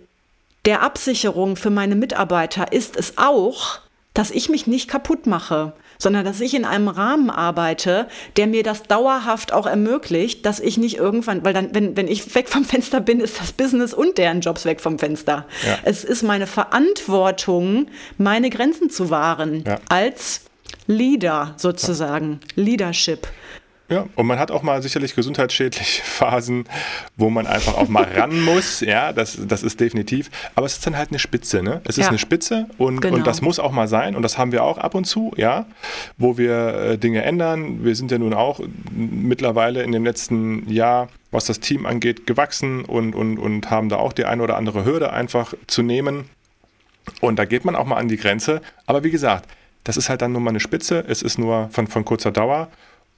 der 0.65 0.83
Absicherung 0.83 1.55
für 1.55 1.71
meine 1.71 1.95
Mitarbeiter 1.95 2.73
ist 2.73 2.97
es 2.97 3.19
auch, 3.19 3.79
dass 4.15 4.33
ich 4.33 4.49
mich 4.49 4.67
nicht 4.67 4.89
kaputt 4.89 5.27
mache, 5.27 5.75
sondern 5.99 6.25
dass 6.25 6.41
ich 6.41 6.55
in 6.55 6.65
einem 6.65 6.89
Rahmen 6.89 7.31
arbeite, 7.31 8.09
der 8.37 8.47
mir 8.47 8.63
das 8.63 8.83
dauerhaft 8.85 9.53
auch 9.53 9.67
ermöglicht, 9.67 10.47
dass 10.47 10.61
ich 10.61 10.79
nicht 10.79 10.97
irgendwann, 10.97 11.45
weil 11.45 11.53
dann, 11.53 11.75
wenn, 11.75 11.97
wenn 11.97 12.09
ich 12.09 12.35
weg 12.35 12.49
vom 12.49 12.65
Fenster 12.65 13.01
bin, 13.01 13.21
ist 13.21 13.41
das 13.41 13.53
Business 13.53 13.95
und 13.95 14.19
deren 14.19 14.41
Jobs 14.41 14.65
weg 14.65 14.81
vom 14.81 14.99
Fenster. 14.99 15.47
Ja. 15.67 15.79
Es 15.85 16.05
ist 16.05 16.23
meine 16.23 16.47
Verantwortung, 16.47 17.87
meine 18.19 18.51
Grenzen 18.51 18.91
zu 18.91 19.11
wahren 19.11 19.65
ja. 19.67 19.79
als 19.89 20.43
Leader 20.87 21.55
sozusagen, 21.57 22.41
Leadership. 22.55 23.27
Ja, 23.89 24.07
und 24.17 24.27
man 24.27 24.41
hat 24.41 24.51
auch 24.51 24.63
mal 24.63 24.83
sicherlich 24.83 25.15
gesundheitsschädliche 25.15 26.03
Phasen, 26.05 26.65
wo 27.17 27.31
man 27.31 27.47
einfach 27.47 27.75
auch 27.75 27.89
mal 27.89 28.05
ran 28.05 28.41
muss. 28.45 28.81
Ja, 28.81 29.13
das, 29.13 29.39
das 29.47 29.63
ist 29.63 29.79
definitiv. 29.79 30.31
Aber 30.57 30.67
es 30.67 30.75
ist 30.75 30.87
dann 30.87 30.97
halt 30.97 31.11
eine 31.11 31.21
Spitze, 31.21 31.63
ne? 31.63 31.81
Es 31.85 31.97
ist 31.97 32.05
ja. 32.05 32.09
eine 32.09 32.19
Spitze 32.19 32.67
und, 32.79 33.01
genau. 33.01 33.17
und 33.17 33.27
das 33.27 33.43
muss 33.43 33.61
auch 33.61 33.71
mal 33.71 33.87
sein. 33.87 34.17
Und 34.17 34.23
das 34.23 34.39
haben 34.39 34.51
wir 34.51 34.65
auch 34.65 34.79
ab 34.79 34.95
und 34.97 35.05
zu, 35.05 35.33
ja, 35.37 35.67
wo 36.19 36.37
wir 36.37 36.75
äh, 36.75 36.99
Dinge 36.99 37.23
ändern. 37.23 37.85
Wir 37.85 37.95
sind 37.95 38.11
ja 38.11 38.19
nun 38.19 38.35
auch 38.35 38.61
mittlerweile 38.91 39.83
in 39.85 39.93
dem 39.93 40.05
letzten 40.05 40.69
Jahr, 40.69 41.09
was 41.31 41.45
das 41.45 41.61
Team 41.61 41.87
angeht, 41.87 42.27
gewachsen 42.27 42.85
und, 42.85 43.15
und, 43.15 43.39
und 43.39 43.71
haben 43.71 43.89
da 43.89 43.97
auch 43.97 44.13
die 44.13 44.25
eine 44.25 44.43
oder 44.43 44.57
andere 44.57 44.85
Hürde 44.85 45.13
einfach 45.13 45.55
zu 45.69 45.83
nehmen. 45.83 46.29
Und 47.21 47.39
da 47.39 47.45
geht 47.45 47.65
man 47.65 47.77
auch 47.77 47.87
mal 47.87 47.97
an 47.97 48.09
die 48.09 48.17
Grenze. 48.17 48.61
Aber 48.87 49.05
wie 49.05 49.11
gesagt, 49.11 49.49
das 49.85 49.97
ist 49.97 50.09
halt 50.09 50.23
dann 50.23 50.33
nur 50.33 50.41
mal 50.41 50.51
eine 50.51 50.59
Spitze. 50.61 51.05
Es 51.07 51.23
ist 51.23 51.39
nur 51.39 51.69
von, 51.71 51.87
von 51.87 52.05
kurzer 52.05 52.33
Dauer. 52.33 52.69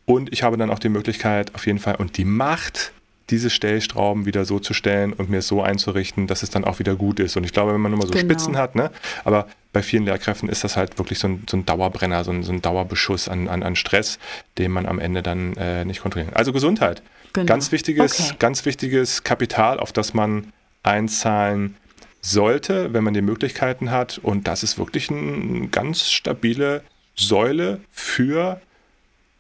Und 0.09 0.33
ich 0.33 0.43
habe 0.43 0.57
dann 0.57 0.71
auch 0.71 0.79
die 0.79 0.89
Möglichkeit, 0.89 1.55
auf 1.55 1.67
jeden 1.67 1.79
Fall, 1.79 1.97
und 1.97 2.17
die 2.17 2.25
Macht, 2.25 2.93
diese 3.29 3.51
Stellstrauben 3.51 4.25
wieder 4.25 4.47
so 4.47 4.59
zu 4.59 4.73
stellen 4.73 5.13
und 5.13 5.29
mir 5.29 5.43
so 5.43 5.61
einzurichten, 5.61 6.27
dass 6.27 6.43
es 6.43 6.49
dann 6.49 6.65
auch 6.65 6.79
wieder 6.79 6.97
gut 6.97 7.21
ist. 7.21 7.37
Und 7.37 7.45
ich 7.45 7.53
glaube, 7.53 7.75
wenn 7.75 7.81
man 7.83 7.91
nur 7.91 7.99
mal 7.99 8.07
so 8.07 8.15
genau. 8.15 8.25
Spitzen 8.25 8.57
hat, 8.57 8.75
ne, 8.75 8.91
aber 9.25 9.49
bei 9.75 9.83
vielen 9.83 10.07
Lehrkräften 10.07 10.49
ist 10.49 10.65
das 10.65 10.79
halt 10.79 10.97
wirklich 10.97 11.19
so 11.19 11.29
ein, 11.29 11.45
so 11.49 11.59
ein 11.59 11.67
Dauerbrenner, 11.67 12.25
so 12.25 12.31
ein, 12.31 12.43
so 12.43 12.53
ein 12.53 12.63
Dauerbeschuss 12.63 13.29
an, 13.29 13.49
an, 13.49 13.63
an, 13.63 13.77
Stress, 13.77 14.19
den 14.57 14.73
man 14.73 14.87
am 14.87 14.99
Ende 14.99 15.23
dann 15.23 15.55
äh, 15.59 15.85
nicht 15.85 16.01
kontrollieren 16.01 16.31
kann. 16.31 16.39
Also 16.39 16.55
Gesundheit. 16.55 17.03
Genau. 17.35 17.45
Ganz 17.45 17.71
wichtiges, 17.71 18.19
okay. 18.19 18.37
ganz 18.39 18.65
wichtiges 18.65 19.25
Kapital, 19.25 19.79
auf 19.79 19.93
das 19.93 20.15
man 20.15 20.55
einzahlen 20.83 21.77
sollte, 22.23 22.95
wenn 22.95 23.05
man 23.05 23.13
die 23.13 23.21
Möglichkeiten 23.21 23.91
hat. 23.91 24.17
Und 24.17 24.49
das 24.49 24.63
ist 24.63 24.79
wirklich 24.79 25.11
eine 25.11 25.69
ganz 25.69 26.11
stabile 26.11 26.83
Säule 27.15 27.81
für 27.91 28.63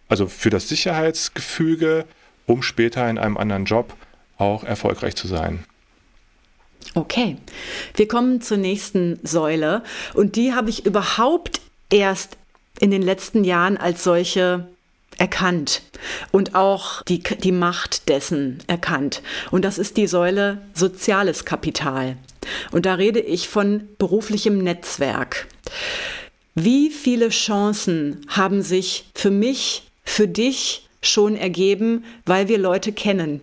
also 0.08 0.26
für 0.26 0.50
das 0.50 0.68
Sicherheitsgefüge, 0.68 2.04
um 2.46 2.62
später 2.62 3.08
in 3.08 3.18
einem 3.18 3.36
anderen 3.36 3.64
Job 3.64 3.94
auch 4.38 4.64
erfolgreich 4.64 5.16
zu 5.16 5.28
sein. 5.28 5.64
Okay, 6.94 7.36
wir 7.94 8.08
kommen 8.08 8.40
zur 8.40 8.56
nächsten 8.56 9.20
Säule 9.22 9.82
und 10.14 10.36
die 10.36 10.54
habe 10.54 10.70
ich 10.70 10.86
überhaupt 10.86 11.60
erst 11.90 12.36
in 12.80 12.90
den 12.90 13.02
letzten 13.02 13.44
Jahren 13.44 13.76
als 13.76 14.04
solche 14.04 14.68
erkannt 15.18 15.82
und 16.30 16.54
auch 16.54 17.02
die, 17.02 17.18
die 17.18 17.52
Macht 17.52 18.08
dessen 18.08 18.58
erkannt. 18.68 19.22
Und 19.50 19.64
das 19.64 19.78
ist 19.78 19.96
die 19.96 20.06
Säule 20.06 20.62
soziales 20.74 21.44
Kapital. 21.44 22.16
Und 22.70 22.86
da 22.86 22.94
rede 22.94 23.20
ich 23.20 23.48
von 23.48 23.88
beruflichem 23.98 24.58
Netzwerk. 24.58 25.48
Wie 26.54 26.90
viele 26.90 27.28
Chancen 27.28 28.24
haben 28.28 28.62
sich 28.62 29.06
für 29.14 29.30
mich 29.30 29.87
für 30.08 30.28
dich 30.28 30.88
schon 31.00 31.36
ergeben, 31.36 32.04
weil 32.26 32.48
wir 32.48 32.58
Leute 32.58 32.92
kennen. 32.92 33.40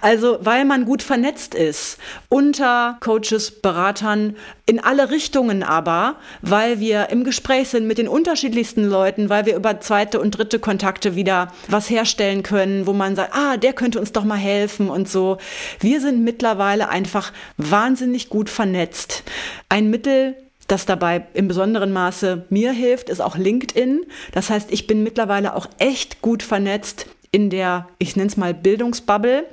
Also 0.00 0.36
weil 0.42 0.66
man 0.66 0.84
gut 0.84 1.02
vernetzt 1.02 1.54
ist, 1.54 1.96
unter 2.28 2.98
Coaches, 3.00 3.62
Beratern, 3.62 4.36
in 4.66 4.78
alle 4.78 5.10
Richtungen 5.10 5.62
aber, 5.62 6.16
weil 6.42 6.78
wir 6.78 7.08
im 7.08 7.24
Gespräch 7.24 7.68
sind 7.68 7.86
mit 7.86 7.96
den 7.96 8.08
unterschiedlichsten 8.08 8.84
Leuten, 8.84 9.30
weil 9.30 9.46
wir 9.46 9.56
über 9.56 9.80
zweite 9.80 10.20
und 10.20 10.32
dritte 10.32 10.58
Kontakte 10.58 11.16
wieder 11.16 11.50
was 11.68 11.88
herstellen 11.88 12.42
können, 12.42 12.86
wo 12.86 12.92
man 12.92 13.16
sagt, 13.16 13.34
ah, 13.34 13.56
der 13.56 13.72
könnte 13.72 13.98
uns 13.98 14.12
doch 14.12 14.24
mal 14.24 14.36
helfen 14.36 14.90
und 14.90 15.08
so. 15.08 15.38
Wir 15.80 16.02
sind 16.02 16.22
mittlerweile 16.22 16.90
einfach 16.90 17.32
wahnsinnig 17.56 18.28
gut 18.28 18.50
vernetzt. 18.50 19.22
Ein 19.70 19.88
Mittel, 19.88 20.36
das 20.66 20.86
dabei 20.86 21.26
im 21.34 21.48
besonderen 21.48 21.92
Maße 21.92 22.46
mir 22.48 22.72
hilft, 22.72 23.08
ist 23.08 23.20
auch 23.20 23.36
LinkedIn. 23.36 24.06
Das 24.32 24.50
heißt, 24.50 24.72
ich 24.72 24.86
bin 24.86 25.02
mittlerweile 25.02 25.54
auch 25.54 25.66
echt 25.78 26.22
gut 26.22 26.42
vernetzt 26.42 27.06
in 27.34 27.50
der, 27.50 27.88
ich 27.98 28.14
nenne 28.14 28.28
es 28.28 28.36
mal 28.36 28.54
Bildungsbubble, 28.54 29.46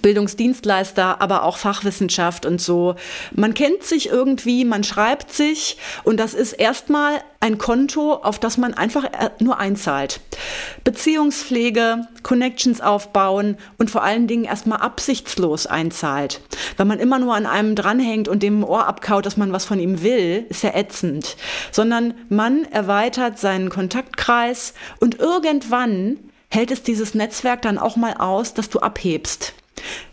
Bildungsdienstleister, 0.00 1.20
aber 1.20 1.42
auch 1.42 1.58
Fachwissenschaft 1.58 2.46
und 2.46 2.62
so. 2.62 2.94
Man 3.32 3.52
kennt 3.52 3.82
sich 3.82 4.08
irgendwie, 4.08 4.64
man 4.64 4.84
schreibt 4.84 5.30
sich 5.30 5.76
und 6.02 6.18
das 6.18 6.32
ist 6.32 6.54
erstmal 6.54 7.20
ein 7.38 7.58
Konto, 7.58 8.14
auf 8.14 8.38
das 8.38 8.56
man 8.56 8.72
einfach 8.72 9.04
äh, 9.04 9.28
nur 9.38 9.58
einzahlt. 9.58 10.20
Beziehungspflege, 10.84 12.06
Connections 12.22 12.80
aufbauen 12.80 13.58
und 13.76 13.90
vor 13.90 14.02
allen 14.02 14.26
Dingen 14.26 14.44
erstmal 14.44 14.78
absichtslos 14.78 15.66
einzahlt. 15.66 16.40
Wenn 16.78 16.88
man 16.88 17.00
immer 17.00 17.18
nur 17.18 17.34
an 17.34 17.44
einem 17.44 17.74
dranhängt 17.74 18.28
und 18.28 18.42
dem 18.42 18.64
Ohr 18.64 18.86
abkaut, 18.86 19.26
dass 19.26 19.36
man 19.36 19.52
was 19.52 19.66
von 19.66 19.78
ihm 19.78 20.02
will, 20.02 20.46
ist 20.48 20.62
ja 20.62 20.74
ätzend. 20.74 21.36
Sondern 21.70 22.14
man 22.30 22.64
erweitert 22.64 23.38
seinen 23.38 23.68
Kontaktkreis 23.68 24.72
und 25.00 25.18
irgendwann 25.18 26.16
hält 26.50 26.70
es 26.70 26.82
dieses 26.82 27.14
Netzwerk 27.14 27.62
dann 27.62 27.78
auch 27.78 27.96
mal 27.96 28.14
aus, 28.14 28.54
dass 28.54 28.68
du 28.68 28.80
abhebst. 28.80 29.54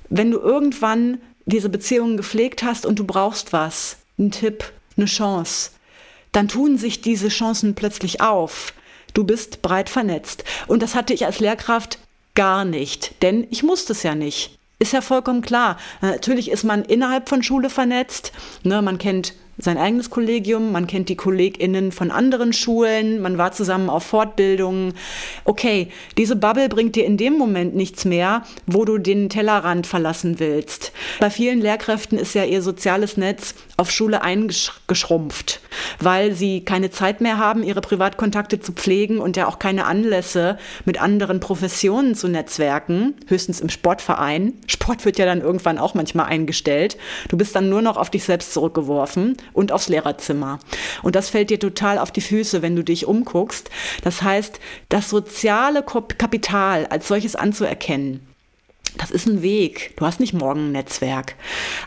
Wenn 0.10 0.32
du 0.32 0.40
irgendwann 0.40 1.20
diese 1.46 1.70
Beziehungen 1.70 2.18
gepflegt 2.18 2.64
hast 2.64 2.86
und 2.86 3.00
du 3.00 3.06
brauchst 3.06 3.54
was, 3.54 3.98
einen 4.18 4.32
Tipp, 4.32 4.72
eine 4.96 5.06
Chance, 5.06 5.72
dann 6.32 6.48
tun 6.48 6.78
sich 6.78 7.02
diese 7.02 7.30
Chancen 7.30 7.76
plötzlich 7.76 8.22
auf. 8.22 8.74
Du 9.14 9.24
bist 9.24 9.62
breit 9.62 9.90
vernetzt. 9.90 10.44
Und 10.68 10.84
das 10.84 10.94
hatte 10.94 11.14
ich 11.14 11.26
als 11.26 11.40
Lehrkraft 11.40 12.00
gar 12.36 12.66
nicht, 12.66 13.22
denn 13.24 13.48
ich 13.50 13.64
musste 13.64 13.94
es 13.94 14.04
ja 14.04 14.14
nicht. 14.14 14.58
Ist 14.80 14.94
ja 14.94 15.02
vollkommen 15.02 15.42
klar. 15.42 15.78
Natürlich 16.02 16.52
ist 16.52 16.64
man 16.64 16.86
innerhalb 16.86 17.30
von 17.30 17.42
Schule 17.42 17.72
vernetzt. 17.72 18.32
Ne, 18.64 18.84
man 18.84 19.00
kennt 19.00 19.34
sein 19.58 19.78
eigenes 19.78 20.10
Kollegium, 20.10 20.72
man 20.72 20.88
kennt 20.88 21.10
die 21.10 21.16
KollegInnen 21.16 21.92
von 21.92 22.12
anderen 22.12 22.54
Schulen, 22.54 23.22
man 23.22 23.38
war 23.38 23.52
zusammen 23.52 23.90
auf 23.90 24.04
Fortbildungen. 24.04 24.94
Okay, 25.46 25.88
diese 26.18 26.36
Bubble 26.36 26.70
bringt 26.70 26.96
dir 26.96 27.06
in 27.06 27.18
dem 27.18 27.38
Moment 27.38 27.76
nichts 27.76 28.06
mehr, 28.06 28.44
wo 28.66 28.86
du 28.86 28.98
den 28.98 29.30
Tellerrand 29.30 29.88
verlassen 29.88 30.40
willst. 30.40 30.92
Bei 31.20 31.30
vielen 31.30 31.60
Lehrkräften 31.60 32.18
ist 32.18 32.36
ja 32.36 32.44
ihr 32.44 32.62
soziales 32.62 33.18
Netz 33.18 33.56
auf 33.78 33.92
Schule 33.92 34.24
eingeschrumpft, 34.24 35.62
weil 36.00 36.34
sie 36.34 36.66
keine 36.66 36.90
Zeit 36.90 37.22
mehr 37.22 37.38
haben, 37.38 37.64
ihre 37.64 37.82
Privatkontakte 37.82 38.60
zu 38.60 38.72
pflegen 38.74 39.20
und 39.20 39.38
ja 39.38 39.48
auch 39.48 39.60
keine 39.60 39.86
Anlässe 39.86 40.58
mit 40.86 41.00
anderen 41.00 41.40
Professionen 41.40 42.16
zu 42.16 42.28
netzwerken, 42.28 43.16
höchstens 43.28 43.62
im 43.62 43.70
Sportverein. 43.70 44.54
Sport 44.66 45.06
wird 45.06 45.20
ja 45.20 45.26
dann 45.26 45.42
irgendwann 45.42 45.78
auch 45.78 45.94
manchmal 45.94 46.26
eingestellt. 46.26 46.98
Du 47.30 47.38
bist 47.38 47.56
dann 47.56 47.70
nur 47.70 47.84
noch 47.84 47.98
auf 47.98 48.10
dich 48.10 48.24
selbst 48.24 48.54
zurückgeworfen 48.54 49.38
und 49.54 49.72
aufs 49.72 49.90
Lehrerzimmer. 49.90 50.60
Und 51.04 51.16
das 51.16 51.30
fällt 51.30 51.52
dir 51.52 51.60
total 51.60 52.00
auf 52.00 52.12
die 52.12 52.22
Füße, 52.22 52.64
wenn 52.64 52.76
du 52.76 52.84
dich 52.84 53.06
umguckst. 53.06 53.70
Das 54.04 54.24
heißt, 54.24 54.60
das 54.90 55.10
soziale 55.10 55.84
Kapital 55.84 56.88
als 56.88 57.08
solches 57.08 57.36
anzuerkennen, 57.36 58.27
das 58.98 59.12
ist 59.12 59.28
ein 59.28 59.42
Weg. 59.42 59.94
Du 59.98 60.06
hast 60.06 60.20
nicht 60.20 60.34
morgen 60.34 60.68
ein 60.68 60.72
Netzwerk. 60.72 61.36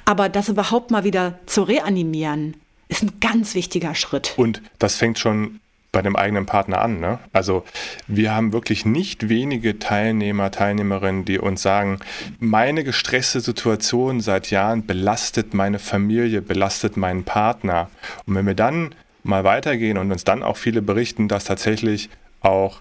Aber 0.05 0.29
das 0.29 0.49
überhaupt 0.49 0.91
mal 0.91 1.05
wieder 1.05 1.39
zu 1.47 1.63
reanimieren, 1.63 2.57
ist 2.89 3.03
ein 3.03 3.21
ganz 3.21 3.55
wichtiger 3.55 3.95
Schritt. 3.95 4.35
Und 4.37 4.63
das 4.79 4.97
fängt 4.97 5.19
schon 5.19 5.61
bei 5.93 6.03
dem 6.03 6.17
eigenen 6.17 6.47
Partner 6.47 6.81
an. 6.81 7.01
Ne? 7.01 7.19
Also 7.33 7.65
wir 8.07 8.35
haben 8.35 8.53
wirklich 8.53 8.87
nicht 8.87 9.29
wenige 9.29 9.79
Teilnehmer, 9.79 10.51
Teilnehmerinnen, 10.51 11.25
die 11.25 11.39
uns 11.39 11.63
sagen, 11.63 11.99
meine 12.39 12.85
gestresste 12.85 13.41
Situation 13.41 14.21
seit 14.21 14.51
Jahren 14.51 14.87
belastet 14.87 15.53
meine 15.53 15.79
Familie, 15.79 16.43
belastet 16.43 16.97
meinen 16.97 17.25
Partner. 17.25 17.91
Und 18.27 18.37
wenn 18.37 18.47
wir 18.47 18.55
dann 18.55 18.95
mal 19.23 19.45
weitergehen 19.45 19.99
und 19.99 20.13
uns 20.13 20.25
dann 20.25 20.43
auch 20.43 20.57
viele 20.57 20.81
berichten, 20.81 21.29
dass 21.29 21.45
tatsächlich 21.45 22.09
auch 22.41 22.81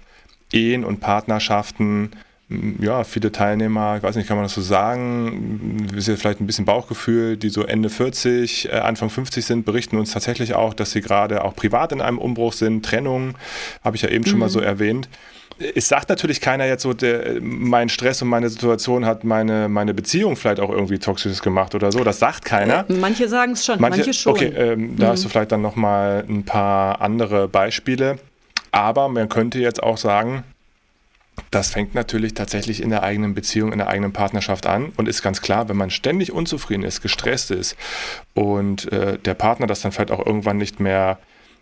Ehen 0.51 0.85
und 0.85 0.99
Partnerschaften 0.99 2.11
ja, 2.79 3.03
viele 3.03 3.31
Teilnehmer, 3.31 3.97
ich 3.97 4.03
weiß 4.03 4.15
nicht, 4.15 4.27
kann 4.27 4.35
man 4.35 4.45
das 4.45 4.55
so 4.55 4.61
sagen, 4.61 5.87
ist 5.95 6.07
ja 6.07 6.15
vielleicht 6.15 6.41
ein 6.41 6.47
bisschen 6.47 6.65
Bauchgefühl, 6.65 7.37
die 7.37 7.49
so 7.49 7.63
Ende 7.63 7.89
40, 7.89 8.69
äh, 8.69 8.71
Anfang 8.71 9.11
50 9.11 9.45
sind, 9.45 9.65
berichten 9.65 9.97
uns 9.97 10.11
tatsächlich 10.11 10.55
auch, 10.55 10.73
dass 10.73 10.91
sie 10.91 11.01
gerade 11.01 11.43
auch 11.43 11.55
privat 11.55 11.91
in 11.91 12.01
einem 12.01 12.17
Umbruch 12.17 12.53
sind, 12.53 12.83
Trennung, 12.83 13.35
habe 13.83 13.97
ich 13.97 14.01
ja 14.01 14.09
eben 14.09 14.23
mhm. 14.23 14.29
schon 14.29 14.39
mal 14.39 14.47
mhm. 14.47 14.51
so 14.51 14.59
erwähnt. 14.61 15.09
Es 15.75 15.89
sagt 15.89 16.09
natürlich 16.09 16.41
keiner 16.41 16.65
jetzt 16.65 16.83
so, 16.83 16.93
der, 16.93 17.39
mein 17.41 17.89
Stress 17.89 18.21
und 18.21 18.29
meine 18.29 18.49
Situation 18.49 19.05
hat 19.05 19.25
meine, 19.25 19.67
meine 19.69 19.93
Beziehung 19.93 20.35
vielleicht 20.35 20.59
auch 20.59 20.69
irgendwie 20.69 20.99
toxisch 20.99 21.41
gemacht 21.41 21.75
oder 21.75 21.91
so. 21.91 22.03
Das 22.03 22.17
sagt 22.17 22.45
keiner. 22.45 22.89
Äh, 22.89 22.93
manche 22.93 23.27
sagen 23.27 23.51
es 23.51 23.65
schon, 23.65 23.79
manche, 23.79 23.99
manche, 23.99 24.13
schon. 24.13 24.31
Okay, 24.31 24.53
ähm, 24.55 24.95
da 24.97 25.07
mhm. 25.07 25.09
hast 25.11 25.25
du 25.25 25.29
vielleicht 25.29 25.51
dann 25.51 25.61
nochmal 25.61 26.23
ein 26.27 26.45
paar 26.45 27.01
andere 27.01 27.47
Beispiele. 27.47 28.17
Aber 28.71 29.09
man 29.09 29.29
könnte 29.29 29.59
jetzt 29.59 29.83
auch 29.83 29.97
sagen, 29.97 30.43
das 31.51 31.71
fängt 31.71 31.95
natürlich 31.95 32.33
tatsächlich 32.33 32.81
in 32.81 32.89
der 32.89 33.03
eigenen 33.03 33.33
Beziehung, 33.33 33.71
in 33.71 33.79
der 33.79 33.87
eigenen 33.87 34.13
Partnerschaft 34.13 34.65
an 34.65 34.91
und 34.97 35.07
ist 35.07 35.21
ganz 35.21 35.41
klar, 35.41 35.69
wenn 35.69 35.77
man 35.77 35.89
ständig 35.89 36.31
unzufrieden 36.31 36.83
ist, 36.83 37.01
gestresst 37.01 37.51
ist 37.51 37.75
und 38.33 38.91
äh, 38.91 39.17
der 39.17 39.33
Partner 39.33 39.67
das 39.67 39.81
dann 39.81 39.91
vielleicht 39.91 40.11
auch 40.11 40.25
irgendwann 40.25 40.57
nicht 40.57 40.79
mehr 40.79 41.19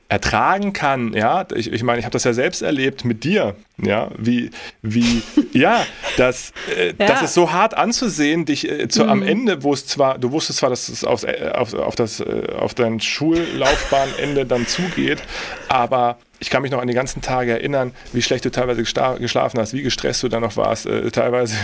ertragen 0.09 0.71
kann, 0.71 1.13
ja, 1.13 1.45
ich, 1.53 1.71
ich 1.71 1.83
meine, 1.83 1.99
ich 1.99 2.05
habe 2.05 2.13
das 2.13 2.23
ja 2.23 2.31
selbst 2.31 2.61
erlebt 2.61 3.03
mit 3.03 3.25
dir, 3.25 3.55
ja, 3.77 4.09
wie, 4.17 4.51
wie, 4.81 5.21
ja, 5.51 5.85
das, 6.15 6.53
äh, 6.77 6.87
ja. 6.87 7.07
das 7.07 7.23
ist 7.23 7.33
so 7.33 7.51
hart 7.51 7.75
anzusehen, 7.75 8.45
dich 8.45 8.69
äh, 8.69 8.87
zu, 8.87 9.03
mhm. 9.03 9.09
am 9.09 9.23
Ende, 9.23 9.63
wo 9.63 9.73
es 9.73 9.85
zwar, 9.85 10.17
du 10.17 10.31
wusstest 10.31 10.59
zwar, 10.59 10.69
dass 10.69 10.87
es 10.87 11.03
aufs, 11.03 11.25
äh, 11.25 11.51
auf, 11.53 11.73
auf, 11.73 11.95
das, 11.95 12.21
äh, 12.21 12.47
auf 12.57 12.73
dein 12.73 13.01
Schullaufbahnende 13.01 14.45
dann 14.45 14.65
zugeht, 14.65 15.21
aber 15.67 16.17
ich 16.39 16.49
kann 16.49 16.61
mich 16.61 16.71
noch 16.71 16.81
an 16.81 16.87
die 16.87 16.93
ganzen 16.93 17.21
Tage 17.21 17.51
erinnern, 17.51 17.93
wie 18.13 18.21
schlecht 18.21 18.45
du 18.45 18.51
teilweise 18.51 18.83
geschlafen 18.83 19.59
hast, 19.59 19.73
wie 19.73 19.81
gestresst 19.81 20.23
du 20.23 20.29
dann 20.29 20.41
noch 20.41 20.55
warst, 20.57 20.85
äh, 20.85 21.09
teilweise 21.11 21.55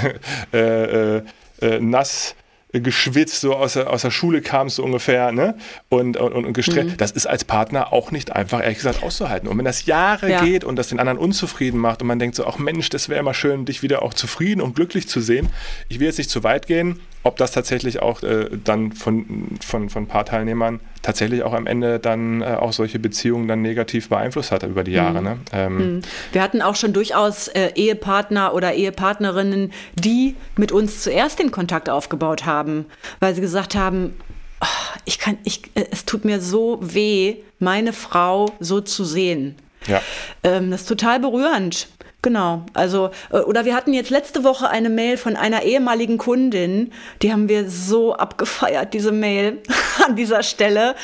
äh, 1.61 1.79
nass 1.79 2.35
geschwitzt, 2.73 3.41
so 3.41 3.55
aus 3.55 3.73
der, 3.73 3.89
aus 3.89 4.01
der 4.01 4.09
Schule 4.09 4.41
kamst 4.41 4.77
so 4.77 4.83
ungefähr, 4.83 5.31
ne? 5.31 5.55
Und, 5.89 6.17
und, 6.17 6.33
und 6.33 6.53
gestresst. 6.53 6.89
Mhm. 6.89 6.97
Das 6.97 7.11
ist 7.11 7.27
als 7.27 7.45
Partner 7.45 7.93
auch 7.93 8.09
nicht 8.09 8.31
einfach, 8.31 8.61
ehrlich 8.61 8.79
gesagt, 8.79 9.03
auszuhalten. 9.03 9.47
Und 9.47 9.57
wenn 9.59 9.65
das 9.65 9.85
Jahre 9.85 10.29
ja. 10.29 10.43
geht 10.43 10.63
und 10.63 10.75
das 10.75 10.89
den 10.89 10.99
anderen 10.99 11.19
unzufrieden 11.19 11.79
macht 11.79 12.01
und 12.01 12.07
man 12.07 12.17
denkt 12.17 12.35
so, 12.35 12.47
ach 12.47 12.57
Mensch, 12.57 12.89
das 12.89 13.09
wäre 13.09 13.19
immer 13.19 13.35
schön, 13.35 13.65
dich 13.65 13.83
wieder 13.83 14.01
auch 14.01 14.15
zufrieden 14.15 14.59
und 14.59 14.75
glücklich 14.75 15.07
zu 15.07 15.21
sehen. 15.21 15.49
Ich 15.87 15.99
will 15.99 16.07
jetzt 16.07 16.17
nicht 16.17 16.31
zu 16.31 16.43
weit 16.43 16.65
gehen, 16.65 16.99
ob 17.23 17.37
das 17.37 17.51
tatsächlich 17.51 18.01
auch 18.01 18.21
äh, 18.21 18.49
dann 18.63 18.91
von, 18.91 19.57
von, 19.65 19.89
von 19.89 20.03
ein 20.03 20.07
paar 20.07 20.25
Teilnehmern 20.25 20.81
tatsächlich 21.01 21.43
auch 21.43 21.53
am 21.53 21.67
Ende 21.67 21.99
dann 21.99 22.41
äh, 22.41 22.45
auch 22.45 22.73
solche 22.73 22.99
Beziehungen 22.99 23.47
dann 23.47 23.61
negativ 23.61 24.09
beeinflusst 24.09 24.51
hat 24.51 24.63
über 24.63 24.83
die 24.83 24.91
Jahre. 24.91 25.19
Mhm. 25.19 25.23
Ne? 25.23 25.37
Ähm, 25.53 25.77
mhm. 25.77 26.01
Wir 26.31 26.41
hatten 26.41 26.61
auch 26.61 26.75
schon 26.75 26.93
durchaus 26.93 27.47
äh, 27.49 27.71
Ehepartner 27.75 28.53
oder 28.53 28.73
Ehepartnerinnen, 28.73 29.71
die 29.95 30.35
mit 30.55 30.71
uns 30.71 31.01
zuerst 31.01 31.39
den 31.39 31.51
Kontakt 31.51 31.89
aufgebaut 31.89 32.45
haben, 32.45 32.85
weil 33.19 33.33
sie 33.35 33.41
gesagt 33.41 33.75
haben, 33.75 34.13
oh, 34.61 34.97
ich 35.05 35.19
kann, 35.19 35.37
ich, 35.43 35.61
äh, 35.75 35.85
es 35.91 36.05
tut 36.05 36.25
mir 36.25 36.41
so 36.41 36.79
weh, 36.81 37.37
meine 37.59 37.93
Frau 37.93 38.51
so 38.59 38.81
zu 38.81 39.05
sehen. 39.05 39.55
Ja. 39.87 40.01
Ähm, 40.43 40.71
das 40.71 40.81
ist 40.81 40.87
total 40.87 41.19
berührend. 41.19 41.87
Genau, 42.23 42.65
also, 42.73 43.11
äh, 43.31 43.39
oder 43.39 43.65
wir 43.65 43.75
hatten 43.75 43.93
jetzt 43.93 44.09
letzte 44.09 44.45
Woche 44.45 44.69
eine 44.69 44.89
Mail 44.89 45.17
von 45.17 45.35
einer 45.35 45.63
ehemaligen 45.63 46.17
Kundin, 46.17 46.93
die 47.21 47.33
haben 47.33 47.49
wir 47.49 47.69
so 47.69 48.15
abgefeiert, 48.15 48.93
diese 48.93 49.11
Mail 49.11 49.61
an 50.07 50.15
dieser 50.15 50.41
Stelle. 50.41 50.95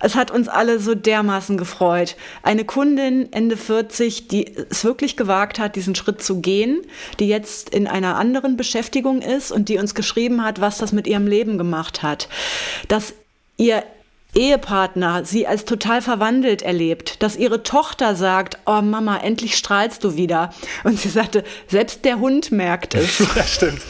Es 0.00 0.14
hat 0.14 0.30
uns 0.30 0.46
alle 0.46 0.78
so 0.78 0.94
dermaßen 0.94 1.56
gefreut. 1.56 2.16
Eine 2.42 2.66
Kundin, 2.66 3.32
Ende 3.32 3.56
40, 3.56 4.28
die 4.28 4.54
es 4.70 4.84
wirklich 4.84 5.16
gewagt 5.16 5.58
hat, 5.58 5.74
diesen 5.74 5.94
Schritt 5.94 6.22
zu 6.22 6.42
gehen, 6.42 6.82
die 7.18 7.28
jetzt 7.28 7.70
in 7.70 7.86
einer 7.86 8.16
anderen 8.16 8.58
Beschäftigung 8.58 9.22
ist 9.22 9.50
und 9.50 9.70
die 9.70 9.78
uns 9.78 9.94
geschrieben 9.94 10.44
hat, 10.44 10.60
was 10.60 10.76
das 10.76 10.92
mit 10.92 11.06
ihrem 11.06 11.26
Leben 11.26 11.56
gemacht 11.56 12.02
hat. 12.02 12.28
Dass 12.88 13.14
ihr 13.56 13.84
Ehepartner 14.34 15.24
sie 15.24 15.46
als 15.46 15.64
total 15.64 16.02
verwandelt 16.02 16.62
erlebt, 16.62 17.22
dass 17.22 17.36
ihre 17.36 17.62
Tochter 17.62 18.14
sagt, 18.14 18.58
oh 18.66 18.82
Mama, 18.82 19.18
endlich 19.18 19.56
strahlst 19.56 20.04
du 20.04 20.16
wieder. 20.16 20.50
Und 20.84 21.00
sie 21.00 21.08
sagte, 21.08 21.44
selbst 21.66 22.04
der 22.04 22.20
Hund 22.20 22.52
merkt 22.52 22.94
es. 22.94 23.18
ja, 23.36 23.42
stimmt. 23.44 23.82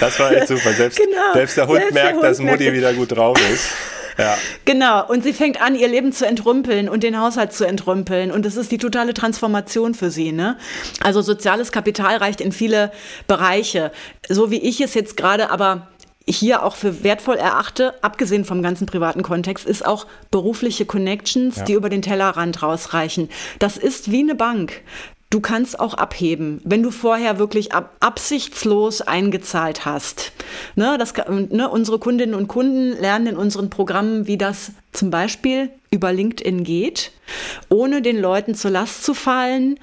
Das 0.00 0.18
war 0.18 0.32
echt 0.32 0.48
super. 0.48 0.72
Selbst, 0.72 0.98
genau. 0.98 1.32
selbst 1.34 1.56
der 1.56 1.68
Hund 1.68 1.78
selbst 1.78 1.94
merkt, 1.94 2.08
der 2.08 2.14
Hund 2.16 2.24
dass 2.24 2.38
Mutti 2.40 2.72
wieder 2.72 2.92
gut 2.94 3.12
drauf 3.12 3.38
ist. 3.52 3.70
Ja. 4.18 4.36
Genau. 4.64 5.06
Und 5.06 5.24
sie 5.24 5.32
fängt 5.32 5.60
an, 5.60 5.74
ihr 5.74 5.88
Leben 5.88 6.12
zu 6.12 6.26
entrümpeln 6.26 6.88
und 6.88 7.02
den 7.02 7.18
Haushalt 7.18 7.52
zu 7.52 7.64
entrümpeln. 7.64 8.30
Und 8.30 8.44
das 8.44 8.56
ist 8.56 8.70
die 8.72 8.78
totale 8.78 9.14
Transformation 9.14 9.94
für 9.94 10.10
sie. 10.10 10.32
Ne? 10.32 10.56
Also 11.02 11.22
soziales 11.22 11.72
Kapital 11.72 12.16
reicht 12.16 12.40
in 12.40 12.52
viele 12.52 12.92
Bereiche. 13.26 13.92
So 14.28 14.50
wie 14.50 14.58
ich 14.58 14.80
es 14.80 14.94
jetzt 14.94 15.16
gerade 15.16 15.50
aber 15.50 15.88
hier 16.26 16.62
auch 16.62 16.76
für 16.76 17.04
wertvoll 17.04 17.36
erachte, 17.36 17.94
abgesehen 18.02 18.44
vom 18.44 18.62
ganzen 18.62 18.86
privaten 18.86 19.22
Kontext, 19.22 19.66
ist 19.66 19.84
auch 19.84 20.06
berufliche 20.30 20.86
Connections, 20.86 21.56
ja. 21.56 21.64
die 21.64 21.72
über 21.74 21.90
den 21.90 22.02
Tellerrand 22.02 22.62
rausreichen. 22.62 23.28
Das 23.58 23.76
ist 23.76 24.10
wie 24.10 24.20
eine 24.20 24.34
Bank. 24.34 24.82
Du 25.30 25.40
kannst 25.40 25.80
auch 25.80 25.94
abheben, 25.94 26.60
wenn 26.64 26.82
du 26.82 26.92
vorher 26.92 27.38
wirklich 27.40 27.72
ab, 27.72 27.96
absichtslos 27.98 29.00
eingezahlt 29.00 29.84
hast. 29.84 30.32
Ne, 30.76 30.96
das, 30.96 31.12
ne, 31.28 31.68
unsere 31.68 31.98
Kundinnen 31.98 32.36
und 32.36 32.46
Kunden 32.46 32.92
lernen 32.92 33.26
in 33.26 33.36
unseren 33.36 33.68
Programmen, 33.68 34.28
wie 34.28 34.38
das 34.38 34.70
zum 34.92 35.10
Beispiel 35.10 35.70
über 35.90 36.12
LinkedIn 36.12 36.62
geht, 36.62 37.10
ohne 37.68 38.00
den 38.00 38.20
Leuten 38.20 38.54
zur 38.54 38.70
Last 38.70 39.02
zu 39.02 39.12
fallen, 39.12 39.80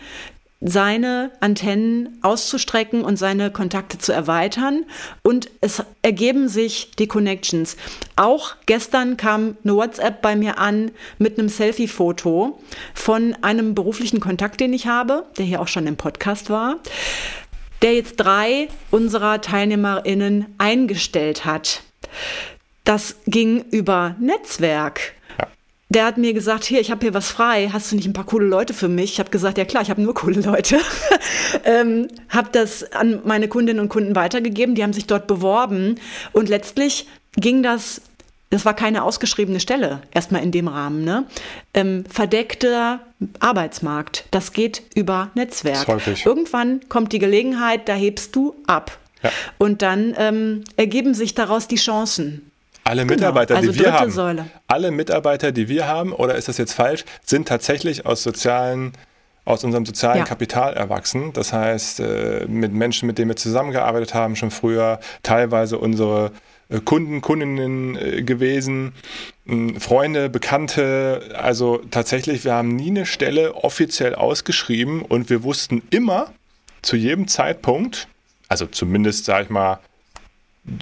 seine 0.62 1.32
Antennen 1.39 2.20
auszustrecken 2.22 3.03
und 3.03 3.18
seine 3.18 3.51
Kontakte 3.51 3.97
zu 3.97 4.14
erweitern. 4.14 4.86
Und 5.24 5.49
es 5.59 5.84
ergeben 6.03 6.47
sich 6.47 6.91
die 6.91 7.07
Connections. 7.07 7.78
Auch 8.16 8.55
gestern 8.68 9.18
kam 9.18 9.57
eine 9.64 9.76
WhatsApp 9.76 10.22
bei 10.22 10.36
mir 10.36 10.59
an 10.59 10.91
mit 11.18 11.38
einem 11.38 11.49
Selfie-Foto 11.49 12.62
von 12.93 13.36
einem 13.41 13.74
beruflichen 13.76 14.20
Kontakt, 14.20 14.59
den 14.59 14.74
ich 14.74 14.88
habe, 14.88 15.26
der 15.38 15.45
hier 15.45 15.62
auch 15.62 15.68
schon 15.68 15.88
im 15.88 15.97
Podcast 15.97 16.49
war 16.49 16.78
der 17.82 17.95
jetzt 17.95 18.18
drei 18.18 18.68
unserer 18.91 19.41
TeilnehmerInnen 19.41 20.53
eingestellt 20.57 21.45
hat. 21.45 21.82
Das 22.84 23.16
ging 23.26 23.64
über 23.72 24.16
Netzwerk 24.20 25.14
der 25.92 26.06
hat 26.06 26.18
mir 26.18 26.34
gesagt, 26.34 26.64
hier, 26.64 26.80
ich 26.80 26.89
habe 26.89 27.02
hier 27.02 27.14
was 27.14 27.30
frei, 27.30 27.70
hast 27.72 27.92
du 27.92 27.98
nicht 27.98 28.08
ein 28.08 28.14
paar 28.14 28.26
coole 28.26 28.46
Leute 28.46 28.74
für 28.74 28.88
mich? 28.88 29.14
Ich 29.14 29.20
habe 29.20 29.30
gesagt, 29.30 29.58
ja 29.58 29.66
klar, 29.66 29.84
ich 29.84 29.89
habe 29.89 30.02
nur 30.02 30.14
coole 30.16 30.39
Leute. 30.39 30.80
ähm, 31.66 32.08
habe 32.30 32.50
das 32.52 32.94
an 32.94 33.20
meine 33.26 33.50
Kundinnen 33.50 33.82
und 33.82 33.89
Kunden 33.89 34.16
weitergegeben, 34.16 34.74
die 34.74 34.84
haben 34.84 34.94
sich 34.94 35.06
dort 35.06 35.28
beworben 35.28 36.00
und 36.32 36.48
letztlich 36.48 37.08
ging 37.36 37.62
das, 37.62 38.02
das 38.52 38.64
war 38.64 38.74
keine 38.74 39.04
ausgeschriebene 39.04 39.60
Stelle, 39.60 40.02
erstmal 40.12 40.44
in 40.44 40.52
dem 40.54 40.70
Rahmen, 40.70 41.04
ne? 41.04 41.26
Ähm, 41.74 42.06
verdeckter 42.10 43.02
Arbeitsmarkt, 43.39 44.26
das 44.32 44.54
geht 44.54 44.84
über 44.96 45.30
Netzwerk. 45.36 45.88
Irgendwann 46.26 46.80
kommt 46.88 47.12
die 47.12 47.20
Gelegenheit, 47.20 47.89
da 47.89 47.94
hebst 47.94 48.34
du 48.36 48.56
ab. 48.66 48.98
Ja. 49.24 49.30
Und 49.58 49.82
dann 49.82 50.16
ähm, 50.18 50.64
ergeben 50.78 51.14
sich 51.14 51.36
daraus 51.36 51.68
die 51.68 51.76
Chancen. 51.76 52.51
Alle 52.84 53.03
genau. 53.03 53.13
Mitarbeiter, 53.13 53.55
also 53.55 53.71
die 53.71 53.79
wir 53.79 53.93
haben, 53.93 54.11
Säule. 54.11 54.45
alle 54.67 54.91
Mitarbeiter, 54.91 55.51
die 55.51 55.67
wir 55.67 55.88
haben, 55.88 56.13
oder 56.13 56.36
ist 56.36 56.47
das 56.47 56.57
jetzt 56.57 56.73
falsch, 56.73 57.05
sind 57.23 57.47
tatsächlich 57.47 58.05
aus 58.05 58.23
sozialen 58.23 58.93
aus 59.43 59.63
unserem 59.63 59.86
sozialen 59.86 60.19
ja. 60.19 60.23
Kapital 60.23 60.73
erwachsen. 60.75 61.34
Das 61.34 61.51
heißt, 61.51 61.99
äh, 61.99 62.45
mit 62.47 62.73
Menschen, 62.73 63.07
mit 63.07 63.17
denen 63.17 63.29
wir 63.29 63.36
zusammengearbeitet 63.36 64.13
haben, 64.13 64.36
schon 64.36 64.51
früher, 64.51 64.99
teilweise 65.23 65.79
unsere 65.79 66.32
äh, 66.69 66.79
Kunden, 66.79 67.21
Kundinnen 67.21 67.95
äh, 67.95 68.21
gewesen, 68.23 68.93
Freunde, 69.79 70.29
Bekannte. 70.29 71.32
Also 71.36 71.82
tatsächlich, 71.89 72.45
wir 72.45 72.53
haben 72.53 72.75
nie 72.75 72.91
eine 72.91 73.05
Stelle 73.05 73.55
offiziell 73.55 74.15
ausgeschrieben 74.15 75.01
und 75.01 75.29
wir 75.29 75.43
wussten 75.43 75.82
immer 75.89 76.32
zu 76.82 76.95
jedem 76.95 77.27
Zeitpunkt, 77.27 78.07
also 78.47 78.65
zumindest, 78.65 79.25
sage 79.25 79.45
ich 79.45 79.49
mal, 79.49 79.79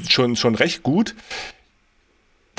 schon, 0.07 0.35
schon 0.35 0.55
recht 0.55 0.83
gut, 0.83 1.15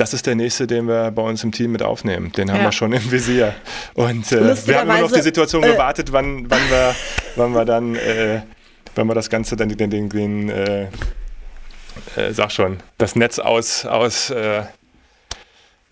das 0.01 0.15
ist 0.15 0.27
der 0.27 0.35
nächste, 0.35 0.67
den 0.67 0.89
wir 0.89 1.11
bei 1.11 1.21
uns 1.21 1.45
im 1.45 1.53
Team 1.53 1.73
mit 1.73 1.83
aufnehmen. 1.83 2.33
Den 2.33 2.51
haben 2.51 2.61
ja. 2.61 2.65
wir 2.65 2.73
schon 2.73 2.93
im 2.93 3.11
Visier. 3.11 3.55
Und 3.93 4.33
äh, 4.33 4.67
wir 4.67 4.81
haben 4.81 4.89
nur 4.89 5.01
noch 5.01 5.13
die 5.13 5.21
Situation 5.21 5.63
äh, 5.63 5.73
gewartet, 5.73 6.11
wann, 6.11 6.51
wann, 6.51 6.71
wir, 6.71 6.95
wann 7.37 7.53
wir 7.53 7.67
dann, 7.67 7.97
äh, 7.97 8.41
wann 8.95 9.07
wir 9.09 9.15
das 9.15 9.29
Ganze 9.29 9.57
dann 9.57 9.69
den, 9.69 9.91
den, 9.91 10.09
den 10.09 10.49
äh, 10.49 10.85
äh, 12.17 12.33
sag 12.33 12.51
schon, 12.51 12.79
das 12.97 13.15
Netz 13.15 13.39
aus, 13.39 13.85
aus 13.85 14.31
äh, 14.31 14.63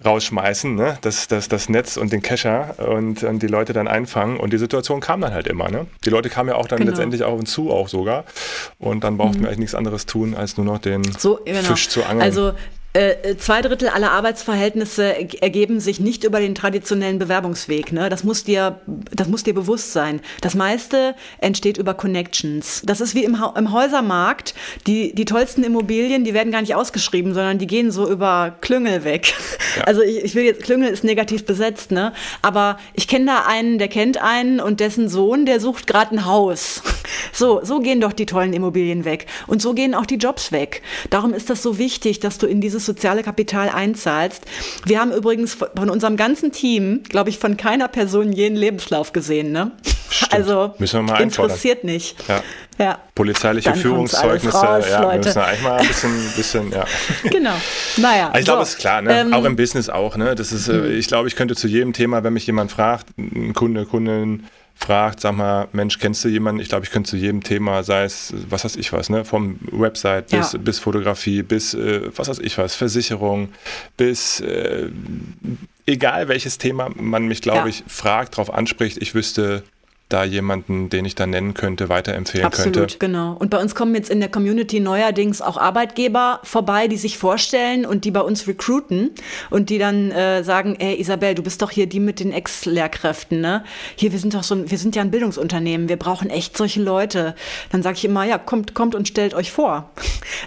rausschmeißen, 0.02 0.74
ne? 0.74 0.96
das, 1.02 1.28
das, 1.28 1.48
das 1.48 1.68
Netz 1.68 1.98
und 1.98 2.10
den 2.10 2.22
Kescher 2.22 2.76
und, 2.78 3.24
und 3.24 3.42
die 3.42 3.46
Leute 3.46 3.74
dann 3.74 3.88
einfangen. 3.88 4.38
Und 4.38 4.54
die 4.54 4.58
Situation 4.58 5.00
kam 5.00 5.20
dann 5.20 5.34
halt 5.34 5.46
immer. 5.46 5.70
Ne? 5.70 5.86
Die 6.04 6.10
Leute 6.10 6.30
kamen 6.30 6.48
ja 6.48 6.54
auch 6.54 6.68
dann 6.68 6.78
genau. 6.78 6.92
letztendlich 6.92 7.24
auf 7.24 7.38
uns 7.38 7.52
zu, 7.52 7.70
auch 7.70 7.88
sogar. 7.88 8.24
Und 8.78 9.04
dann 9.04 9.18
brauchten 9.18 9.38
mhm. 9.38 9.42
wir 9.42 9.48
eigentlich 9.48 9.58
nichts 9.58 9.74
anderes 9.74 10.06
tun, 10.06 10.34
als 10.34 10.56
nur 10.56 10.64
noch 10.64 10.78
den 10.78 11.02
so, 11.18 11.40
genau. 11.44 11.60
Fisch 11.60 11.88
zu 11.88 12.04
angeln. 12.04 12.22
Also 12.22 12.54
äh, 12.98 13.36
zwei 13.36 13.62
Drittel 13.62 13.88
aller 13.88 14.10
Arbeitsverhältnisse 14.10 15.14
ergeben 15.40 15.78
sich 15.78 16.00
nicht 16.00 16.24
über 16.24 16.40
den 16.40 16.56
traditionellen 16.56 17.18
Bewerbungsweg. 17.18 17.92
Ne? 17.92 18.08
Das, 18.08 18.24
muss 18.24 18.42
dir, 18.42 18.80
das 18.86 19.28
muss 19.28 19.44
dir 19.44 19.54
bewusst 19.54 19.92
sein. 19.92 20.20
Das 20.40 20.56
meiste 20.56 21.14
entsteht 21.38 21.78
über 21.78 21.94
Connections. 21.94 22.82
Das 22.84 23.00
ist 23.00 23.14
wie 23.14 23.24
im, 23.24 23.40
ha 23.40 23.54
im 23.56 23.72
Häusermarkt. 23.72 24.54
Die, 24.88 25.14
die 25.14 25.24
tollsten 25.24 25.62
Immobilien, 25.62 26.24
die 26.24 26.34
werden 26.34 26.50
gar 26.50 26.60
nicht 26.60 26.74
ausgeschrieben, 26.74 27.34
sondern 27.34 27.58
die 27.58 27.68
gehen 27.68 27.92
so 27.92 28.10
über 28.10 28.56
Klüngel 28.60 29.04
weg. 29.04 29.32
Ja. 29.76 29.84
Also 29.84 30.02
ich, 30.02 30.24
ich 30.24 30.34
will 30.34 30.44
jetzt, 30.44 30.62
Klüngel 30.62 30.90
ist 30.90 31.04
negativ 31.04 31.44
besetzt, 31.44 31.92
ne? 31.92 32.12
aber 32.42 32.78
ich 32.94 33.06
kenne 33.06 33.26
da 33.26 33.44
einen, 33.46 33.78
der 33.78 33.88
kennt 33.88 34.20
einen 34.20 34.60
und 34.60 34.80
dessen 34.80 35.08
Sohn, 35.08 35.46
der 35.46 35.60
sucht 35.60 35.86
gerade 35.86 36.16
ein 36.16 36.24
Haus. 36.24 36.82
So, 37.32 37.60
so 37.62 37.80
gehen 37.80 38.00
doch 38.00 38.12
die 38.12 38.26
tollen 38.26 38.52
Immobilien 38.52 39.04
weg. 39.04 39.26
Und 39.46 39.62
so 39.62 39.72
gehen 39.72 39.94
auch 39.94 40.06
die 40.06 40.16
Jobs 40.16 40.52
weg. 40.52 40.82
Darum 41.10 41.32
ist 41.32 41.50
das 41.50 41.62
so 41.62 41.78
wichtig, 41.78 42.20
dass 42.20 42.38
du 42.38 42.46
in 42.46 42.60
dieses 42.60 42.87
soziale 42.88 43.22
Kapital 43.22 43.68
einzahlst. 43.68 44.44
Wir 44.84 45.00
haben 45.00 45.12
übrigens 45.12 45.54
von 45.54 45.90
unserem 45.90 46.16
ganzen 46.16 46.50
Team, 46.50 47.02
glaube 47.08 47.30
ich, 47.30 47.38
von 47.38 47.56
keiner 47.56 47.88
Person 47.88 48.32
jeden 48.32 48.56
Lebenslauf 48.56 49.12
gesehen. 49.12 49.52
Ne? 49.52 49.72
Stimmt. 50.10 50.32
Also 50.32 50.74
müssen 50.78 51.06
wir 51.06 51.12
mal 51.12 51.22
interessiert 51.22 51.84
nicht. 51.84 52.16
Ja. 52.28 52.42
Ja. 52.78 52.98
Polizeiliche 53.14 53.70
Dann 53.70 53.78
Führungszeugnisse, 53.78 54.56
raus, 54.56 54.84
ja, 54.88 55.02
Leute. 55.02 55.18
müssen 55.18 55.34
wir 55.34 55.46
eigentlich 55.46 55.62
mal 55.62 55.78
ein 55.78 55.88
bisschen, 55.88 56.32
bisschen 56.36 56.70
ja. 56.70 56.84
Genau. 57.24 57.54
Naja. 57.96 58.32
ich 58.38 58.44
glaube, 58.44 58.64
so. 58.64 58.70
ist 58.70 58.78
klar, 58.78 59.02
ne? 59.02 59.20
Ähm, 59.20 59.34
auch 59.34 59.44
im 59.44 59.56
Business 59.56 59.88
auch, 59.88 60.16
ne? 60.16 60.36
Das 60.36 60.52
ist, 60.52 60.68
äh, 60.68 60.86
ich 60.92 61.08
glaube, 61.08 61.26
ich 61.26 61.34
könnte 61.34 61.56
zu 61.56 61.66
jedem 61.66 61.92
Thema, 61.92 62.22
wenn 62.22 62.32
mich 62.32 62.46
jemand 62.46 62.70
fragt, 62.70 63.06
ein 63.18 63.52
Kunde, 63.52 63.84
Kundin, 63.84 64.44
fragt, 64.78 65.20
sag 65.20 65.34
mal, 65.34 65.68
Mensch, 65.72 65.98
kennst 65.98 66.24
du 66.24 66.28
jemanden? 66.28 66.60
Ich 66.60 66.68
glaube, 66.68 66.84
ich 66.84 66.90
könnte 66.90 67.10
zu 67.10 67.16
jedem 67.16 67.42
Thema, 67.42 67.82
sei 67.82 68.04
es, 68.04 68.32
was 68.48 68.64
weiß 68.64 68.76
ich 68.76 68.92
was, 68.92 69.10
ne, 69.10 69.24
vom 69.24 69.58
Website 69.72 70.28
bis, 70.28 70.52
ja. 70.52 70.58
bis 70.58 70.78
Fotografie, 70.78 71.42
bis, 71.42 71.74
äh, 71.74 72.10
was 72.14 72.28
weiß 72.28 72.38
ich 72.38 72.56
was, 72.58 72.74
Versicherung, 72.74 73.48
bis, 73.96 74.40
äh, 74.40 74.88
egal 75.86 76.28
welches 76.28 76.58
Thema 76.58 76.90
man 76.94 77.26
mich, 77.26 77.42
glaube 77.42 77.58
ja. 77.58 77.66
ich, 77.66 77.84
fragt, 77.88 78.34
darauf 78.34 78.52
anspricht, 78.52 78.98
ich 78.98 79.14
wüsste 79.14 79.64
da 80.08 80.24
jemanden, 80.24 80.88
den 80.88 81.04
ich 81.04 81.14
dann 81.14 81.30
nennen 81.30 81.52
könnte, 81.52 81.90
weiterempfehlen 81.90 82.46
Absolut, 82.46 82.64
könnte. 82.64 82.82
Absolut, 82.82 83.00
genau. 83.00 83.36
Und 83.38 83.50
bei 83.50 83.60
uns 83.60 83.74
kommen 83.74 83.94
jetzt 83.94 84.08
in 84.08 84.20
der 84.20 84.30
Community 84.30 84.80
neuerdings 84.80 85.42
auch 85.42 85.58
Arbeitgeber 85.58 86.40
vorbei, 86.44 86.88
die 86.88 86.96
sich 86.96 87.18
vorstellen 87.18 87.84
und 87.84 88.04
die 88.04 88.10
bei 88.10 88.22
uns 88.22 88.46
recruiten 88.46 89.10
und 89.50 89.68
die 89.68 89.78
dann 89.78 90.10
äh, 90.10 90.42
sagen, 90.44 90.76
ey 90.78 90.98
Isabel, 90.98 91.34
du 91.34 91.42
bist 91.42 91.60
doch 91.60 91.70
hier 91.70 91.86
die 91.86 92.00
mit 92.00 92.20
den 92.20 92.32
Ex-Lehrkräften, 92.32 93.40
ne? 93.40 93.64
Hier, 93.96 94.12
wir 94.12 94.18
sind 94.18 94.32
doch 94.32 94.42
so, 94.42 94.70
wir 94.70 94.78
sind 94.78 94.96
ja 94.96 95.02
ein 95.02 95.10
Bildungsunternehmen, 95.10 95.90
wir 95.90 95.98
brauchen 95.98 96.30
echt 96.30 96.56
solche 96.56 96.82
Leute. 96.82 97.34
Dann 97.70 97.82
sage 97.82 97.98
ich 97.98 98.04
immer, 98.06 98.24
ja, 98.24 98.38
kommt, 98.38 98.74
kommt 98.74 98.94
und 98.94 99.08
stellt 99.08 99.34
euch 99.34 99.52
vor. 99.52 99.90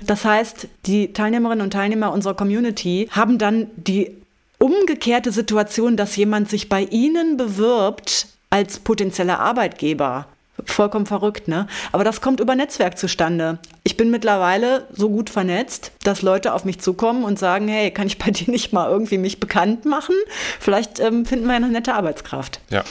Das 0.07 0.25
heißt, 0.25 0.67
die 0.87 1.13
Teilnehmerinnen 1.13 1.63
und 1.63 1.71
Teilnehmer 1.71 2.11
unserer 2.11 2.33
Community 2.33 3.09
haben 3.11 3.37
dann 3.37 3.67
die 3.75 4.17
umgekehrte 4.57 5.31
Situation, 5.31 5.97
dass 5.97 6.15
jemand 6.15 6.49
sich 6.49 6.69
bei 6.69 6.83
ihnen 6.83 7.37
bewirbt, 7.37 8.27
als 8.51 8.79
potenzieller 8.79 9.39
Arbeitgeber. 9.39 10.27
Vollkommen 10.65 11.07
verrückt, 11.07 11.47
ne? 11.47 11.65
Aber 11.91 12.03
das 12.03 12.21
kommt 12.21 12.39
über 12.39 12.55
Netzwerk 12.55 12.97
zustande. 12.97 13.57
Ich 13.83 13.97
bin 13.97 14.11
mittlerweile 14.11 14.87
so 14.91 15.09
gut 15.09 15.31
vernetzt, 15.31 15.91
dass 16.03 16.21
Leute 16.21 16.53
auf 16.53 16.65
mich 16.65 16.79
zukommen 16.79 17.23
und 17.23 17.39
sagen, 17.39 17.67
hey, 17.67 17.89
kann 17.89 18.05
ich 18.05 18.19
bei 18.19 18.29
dir 18.29 18.51
nicht 18.51 18.71
mal 18.71 18.89
irgendwie 18.89 19.17
mich 19.17 19.39
bekannt 19.39 19.85
machen? 19.85 20.13
Vielleicht 20.59 20.99
ähm, 20.99 21.25
finden 21.25 21.47
wir 21.47 21.55
eine 21.55 21.69
nette 21.69 21.95
Arbeitskraft. 21.95 22.59
Ja. 22.69 22.83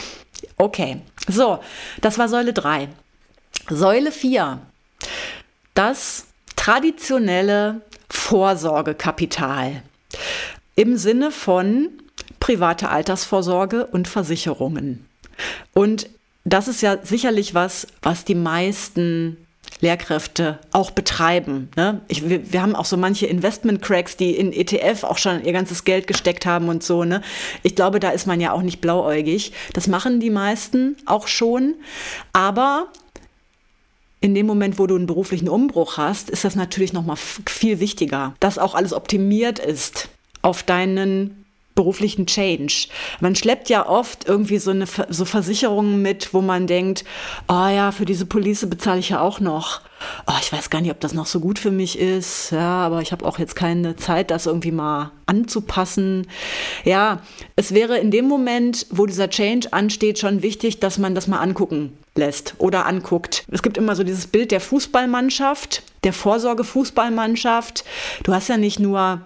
Okay. 0.57 0.97
So, 1.29 1.61
das 2.01 2.19
war 2.19 2.29
Säule 2.29 2.53
3. 2.53 2.89
Säule 3.69 4.11
4. 4.11 4.59
Das 5.75 6.27
traditionelle 6.57 7.83
Vorsorgekapital. 8.09 9.83
Im 10.75 10.97
Sinne 10.97 11.31
von 11.31 11.91
private 12.41 12.89
Altersvorsorge 12.89 13.87
und 13.87 14.09
Versicherungen. 14.09 15.07
Und 15.73 16.09
das 16.45 16.69
ist 16.69 16.81
ja 16.81 16.99
sicherlich 17.03 17.55
was, 17.55 17.87
was 18.03 18.25
die 18.25 18.35
meisten 18.35 19.37
Lehrkräfte 19.81 20.59
auch 20.73 20.91
betreiben. 20.91 21.71
Ne? 21.77 22.01
Ich, 22.09 22.29
wir, 22.29 22.53
wir, 22.53 22.63
haben 22.63 22.77
auch 22.77 22.85
so 22.85 22.97
manche 22.97 23.27
Investment-Cracks, 23.27 24.17
die 24.17 24.37
in 24.37 24.53
ETF 24.53 25.05
auch 25.05 25.19
schon 25.19 25.45
ihr 25.45 25.53
ganzes 25.53 25.85
Geld 25.85 26.07
gesteckt 26.07 26.45
haben 26.45 26.69
und 26.69 26.83
so. 26.83 27.05
Ne? 27.05 27.23
Ich 27.63 27.77
glaube, 27.77 28.01
da 28.01 28.11
ist 28.11 28.27
man 28.27 28.41
ja 28.41 28.53
auch 28.53 28.63
nicht 28.63 28.81
blauäugig. 28.81 29.53
Das 29.73 29.87
machen 29.87 30.21
die 30.21 30.31
meisten 30.31 30.97
auch 31.07 31.29
schon. 31.29 31.75
Aber 32.33 32.89
in 34.21 34.35
dem 34.35 34.47
Moment, 34.47 34.79
wo 34.79 34.87
du 34.87 34.97
einen 34.97 35.07
beruflichen 35.07 35.49
Umbruch 35.49 35.97
hast, 35.97 36.29
ist 36.29 36.45
das 36.45 36.57
natürlich 36.57 36.93
noch 36.93 37.05
mal 37.05 37.17
viel 37.17 37.81
wichtiger, 37.81 38.35
dass 38.41 38.59
auch 38.59 38.75
alles 38.75 38.93
optimiert 38.93 39.59
ist 39.59 40.11
auf 40.43 40.63
deinen 40.63 41.40
beruflichen 41.81 42.27
Change. 42.27 42.89
Man 43.21 43.35
schleppt 43.35 43.71
ja 43.71 43.89
oft 43.89 44.29
irgendwie 44.29 44.59
so 44.59 44.71
eine 44.71 44.85
so 45.09 45.25
Versicherungen 45.25 46.03
mit, 46.03 46.35
wo 46.35 46.43
man 46.43 46.67
denkt, 46.67 47.05
oh 47.49 47.69
ja, 47.69 47.91
für 47.91 48.05
diese 48.05 48.27
Police 48.27 48.69
bezahle 48.69 49.01
ich 49.01 49.09
ja 49.09 49.23
auch 49.23 49.41
noch. 49.41 49.81
Oh, 50.27 50.35
ich 50.43 50.53
weiß 50.53 50.69
gar 50.69 50.83
nicht, 50.83 50.91
ob 50.91 51.01
das 51.01 51.15
noch 51.15 51.25
so 51.25 51.41
gut 51.41 51.59
für 51.59 51.71
mich 51.71 51.99
ist. 51.99 52.51
Ja, 52.51 52.85
aber 52.85 53.01
ich 53.01 53.13
habe 53.13 53.25
auch 53.25 53.39
jetzt 53.39 53.57
keine 53.57 53.97
Zeit, 53.97 54.31
das 54.31 54.45
irgendwie 54.45 54.73
mal 54.73 55.11
anzupassen. 55.25 56.27
Ja, 56.85 57.21
es 57.57 57.73
wäre 57.73 57.97
in 57.97 58.11
dem 58.11 58.29
Moment, 58.29 58.87
wo 58.91 59.07
dieser 59.07 59.31
Change 59.31 59.73
ansteht, 59.73 60.19
schon 60.19 60.43
wichtig, 60.43 60.81
dass 60.81 60.99
man 60.99 61.15
das 61.15 61.29
mal 61.29 61.41
angucken 61.41 61.97
lässt 62.15 62.57
oder 62.59 62.85
anguckt. 62.85 63.47
Es 63.51 63.63
gibt 63.63 63.79
immer 63.79 63.97
so 63.97 64.05
dieses 64.05 64.27
Bild 64.27 64.51
der 64.51 64.61
Fußballmannschaft, 64.61 65.83
der 66.05 66.13
Vorsorgefußballmannschaft. 66.13 67.85
Du 68.23 68.35
hast 68.35 68.49
ja 68.49 68.59
nicht 68.59 68.81
nur 68.81 69.23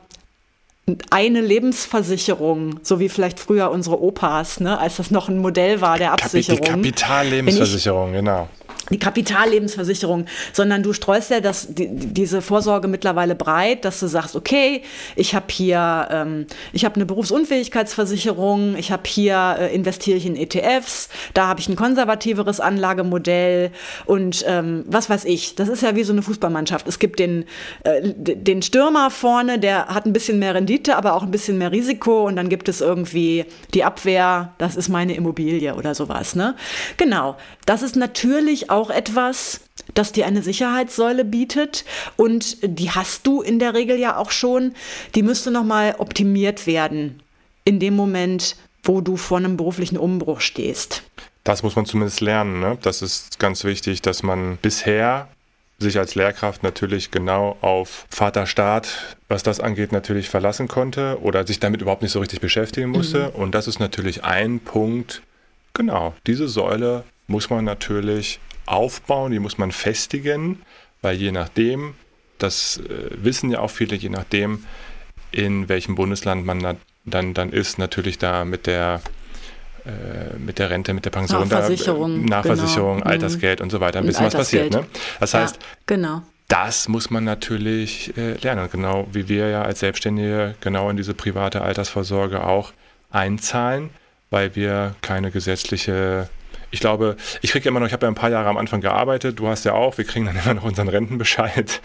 eine 1.11 1.41
Lebensversicherung, 1.41 2.81
so 2.83 3.01
wie 3.01 3.09
vielleicht 3.09 3.41
früher 3.41 3.71
unsere 3.71 4.03
Opas, 4.03 4.61
ne, 4.61 4.79
als 4.79 4.97
das 4.97 5.11
noch 5.11 5.29
ein 5.29 5.39
Modell 5.39 5.81
war 5.81 5.97
der 5.99 6.13
Absicherung. 6.13 6.61
Die 6.61 6.69
Kapitallebensversicherung, 6.69 8.13
genau 8.13 8.49
die 8.91 8.99
Kapitallebensversicherung, 8.99 10.27
sondern 10.53 10.83
du 10.83 10.93
streust 10.93 11.31
ja 11.31 11.41
das, 11.41 11.69
die, 11.69 11.89
diese 11.91 12.43
Vorsorge 12.43 12.89
mittlerweile 12.89 13.35
breit, 13.35 13.85
dass 13.85 14.01
du 14.01 14.07
sagst, 14.07 14.37
okay, 14.37 14.83
ich 15.17 15.35
habe 15.35 15.47
hier, 15.51 16.09
ähm, 16.11 16.47
ich 16.73 16.85
habe 16.85 16.97
eine 16.97 17.07
Berufsunfähigkeitsversicherung, 17.07 18.77
ich 18.77 18.93
habe 18.93 19.05
hier 19.07 19.57
äh, 19.59 19.75
investiere 19.75 20.19
ich 20.19 20.27
in 20.27 20.37
ETFs, 20.37 21.09
da 21.33 21.47
habe 21.47 21.61
ich 21.61 21.69
ein 21.69 21.77
konservativeres 21.77 22.61
Anlagemodell 22.61 23.71
und 24.05 24.45
ähm, 24.47 24.85
was 24.87 25.09
weiß 25.09 25.25
ich. 25.25 25.55
Das 25.55 25.69
ist 25.69 25.83
ja 25.83 25.97
wie 25.97 26.05
so 26.05 26.13
eine 26.13 26.23
Fußballmannschaft. 26.23 26.87
Es 26.87 26.99
gibt 26.99 27.19
den, 27.21 27.47
äh, 27.85 28.03
den 28.03 28.61
Stürmer 28.61 29.11
vorne, 29.11 29.59
der 29.59 29.87
hat 29.87 30.05
ein 30.05 30.13
bisschen 30.13 30.39
mehr 30.39 30.55
Rendite, 30.55 30.97
aber 30.97 31.15
auch 31.15 31.23
ein 31.23 31.31
bisschen 31.31 31.57
mehr 31.57 31.73
Risiko 31.73 32.27
und 32.27 32.37
dann 32.37 32.51
gibt 32.51 32.69
es 32.69 32.83
irgendwie 32.83 33.47
die 33.73 33.85
Abwehr, 33.85 34.53
das 34.59 34.77
ist 34.77 34.91
meine 34.91 35.15
Immobilie 35.15 35.75
oder 35.75 35.95
sowas. 35.95 36.35
Ne? 36.35 36.55
Genau. 36.99 37.37
Das 37.67 37.83
ist 37.83 37.97
natürlich 37.97 38.69
auch 38.69 38.74
etwas, 38.91 39.61
das 39.95 40.13
dir 40.13 40.27
eine 40.27 40.43
Sicherheitssäule 40.43 41.25
bietet 41.25 41.85
und 42.17 42.59
die 42.63 42.91
hast 42.91 43.27
du 43.27 43.43
in 43.43 43.59
der 43.59 43.75
Regel 43.75 43.99
ja 43.99 44.17
auch 44.17 44.31
schon. 44.31 44.75
Die 45.15 45.23
müsste 45.23 45.51
nochmal 45.51 45.97
optimiert 45.99 46.67
werden 46.67 47.23
in 47.65 47.81
dem 47.81 47.95
Moment, 47.95 48.57
wo 48.83 49.01
du 49.01 49.17
vor 49.17 49.39
einem 49.39 49.57
beruflichen 49.57 49.97
Umbruch 49.97 50.41
stehst. 50.41 51.03
Das 51.45 51.63
muss 51.63 51.77
man 51.77 51.87
zumindest 51.87 52.21
lernen. 52.21 52.61
Ne? 52.61 52.79
Das 52.83 53.03
ist 53.03 53.39
ganz 53.39 53.65
wichtig, 53.65 54.03
dass 54.03 54.23
man 54.23 54.59
bisher 54.63 55.29
sich 55.79 55.99
als 55.99 56.15
Lehrkraft 56.15 56.63
natürlich 56.63 57.11
genau 57.11 57.57
auf 57.61 58.07
Vaterstaat, 58.09 59.17
was 59.29 59.43
das 59.43 59.61
angeht, 59.61 59.93
natürlich 59.93 60.31
verlassen 60.31 60.69
konnte 60.69 61.19
oder 61.21 61.47
sich 61.47 61.61
damit 61.61 61.83
überhaupt 61.83 62.03
nicht 62.03 62.13
so 62.13 62.21
richtig 62.21 62.41
beschäftigen 62.41 62.91
musste. 62.91 63.33
Mhm. 63.35 63.43
Und 63.43 63.55
das 63.55 63.69
ist 63.69 63.81
natürlich 63.81 64.25
ein 64.25 64.61
Punkt, 64.61 65.23
genau, 65.75 66.15
diese 66.27 66.49
Säule 66.49 67.05
muss 67.27 67.51
man 67.51 67.65
natürlich 67.65 68.41
aufbauen, 68.67 69.33
die 69.33 69.39
muss 69.39 69.59
man 69.59 69.73
festigen, 69.73 70.63
weil 71.03 71.17
je 71.17 71.33
nachdem, 71.33 71.95
das 72.39 72.79
äh, 72.79 73.11
wissen 73.17 73.51
ja 73.51 73.61
auch 73.61 73.71
viele, 73.71 73.95
je 73.97 74.09
nachdem, 74.09 74.65
in 75.31 75.69
welchem 75.69 75.95
Bundesland 75.95 76.47
man 76.47 76.77
dann, 77.05 77.35
dann 77.35 77.53
ist, 77.53 77.79
natürlich 77.79 78.19
da 78.19 78.45
mit 78.45 78.67
der 78.67 79.03
äh, 79.85 80.39
mit 80.39 80.59
der 80.59 80.71
Rente, 80.71 80.95
mit 80.95 81.05
der 81.05 81.11
Pension, 81.11 81.43
Nachversicherung, 81.43 82.27
da, 82.27 82.37
Nachversicherung 82.37 82.99
genau. 82.99 83.11
Altersgeld 83.11 83.61
und 83.61 83.71
so 83.71 83.81
weiter, 83.81 83.99
ein 83.99 84.07
bisschen 84.07 84.25
was 84.25 84.35
passiert. 84.35 84.73
Ne? 84.73 84.87
Das 85.21 85.35
heißt, 85.35 85.57
ja, 85.57 85.63
genau. 85.85 86.23
das 86.49 86.89
muss 86.89 87.11
man 87.11 87.25
natürlich 87.25 88.17
äh, 88.17 88.33
lernen, 88.35 88.67
genau 88.73 89.07
wie 89.13 89.29
wir 89.29 89.51
ja 89.51 89.63
als 89.63 89.81
Selbstständige 89.81 90.55
genau 90.63 90.89
in 90.89 90.97
diese 90.97 91.13
private 91.13 91.61
Altersvorsorge 91.61 92.45
auch 92.45 92.73
einzahlen, 93.11 93.91
weil 94.31 94.57
wir 94.57 94.95
keine 95.03 95.31
gesetzliche 95.31 96.31
Ich 96.75 96.81
glaube, 96.81 97.15
ich 97.41 97.53
kriege 97.53 97.69
immer 97.69 97.79
noch, 97.79 97.87
ich 97.87 97.93
habe 97.93 98.05
ja 98.05 98.11
ein 98.11 98.17
paar 98.17 98.31
Jahre 98.31 98.49
am 98.49 98.57
Anfang 98.57 98.81
gearbeitet, 98.81 99.39
du 99.39 99.47
hast 99.47 99.65
ja 99.65 99.75
auch, 99.75 99.97
wir 99.97 100.05
kriegen 100.05 100.27
dann 100.27 100.37
immer 100.45 100.55
noch 100.55 100.65
unseren 100.65 100.89
Rentenbescheid. 100.89 101.81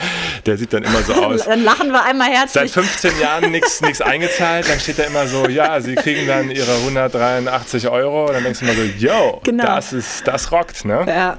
Der 0.47 0.57
sieht 0.57 0.73
dann 0.73 0.83
immer 0.83 1.03
so 1.03 1.13
aus. 1.25 1.45
dann 1.45 1.63
lachen 1.63 1.91
wir 1.91 2.03
einmal 2.03 2.29
herzlich. 2.29 2.71
Seit 2.71 2.83
15 2.83 3.19
Jahren 3.19 3.51
nichts 3.51 3.81
eingezahlt, 4.01 4.67
dann 4.67 4.79
steht 4.79 4.97
da 4.97 5.03
immer 5.03 5.27
so, 5.27 5.47
ja, 5.47 5.79
sie 5.79 5.93
kriegen 5.93 6.25
dann 6.25 6.49
ihre 6.49 6.73
183 6.77 7.87
Euro. 7.87 8.25
Und 8.25 8.33
dann 8.33 8.43
denkst 8.43 8.61
du 8.61 8.65
immer 8.65 8.73
so, 8.73 8.81
yo, 8.81 9.41
genau. 9.43 9.63
das 9.63 9.93
ist, 9.93 10.27
das 10.27 10.51
rockt, 10.51 10.83
ne? 10.85 11.05
Ja. 11.07 11.37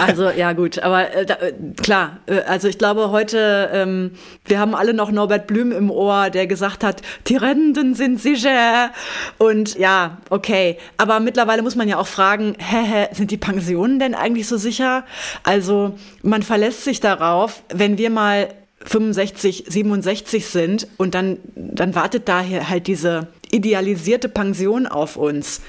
Also 0.00 0.30
ja 0.30 0.52
gut, 0.52 0.78
aber 0.78 1.14
äh, 1.14 1.26
da, 1.26 1.34
äh, 1.34 1.52
klar, 1.82 2.18
äh, 2.26 2.40
also 2.40 2.68
ich 2.68 2.78
glaube 2.78 3.10
heute, 3.10 3.70
ähm, 3.72 4.12
wir 4.44 4.58
haben 4.58 4.74
alle 4.74 4.94
noch 4.94 5.10
Norbert 5.10 5.46
Blüm 5.46 5.72
im 5.72 5.90
Ohr, 5.90 6.30
der 6.30 6.46
gesagt 6.46 6.84
hat, 6.84 7.02
die 7.26 7.36
Renten 7.36 7.94
sind 7.94 8.20
sicher. 8.20 8.90
Und 9.38 9.78
ja, 9.78 10.18
okay, 10.30 10.78
aber 10.96 11.20
mittlerweile 11.20 11.62
muss 11.62 11.76
man 11.76 11.88
ja 11.88 11.98
auch 11.98 12.06
fragen, 12.06 12.56
hä, 12.58 12.82
hä, 12.84 13.08
sind 13.12 13.30
die 13.30 13.36
Pensionen 13.36 13.98
denn 13.98 14.14
eigentlich 14.14 14.46
so 14.48 14.56
sicher? 14.56 15.04
Also 15.42 15.98
man 16.22 16.42
verlässt 16.42 16.84
sich 16.84 17.00
darauf, 17.00 17.62
wenn 17.72 17.98
wir 17.98 18.10
mal 18.10 18.48
65, 18.84 19.64
67 19.68 20.46
sind 20.46 20.88
und 20.96 21.14
dann, 21.14 21.38
dann 21.54 21.94
wartet 21.94 22.28
da 22.28 22.42
halt 22.44 22.86
diese 22.86 23.28
idealisierte 23.50 24.28
Pension 24.28 24.86
auf 24.86 25.16
uns. 25.16 25.60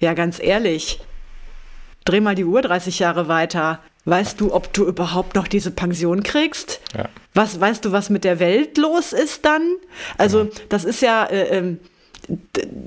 Ja, 0.00 0.14
ganz 0.14 0.38
ehrlich, 0.40 1.00
dreh 2.04 2.20
mal 2.20 2.34
die 2.34 2.44
Uhr 2.44 2.62
30 2.62 2.98
Jahre 2.98 3.28
weiter. 3.28 3.80
Weißt 4.04 4.40
du, 4.40 4.52
ob 4.52 4.72
du 4.72 4.86
überhaupt 4.86 5.36
noch 5.36 5.46
diese 5.46 5.70
Pension 5.70 6.22
kriegst? 6.22 6.80
Ja. 6.96 7.08
Was 7.34 7.60
weißt 7.60 7.84
du, 7.84 7.92
was 7.92 8.10
mit 8.10 8.24
der 8.24 8.40
Welt 8.40 8.76
los 8.76 9.12
ist 9.12 9.44
dann? 9.44 9.62
Also, 10.18 10.44
ja. 10.44 10.50
das 10.68 10.84
ist 10.84 11.02
ja, 11.02 11.24
äh, 11.24 11.58
äh, 11.58 11.76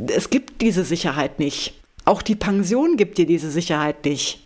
es 0.08 0.30
gibt 0.30 0.62
diese 0.62 0.84
Sicherheit 0.84 1.40
nicht. 1.40 1.82
Auch 2.04 2.22
die 2.22 2.36
Pension 2.36 2.98
gibt 2.98 3.18
dir 3.18 3.26
diese 3.26 3.50
Sicherheit 3.50 4.04
nicht. 4.06 4.46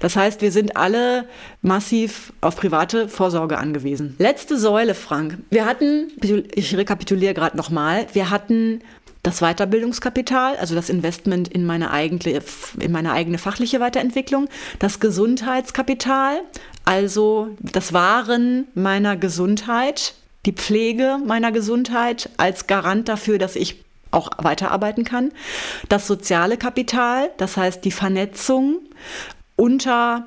Das 0.00 0.16
heißt, 0.16 0.42
wir 0.42 0.52
sind 0.52 0.76
alle 0.76 1.26
massiv 1.60 2.32
auf 2.40 2.56
private 2.56 3.08
Vorsorge 3.08 3.58
angewiesen. 3.58 4.14
Letzte 4.18 4.58
Säule, 4.58 4.94
Frank. 4.94 5.38
Wir 5.50 5.66
hatten, 5.66 6.12
ich 6.54 6.76
rekapituliere 6.76 7.34
gerade 7.34 7.56
nochmal, 7.56 8.06
wir 8.12 8.30
hatten 8.30 8.80
das 9.26 9.40
Weiterbildungskapital, 9.40 10.56
also 10.56 10.76
das 10.76 10.88
Investment 10.88 11.48
in 11.48 11.66
meine, 11.66 11.90
eigene, 11.90 12.40
in 12.78 12.92
meine 12.92 13.10
eigene 13.10 13.38
fachliche 13.38 13.80
Weiterentwicklung, 13.80 14.48
das 14.78 15.00
Gesundheitskapital, 15.00 16.42
also 16.84 17.48
das 17.58 17.92
Wahren 17.92 18.68
meiner 18.74 19.16
Gesundheit, 19.16 20.14
die 20.46 20.52
Pflege 20.52 21.18
meiner 21.26 21.50
Gesundheit 21.50 22.30
als 22.36 22.68
Garant 22.68 23.08
dafür, 23.08 23.38
dass 23.38 23.56
ich 23.56 23.82
auch 24.12 24.30
weiterarbeiten 24.38 25.02
kann, 25.02 25.32
das 25.88 26.06
soziale 26.06 26.56
Kapital, 26.56 27.30
das 27.36 27.56
heißt 27.56 27.84
die 27.84 27.90
Vernetzung 27.90 28.78
unter 29.56 30.26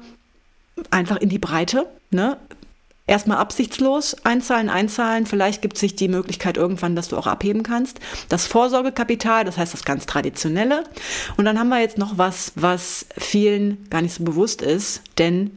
einfach 0.91 1.17
in 1.17 1.29
die 1.29 1.39
Breite, 1.39 1.85
ne? 2.11 2.37
Erstmal 3.09 3.37
absichtslos 3.37 4.15
einzahlen, 4.23 4.69
einzahlen. 4.69 5.25
Vielleicht 5.25 5.61
gibt 5.61 5.77
sich 5.77 5.95
die 5.95 6.07
Möglichkeit 6.07 6.57
irgendwann, 6.57 6.95
dass 6.95 7.09
du 7.09 7.17
auch 7.17 7.27
abheben 7.27 7.63
kannst. 7.63 7.99
Das 8.29 8.45
Vorsorgekapital, 8.45 9.43
das 9.43 9.57
heißt 9.57 9.73
das 9.73 9.83
ganz 9.83 10.05
traditionelle. 10.05 10.83
Und 11.35 11.45
dann 11.45 11.59
haben 11.59 11.69
wir 11.69 11.81
jetzt 11.81 11.97
noch 11.97 12.17
was, 12.17 12.53
was 12.55 13.07
vielen 13.17 13.89
gar 13.89 14.01
nicht 14.01 14.13
so 14.13 14.23
bewusst 14.23 14.61
ist, 14.61 15.01
denn 15.17 15.51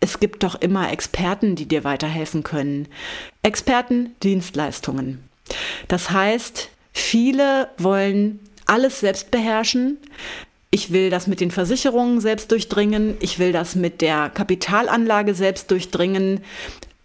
es 0.00 0.20
gibt 0.20 0.44
doch 0.44 0.60
immer 0.60 0.92
Experten, 0.92 1.56
die 1.56 1.66
dir 1.66 1.82
weiterhelfen 1.82 2.44
können. 2.44 2.86
Experten, 3.42 4.14
Dienstleistungen. 4.22 5.24
Das 5.88 6.10
heißt, 6.10 6.68
viele 6.92 7.68
wollen 7.78 8.38
alles 8.66 9.00
selbst 9.00 9.30
beherrschen. 9.30 9.96
Ich 10.70 10.92
will 10.92 11.08
das 11.08 11.26
mit 11.26 11.40
den 11.40 11.50
Versicherungen 11.50 12.20
selbst 12.20 12.52
durchdringen. 12.52 13.16
Ich 13.20 13.38
will 13.38 13.52
das 13.52 13.74
mit 13.74 14.02
der 14.02 14.28
Kapitalanlage 14.28 15.34
selbst 15.34 15.70
durchdringen 15.70 16.42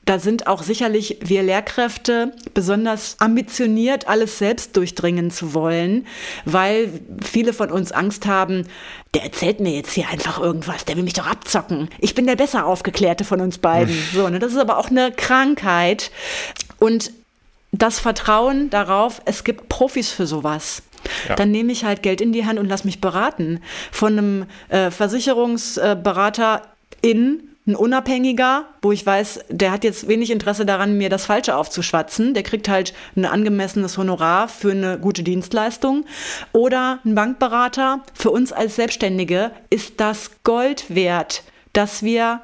da 0.05 0.19
sind 0.19 0.47
auch 0.47 0.63
sicherlich 0.63 1.17
wir 1.21 1.43
Lehrkräfte 1.43 2.33
besonders 2.53 3.15
ambitioniert, 3.19 4.07
alles 4.07 4.37
selbst 4.37 4.75
durchdringen 4.75 5.31
zu 5.31 5.53
wollen, 5.53 6.05
weil 6.45 6.99
viele 7.23 7.53
von 7.53 7.71
uns 7.71 7.91
Angst 7.91 8.25
haben, 8.25 8.67
der 9.13 9.23
erzählt 9.23 9.59
mir 9.59 9.71
jetzt 9.71 9.93
hier 9.93 10.09
einfach 10.09 10.39
irgendwas, 10.39 10.85
der 10.85 10.97
will 10.97 11.03
mich 11.03 11.13
doch 11.13 11.27
abzocken. 11.27 11.89
Ich 11.99 12.15
bin 12.15 12.27
der 12.27 12.35
besser 12.35 12.65
aufgeklärte 12.65 13.23
von 13.23 13.39
uns 13.39 13.59
beiden. 13.59 13.95
So, 14.13 14.27
ne? 14.27 14.39
Das 14.39 14.51
ist 14.51 14.57
aber 14.57 14.77
auch 14.77 14.89
eine 14.89 15.11
Krankheit. 15.11 16.11
Und 16.79 17.11
das 17.71 17.99
Vertrauen 17.99 18.69
darauf, 18.69 19.21
es 19.25 19.43
gibt 19.43 19.69
Profis 19.69 20.11
für 20.11 20.27
sowas. 20.27 20.83
Ja. 21.27 21.35
Dann 21.35 21.51
nehme 21.51 21.71
ich 21.71 21.85
halt 21.85 22.03
Geld 22.03 22.21
in 22.21 22.33
die 22.33 22.45
Hand 22.45 22.59
und 22.59 22.67
lass 22.67 22.83
mich 22.83 23.01
beraten. 23.01 23.61
Von 23.91 24.17
einem 24.17 24.45
äh, 24.69 24.91
Versicherungsberater 24.91 26.61
in 27.01 27.52
ein 27.65 27.75
Unabhängiger, 27.75 28.65
wo 28.81 28.91
ich 28.91 29.05
weiß, 29.05 29.45
der 29.49 29.71
hat 29.71 29.85
jetzt 29.85 30.07
wenig 30.07 30.31
Interesse 30.31 30.65
daran, 30.65 30.97
mir 30.97 31.09
das 31.09 31.25
Falsche 31.25 31.55
aufzuschwatzen. 31.55 32.33
Der 32.33 32.43
kriegt 32.43 32.67
halt 32.67 32.93
ein 33.15 33.25
angemessenes 33.25 33.97
Honorar 33.97 34.49
für 34.49 34.71
eine 34.71 34.99
gute 34.99 35.23
Dienstleistung. 35.23 36.05
Oder 36.51 36.99
ein 37.05 37.15
Bankberater. 37.15 38.03
Für 38.13 38.31
uns 38.31 38.51
als 38.51 38.75
Selbstständige 38.75 39.51
ist 39.69 40.01
das 40.01 40.31
Gold 40.43 40.93
wert, 40.93 41.43
dass 41.71 42.03
wir 42.03 42.41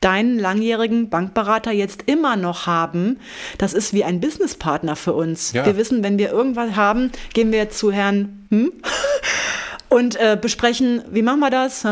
deinen 0.00 0.38
langjährigen 0.38 1.08
Bankberater 1.08 1.72
jetzt 1.72 2.02
immer 2.06 2.36
noch 2.36 2.66
haben. 2.66 3.18
Das 3.56 3.72
ist 3.72 3.94
wie 3.94 4.04
ein 4.04 4.20
Businesspartner 4.20 4.96
für 4.96 5.14
uns. 5.14 5.52
Ja. 5.52 5.64
Wir 5.64 5.76
wissen, 5.76 6.02
wenn 6.02 6.18
wir 6.18 6.30
irgendwas 6.30 6.76
haben, 6.76 7.10
gehen 7.32 7.52
wir 7.52 7.70
zu 7.70 7.90
Herrn 7.90 8.46
hm? 8.50 8.72
und 9.88 10.16
äh, 10.16 10.38
besprechen, 10.40 11.02
wie 11.10 11.22
machen 11.22 11.40
wir 11.40 11.50
das? 11.50 11.84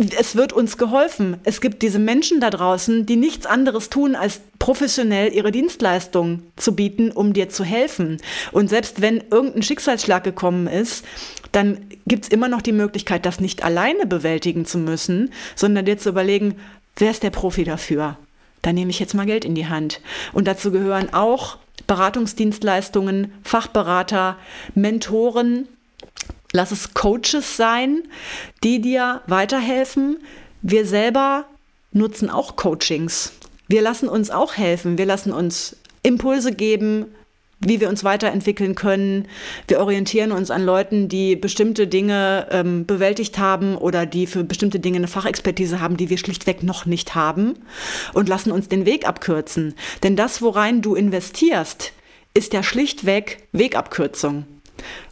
Es 0.00 0.34
wird 0.34 0.52
uns 0.52 0.78
geholfen. 0.78 1.36
Es 1.44 1.60
gibt 1.60 1.82
diese 1.82 1.98
Menschen 1.98 2.40
da 2.40 2.50
draußen, 2.50 3.06
die 3.06 3.16
nichts 3.16 3.46
anderes 3.46 3.90
tun, 3.90 4.14
als 4.14 4.40
professionell 4.58 5.32
ihre 5.32 5.52
Dienstleistungen 5.52 6.50
zu 6.56 6.74
bieten, 6.74 7.10
um 7.10 7.32
dir 7.32 7.48
zu 7.48 7.64
helfen. 7.64 8.18
Und 8.52 8.68
selbst 8.68 9.00
wenn 9.00 9.22
irgendein 9.30 9.62
Schicksalsschlag 9.62 10.24
gekommen 10.24 10.66
ist, 10.66 11.04
dann 11.52 11.86
gibt 12.06 12.24
es 12.24 12.30
immer 12.30 12.48
noch 12.48 12.62
die 12.62 12.72
Möglichkeit, 12.72 13.26
das 13.26 13.40
nicht 13.40 13.62
alleine 13.62 14.06
bewältigen 14.06 14.64
zu 14.64 14.78
müssen, 14.78 15.30
sondern 15.54 15.84
dir 15.84 15.98
zu 15.98 16.08
überlegen, 16.08 16.56
wer 16.96 17.10
ist 17.10 17.22
der 17.22 17.30
Profi 17.30 17.64
dafür? 17.64 18.16
Da 18.62 18.72
nehme 18.72 18.90
ich 18.90 19.00
jetzt 19.00 19.14
mal 19.14 19.26
Geld 19.26 19.44
in 19.44 19.54
die 19.54 19.68
Hand. 19.68 20.00
Und 20.32 20.46
dazu 20.46 20.70
gehören 20.70 21.12
auch 21.12 21.58
Beratungsdienstleistungen, 21.86 23.32
Fachberater, 23.42 24.36
Mentoren, 24.74 25.66
Lass 26.52 26.72
es 26.72 26.94
Coaches 26.94 27.56
sein, 27.56 28.02
die 28.64 28.80
dir 28.80 29.22
weiterhelfen. 29.26 30.18
Wir 30.62 30.84
selber 30.84 31.46
nutzen 31.92 32.28
auch 32.28 32.56
Coachings. 32.56 33.32
Wir 33.68 33.82
lassen 33.82 34.08
uns 34.08 34.30
auch 34.30 34.56
helfen. 34.56 34.98
Wir 34.98 35.06
lassen 35.06 35.32
uns 35.32 35.76
Impulse 36.02 36.52
geben, 36.52 37.06
wie 37.60 37.80
wir 37.80 37.88
uns 37.88 38.02
weiterentwickeln 38.02 38.74
können. 38.74 39.28
Wir 39.68 39.80
orientieren 39.80 40.32
uns 40.32 40.50
an 40.50 40.64
Leuten, 40.64 41.08
die 41.08 41.36
bestimmte 41.36 41.86
Dinge 41.86 42.48
ähm, 42.50 42.86
bewältigt 42.86 43.38
haben 43.38 43.76
oder 43.76 44.06
die 44.06 44.26
für 44.26 44.42
bestimmte 44.42 44.80
Dinge 44.80 44.96
eine 44.96 45.08
Fachexpertise 45.08 45.80
haben, 45.80 45.96
die 45.96 46.10
wir 46.10 46.18
schlichtweg 46.18 46.62
noch 46.62 46.84
nicht 46.84 47.14
haben 47.14 47.54
und 48.12 48.28
lassen 48.28 48.50
uns 48.50 48.68
den 48.68 48.86
Weg 48.86 49.06
abkürzen. 49.06 49.74
Denn 50.02 50.16
das, 50.16 50.42
worein 50.42 50.82
du 50.82 50.94
investierst, 50.94 51.92
ist 52.34 52.52
ja 52.54 52.62
schlichtweg 52.62 53.46
Wegabkürzung 53.52 54.46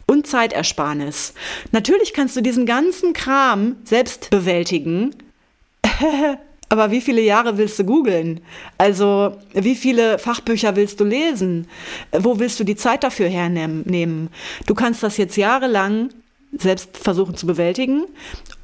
und 0.05 0.27
Zeitersparnis. 0.27 1.33
Natürlich 1.71 2.13
kannst 2.13 2.35
du 2.35 2.41
diesen 2.41 2.65
ganzen 2.65 3.13
Kram 3.13 3.75
selbst 3.83 4.29
bewältigen. 4.29 5.15
Aber 6.71 6.91
wie 6.91 7.01
viele 7.01 7.21
Jahre 7.21 7.57
willst 7.57 7.79
du 7.79 7.83
googeln? 7.83 8.41
Also, 8.77 9.35
wie 9.53 9.73
viele 9.73 10.19
Fachbücher 10.19 10.75
willst 10.75 10.99
du 10.99 11.03
lesen? 11.03 11.67
Wo 12.11 12.37
willst 12.39 12.59
du 12.59 12.63
die 12.63 12.75
Zeit 12.75 13.03
dafür 13.03 13.27
hernehmen? 13.27 14.29
Du 14.67 14.75
kannst 14.75 15.01
das 15.01 15.17
jetzt 15.17 15.35
jahrelang 15.35 16.09
selbst 16.51 16.97
versuchen 16.97 17.35
zu 17.35 17.47
bewältigen 17.47 18.05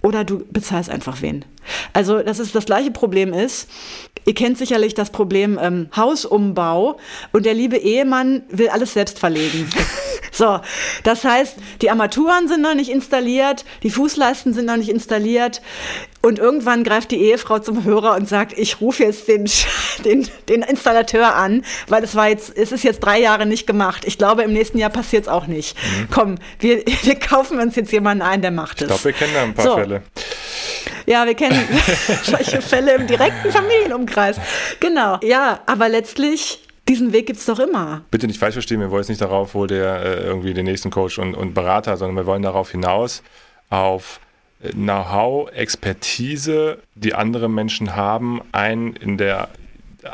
oder 0.05 0.23
du 0.23 0.45
bezahlst 0.51 0.91
einfach 0.91 1.23
wen. 1.23 1.43
Also, 1.91 2.21
dass 2.21 2.37
es 2.37 2.51
das 2.51 2.65
gleiche 2.65 2.91
Problem 2.91 3.33
ist. 3.33 3.67
Ihr 4.27 4.35
kennt 4.35 4.57
sicherlich 4.57 4.93
das 4.93 5.09
Problem 5.09 5.59
ähm, 5.61 5.89
Hausumbau 5.95 6.97
und 7.31 7.45
der 7.45 7.53
liebe 7.53 7.77
Ehemann 7.77 8.43
will 8.49 8.69
alles 8.69 8.93
selbst 8.93 9.19
verlegen. 9.19 9.67
so, 10.31 10.59
das 11.03 11.23
heißt, 11.23 11.57
die 11.81 11.89
Armaturen 11.89 12.47
sind 12.47 12.61
noch 12.61 12.73
nicht 12.75 12.89
installiert, 12.89 13.65
die 13.83 13.89
Fußleisten 13.89 14.53
sind 14.53 14.65
noch 14.65 14.77
nicht 14.77 14.89
installiert 14.89 15.61
und 16.25 16.39
irgendwann 16.39 16.83
greift 16.83 17.11
die 17.11 17.21
Ehefrau 17.21 17.59
zum 17.59 17.83
Hörer 17.83 18.15
und 18.15 18.27
sagt, 18.27 18.57
ich 18.57 18.81
rufe 18.81 19.03
jetzt 19.03 19.27
den, 19.27 19.47
den, 20.05 20.27
den 20.49 20.63
Installateur 20.63 21.35
an, 21.35 21.63
weil 21.87 22.03
es 22.03 22.15
war 22.15 22.27
jetzt, 22.27 22.57
es 22.57 22.71
ist 22.71 22.83
jetzt 22.83 23.01
drei 23.01 23.19
Jahre 23.19 23.45
nicht 23.45 23.67
gemacht. 23.67 24.05
Ich 24.05 24.17
glaube, 24.17 24.41
im 24.41 24.51
nächsten 24.53 24.79
Jahr 24.79 24.89
passiert 24.89 25.23
es 25.23 25.29
auch 25.29 25.45
nicht. 25.45 25.77
Mhm. 25.77 26.07
Komm, 26.11 26.35
wir, 26.59 26.83
wir 27.03 27.15
kaufen 27.15 27.59
uns 27.59 27.75
jetzt 27.75 27.91
jemanden 27.91 28.23
ein, 28.23 28.41
der 28.41 28.49
macht 28.49 28.81
es. 28.81 28.81
Ich 28.81 28.87
glaube, 28.87 29.03
wir 29.03 29.13
kennen 29.13 29.33
da 29.35 29.43
ein 29.43 29.53
paar 29.53 29.65
so. 29.65 29.75
Fälle. 29.75 29.94
Ja, 31.05 31.25
wir 31.25 31.35
kennen 31.35 31.59
solche 32.23 32.61
Fälle 32.61 32.95
im 32.95 33.07
direkten 33.07 33.51
Familienumkreis. 33.51 34.37
Genau. 34.79 35.19
Ja, 35.21 35.59
aber 35.65 35.89
letztlich 35.89 36.61
diesen 36.87 37.13
Weg 37.13 37.27
gibt 37.27 37.39
es 37.39 37.45
doch 37.45 37.59
immer. 37.59 38.01
Bitte 38.11 38.27
nicht 38.27 38.39
falsch 38.39 38.53
verstehen, 38.53 38.79
wir 38.79 38.91
wollen 38.91 39.01
jetzt 39.01 39.09
nicht 39.09 39.21
darauf, 39.21 39.55
wo 39.55 39.65
der 39.65 40.03
äh, 40.03 40.23
irgendwie 40.23 40.53
den 40.53 40.65
nächsten 40.65 40.91
Coach 40.91 41.17
und, 41.17 41.33
und 41.35 41.53
Berater, 41.53 41.97
sondern 41.97 42.15
wir 42.15 42.25
wollen 42.25 42.43
darauf 42.43 42.71
hinaus, 42.71 43.23
auf 43.69 44.19
Know-how, 44.71 45.51
Expertise, 45.51 46.79
die 46.95 47.13
andere 47.13 47.49
Menschen 47.49 47.95
haben, 47.95 48.41
einen 48.51 48.95
in 48.95 49.17
der 49.17 49.49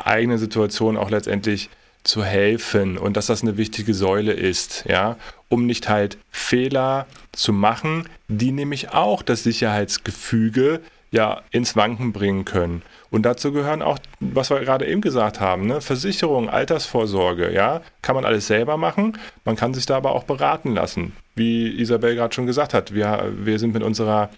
eigenen 0.04 0.38
Situation 0.38 0.96
auch 0.96 1.10
letztendlich 1.10 1.70
zu 2.04 2.24
helfen 2.24 2.98
und 2.98 3.16
dass 3.16 3.26
das 3.26 3.42
eine 3.42 3.56
wichtige 3.56 3.94
Säule 3.94 4.32
ist, 4.32 4.84
ja, 4.88 5.16
um 5.52 5.66
nicht 5.66 5.90
halt 5.90 6.16
Fehler 6.30 7.06
zu 7.32 7.52
machen, 7.52 8.08
die 8.28 8.52
nämlich 8.52 8.94
auch 8.94 9.22
das 9.22 9.42
Sicherheitsgefüge 9.42 10.80
ja 11.10 11.42
ins 11.50 11.76
Wanken 11.76 12.14
bringen 12.14 12.46
können. 12.46 12.80
Und 13.10 13.26
dazu 13.26 13.52
gehören 13.52 13.82
auch, 13.82 13.98
was 14.20 14.48
wir 14.48 14.60
gerade 14.60 14.86
eben 14.86 15.02
gesagt 15.02 15.40
haben, 15.40 15.66
ne? 15.66 15.82
Versicherung, 15.82 16.48
Altersvorsorge, 16.48 17.52
ja, 17.52 17.82
kann 18.00 18.14
man 18.14 18.24
alles 18.24 18.46
selber 18.46 18.78
machen. 18.78 19.18
Man 19.44 19.54
kann 19.54 19.74
sich 19.74 19.84
da 19.84 19.98
aber 19.98 20.12
auch 20.12 20.24
beraten 20.24 20.74
lassen. 20.74 21.12
Wie 21.34 21.68
Isabel 21.78 22.14
gerade 22.14 22.32
schon 22.34 22.46
gesagt 22.46 22.72
hat, 22.72 22.94
wir, 22.94 23.30
wir 23.36 23.58
sind 23.58 23.74
mit 23.74 23.82
unserer 23.82 24.30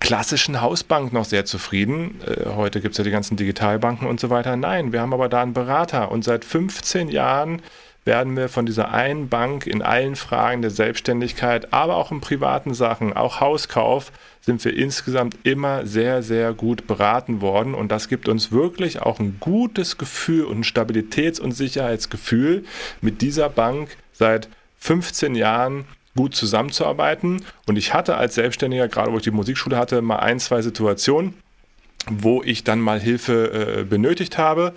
klassischen 0.00 0.62
Hausbank 0.62 1.12
noch 1.12 1.26
sehr 1.26 1.44
zufrieden. 1.44 2.22
Äh, 2.26 2.48
heute 2.56 2.80
gibt 2.80 2.92
es 2.92 2.98
ja 2.98 3.04
die 3.04 3.10
ganzen 3.10 3.36
Digitalbanken 3.36 4.08
und 4.08 4.18
so 4.18 4.30
weiter. 4.30 4.56
Nein, 4.56 4.94
wir 4.94 5.02
haben 5.02 5.12
aber 5.12 5.28
da 5.28 5.42
einen 5.42 5.52
Berater 5.52 6.10
und 6.10 6.24
seit 6.24 6.46
15 6.46 7.10
Jahren 7.10 7.60
werden 8.04 8.36
wir 8.36 8.48
von 8.48 8.66
dieser 8.66 8.92
einen 8.92 9.28
Bank 9.28 9.66
in 9.66 9.82
allen 9.82 10.16
Fragen 10.16 10.62
der 10.62 10.70
Selbstständigkeit, 10.70 11.72
aber 11.72 11.96
auch 11.96 12.12
in 12.12 12.20
privaten 12.20 12.74
Sachen, 12.74 13.14
auch 13.14 13.40
Hauskauf, 13.40 14.12
sind 14.40 14.62
wir 14.64 14.76
insgesamt 14.76 15.38
immer 15.42 15.86
sehr, 15.86 16.22
sehr 16.22 16.52
gut 16.52 16.86
beraten 16.86 17.40
worden. 17.40 17.74
Und 17.74 17.90
das 17.90 18.08
gibt 18.08 18.28
uns 18.28 18.52
wirklich 18.52 19.00
auch 19.00 19.18
ein 19.18 19.38
gutes 19.40 19.96
Gefühl 19.96 20.44
und 20.44 20.60
ein 20.60 20.64
Stabilitäts- 20.64 21.40
und 21.40 21.52
Sicherheitsgefühl, 21.52 22.64
mit 23.00 23.22
dieser 23.22 23.48
Bank 23.48 23.96
seit 24.12 24.48
15 24.78 25.34
Jahren 25.34 25.86
gut 26.14 26.34
zusammenzuarbeiten. 26.34 27.42
Und 27.66 27.76
ich 27.76 27.94
hatte 27.94 28.16
als 28.16 28.34
Selbstständiger, 28.34 28.88
gerade 28.88 29.12
wo 29.12 29.16
ich 29.16 29.22
die 29.22 29.30
Musikschule 29.30 29.78
hatte, 29.78 30.02
mal 30.02 30.18
ein, 30.18 30.38
zwei 30.38 30.60
Situationen, 30.60 31.34
wo 32.10 32.42
ich 32.42 32.64
dann 32.64 32.80
mal 32.80 33.00
Hilfe 33.00 33.78
äh, 33.80 33.84
benötigt 33.84 34.38
habe, 34.38 34.74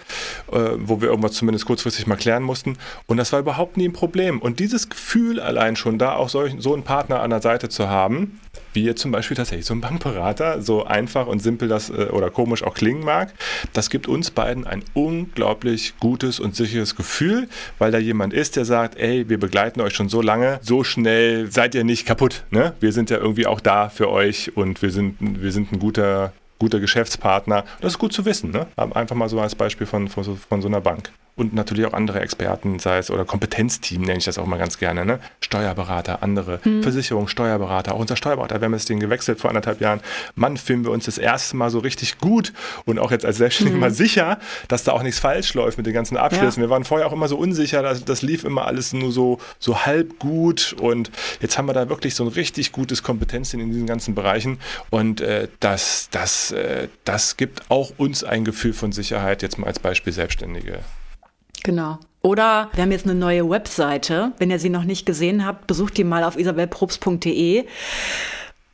äh, 0.51 0.59
wo 0.78 1.01
wir 1.01 1.09
irgendwas 1.09 1.34
zumindest 1.34 1.65
kurzfristig 1.65 2.07
mal 2.07 2.15
klären 2.15 2.43
mussten. 2.43 2.78
Und 3.05 3.17
das 3.17 3.34
war 3.34 3.39
überhaupt 3.39 3.78
nie 3.78 3.88
ein 3.88 3.93
Problem. 3.93 4.39
Und 4.39 4.59
dieses 4.59 4.89
Gefühl 4.89 5.39
allein 5.39 5.75
schon 5.75 5.97
da 5.97 6.15
auch 6.15 6.30
solch, 6.30 6.55
so 6.59 6.73
einen 6.73 6.84
Partner 6.84 7.21
an 7.21 7.30
der 7.30 7.41
Seite 7.41 7.69
zu 7.69 7.89
haben, 7.89 8.39
wie 8.73 8.93
zum 8.95 9.11
Beispiel 9.11 9.36
tatsächlich 9.36 9.65
so 9.65 9.73
ein 9.73 9.82
Bankberater, 9.82 10.61
so 10.61 10.86
einfach 10.86 11.28
und 11.28 11.39
simpel 11.39 11.67
das 11.67 11.89
äh, 11.89 12.09
oder 12.11 12.30
komisch 12.30 12.63
auch 12.63 12.73
klingen 12.73 13.03
mag, 13.03 13.34
das 13.73 13.89
gibt 13.89 14.07
uns 14.07 14.32
beiden 14.32 14.67
ein 14.67 14.84
unglaublich 14.93 15.95
gutes 15.99 16.39
und 16.39 16.55
sicheres 16.55 16.95
Gefühl, 16.95 17.47
weil 17.80 17.91
da 17.91 17.97
jemand 17.97 18.34
ist, 18.34 18.55
der 18.55 18.65
sagt, 18.65 18.97
ey, 18.97 19.28
wir 19.30 19.39
begleiten 19.39 19.82
euch 19.82 19.93
schon 19.93 20.09
so 20.09 20.21
lange, 20.21 20.59
so 20.61 20.84
schnell 20.84 21.51
seid 21.51 21.75
ihr 21.75 21.84
nicht 21.84 22.05
kaputt. 22.05 22.45
Ne? 22.51 22.73
Wir 22.80 22.91
sind 22.91 23.09
ja 23.09 23.17
irgendwie 23.17 23.47
auch 23.47 23.59
da 23.59 23.89
für 23.89 24.09
euch 24.09 24.55
und 24.55 24.82
wir 24.82 24.91
sind, 24.91 25.15
wir 25.19 25.51
sind 25.51 25.71
ein 25.71 25.80
guter 25.80 26.34
guter 26.60 26.80
Geschäftspartner. 26.80 27.64
Das 27.82 27.93
ist 27.93 27.99
gut 27.99 28.14
zu 28.14 28.26
wissen. 28.26 28.51
Ne? 28.51 28.68
Einfach 28.76 29.16
mal 29.16 29.30
so 29.30 29.39
als 29.39 29.55
Beispiel 29.55 29.88
von, 29.88 30.08
von, 30.08 30.24
so, 30.24 30.36
von 30.36 30.62
so 30.62 30.68
einer 30.68 30.82
Bank 30.82 31.12
und 31.38 31.53
natürlich 31.53 31.86
auch 31.86 31.93
andere 31.93 32.20
Experten, 32.20 32.80
sei 32.80 32.97
es 32.97 33.12
oder 33.12 33.24
Kompetenzteam 33.24 34.01
nenne 34.01 34.18
ich 34.18 34.26
das 34.26 34.39
auch 34.39 34.47
mal 34.47 34.58
ganz 34.58 34.80
gerne, 34.80 35.05
ne? 35.05 35.20
Steuerberater, 35.39 36.24
andere, 36.24 36.60
hm. 36.64 36.82
Versicherung, 36.82 37.28
Steuerberater, 37.28 37.93
auch 37.93 37.99
unser 37.99 38.16
Steuerberater, 38.16 38.60
wir 38.60 38.66
haben 38.66 38.74
jetzt 38.74 38.89
den 38.89 38.99
gewechselt 38.99 39.39
vor 39.39 39.51
anderthalb 39.51 39.80
Jahren. 39.80 40.01
Mann, 40.36 40.58
finden 40.58 40.86
wir 40.86 40.91
uns 40.91 41.05
das 41.05 41.20
erste 41.20 41.55
Mal 41.55 41.70
so 41.70 41.80
richtig 41.80 42.18
gut 42.18 42.53
und 42.86 42.97
auch 42.97 43.12
jetzt 43.12 43.24
als 43.24 43.38
Selbstständiger 43.38 43.76
hm. 43.76 43.82
mal 43.82 43.91
sicher, 43.91 44.39
dass 44.68 44.84
da 44.84 44.93
auch 44.93 45.03
nichts 45.03 45.20
falsch 45.20 45.53
läuft 45.53 45.78
mit 45.78 45.86
den 45.86 45.93
ganzen 45.93 46.18
Abschlüssen. 46.18 46.62
Ja. 46.64 46.68
Wir 46.68 46.72
waren 46.72 46.84
vorher 46.84 47.05
auch 47.08 47.14
immer 47.14 47.28
so 47.28 47.38
unsicher, 47.38 47.84
das, 47.84 48.03
das 48.03 48.24
lief 48.24 48.43
immer 48.43 48.66
alles 48.66 48.93
nur 48.93 49.12
so, 49.12 49.39
so 49.60 49.86
halb 49.86 50.18
gut 50.18 50.76
und 50.80 51.12
jetzt 51.39 51.58
haben 51.60 51.68
wir 51.68 51.74
da 51.74 51.88
wirklich 51.88 52.16
so 52.16 52.24
ein 52.24 52.30
richtig 52.30 52.72
gutes 52.72 53.03
Kompetenzteam 53.03 53.60
in 53.60 53.72
diesen 53.72 53.86
ganzen 53.86 54.16
Bereichen 54.16 54.58
und 54.89 55.22
äh, 55.22 55.49
das, 55.60 56.10
das, 56.10 56.47
äh, 56.52 56.88
das 57.04 57.38
gibt 57.38 57.70
auch 57.70 57.91
uns 57.98 58.24
ein 58.24 58.45
Gefühl 58.45 58.74
von 58.74 58.91
Sicherheit, 58.91 59.41
jetzt 59.41 59.58
mal 59.58 59.68
als 59.68 59.80
Beispiel 59.80 60.14
Selbstständige. 60.14 60.80
Genau. 61.64 62.00
Oder 62.22 62.70
wir 62.74 62.84
haben 62.84 62.91
jetzt 62.91 63.06
eine 63.06 63.16
neue 63.16 63.50
Webseite. 63.50 64.32
Wenn 64.38 64.52
ihr 64.52 64.60
sie 64.60 64.70
noch 64.70 64.84
nicht 64.84 65.06
gesehen 65.06 65.45
habt, 65.45 65.68
besucht 65.68 65.98
die 65.98 66.04
mal 66.04 66.24
auf 66.24 66.38
isabelprobst.de. 66.38 67.66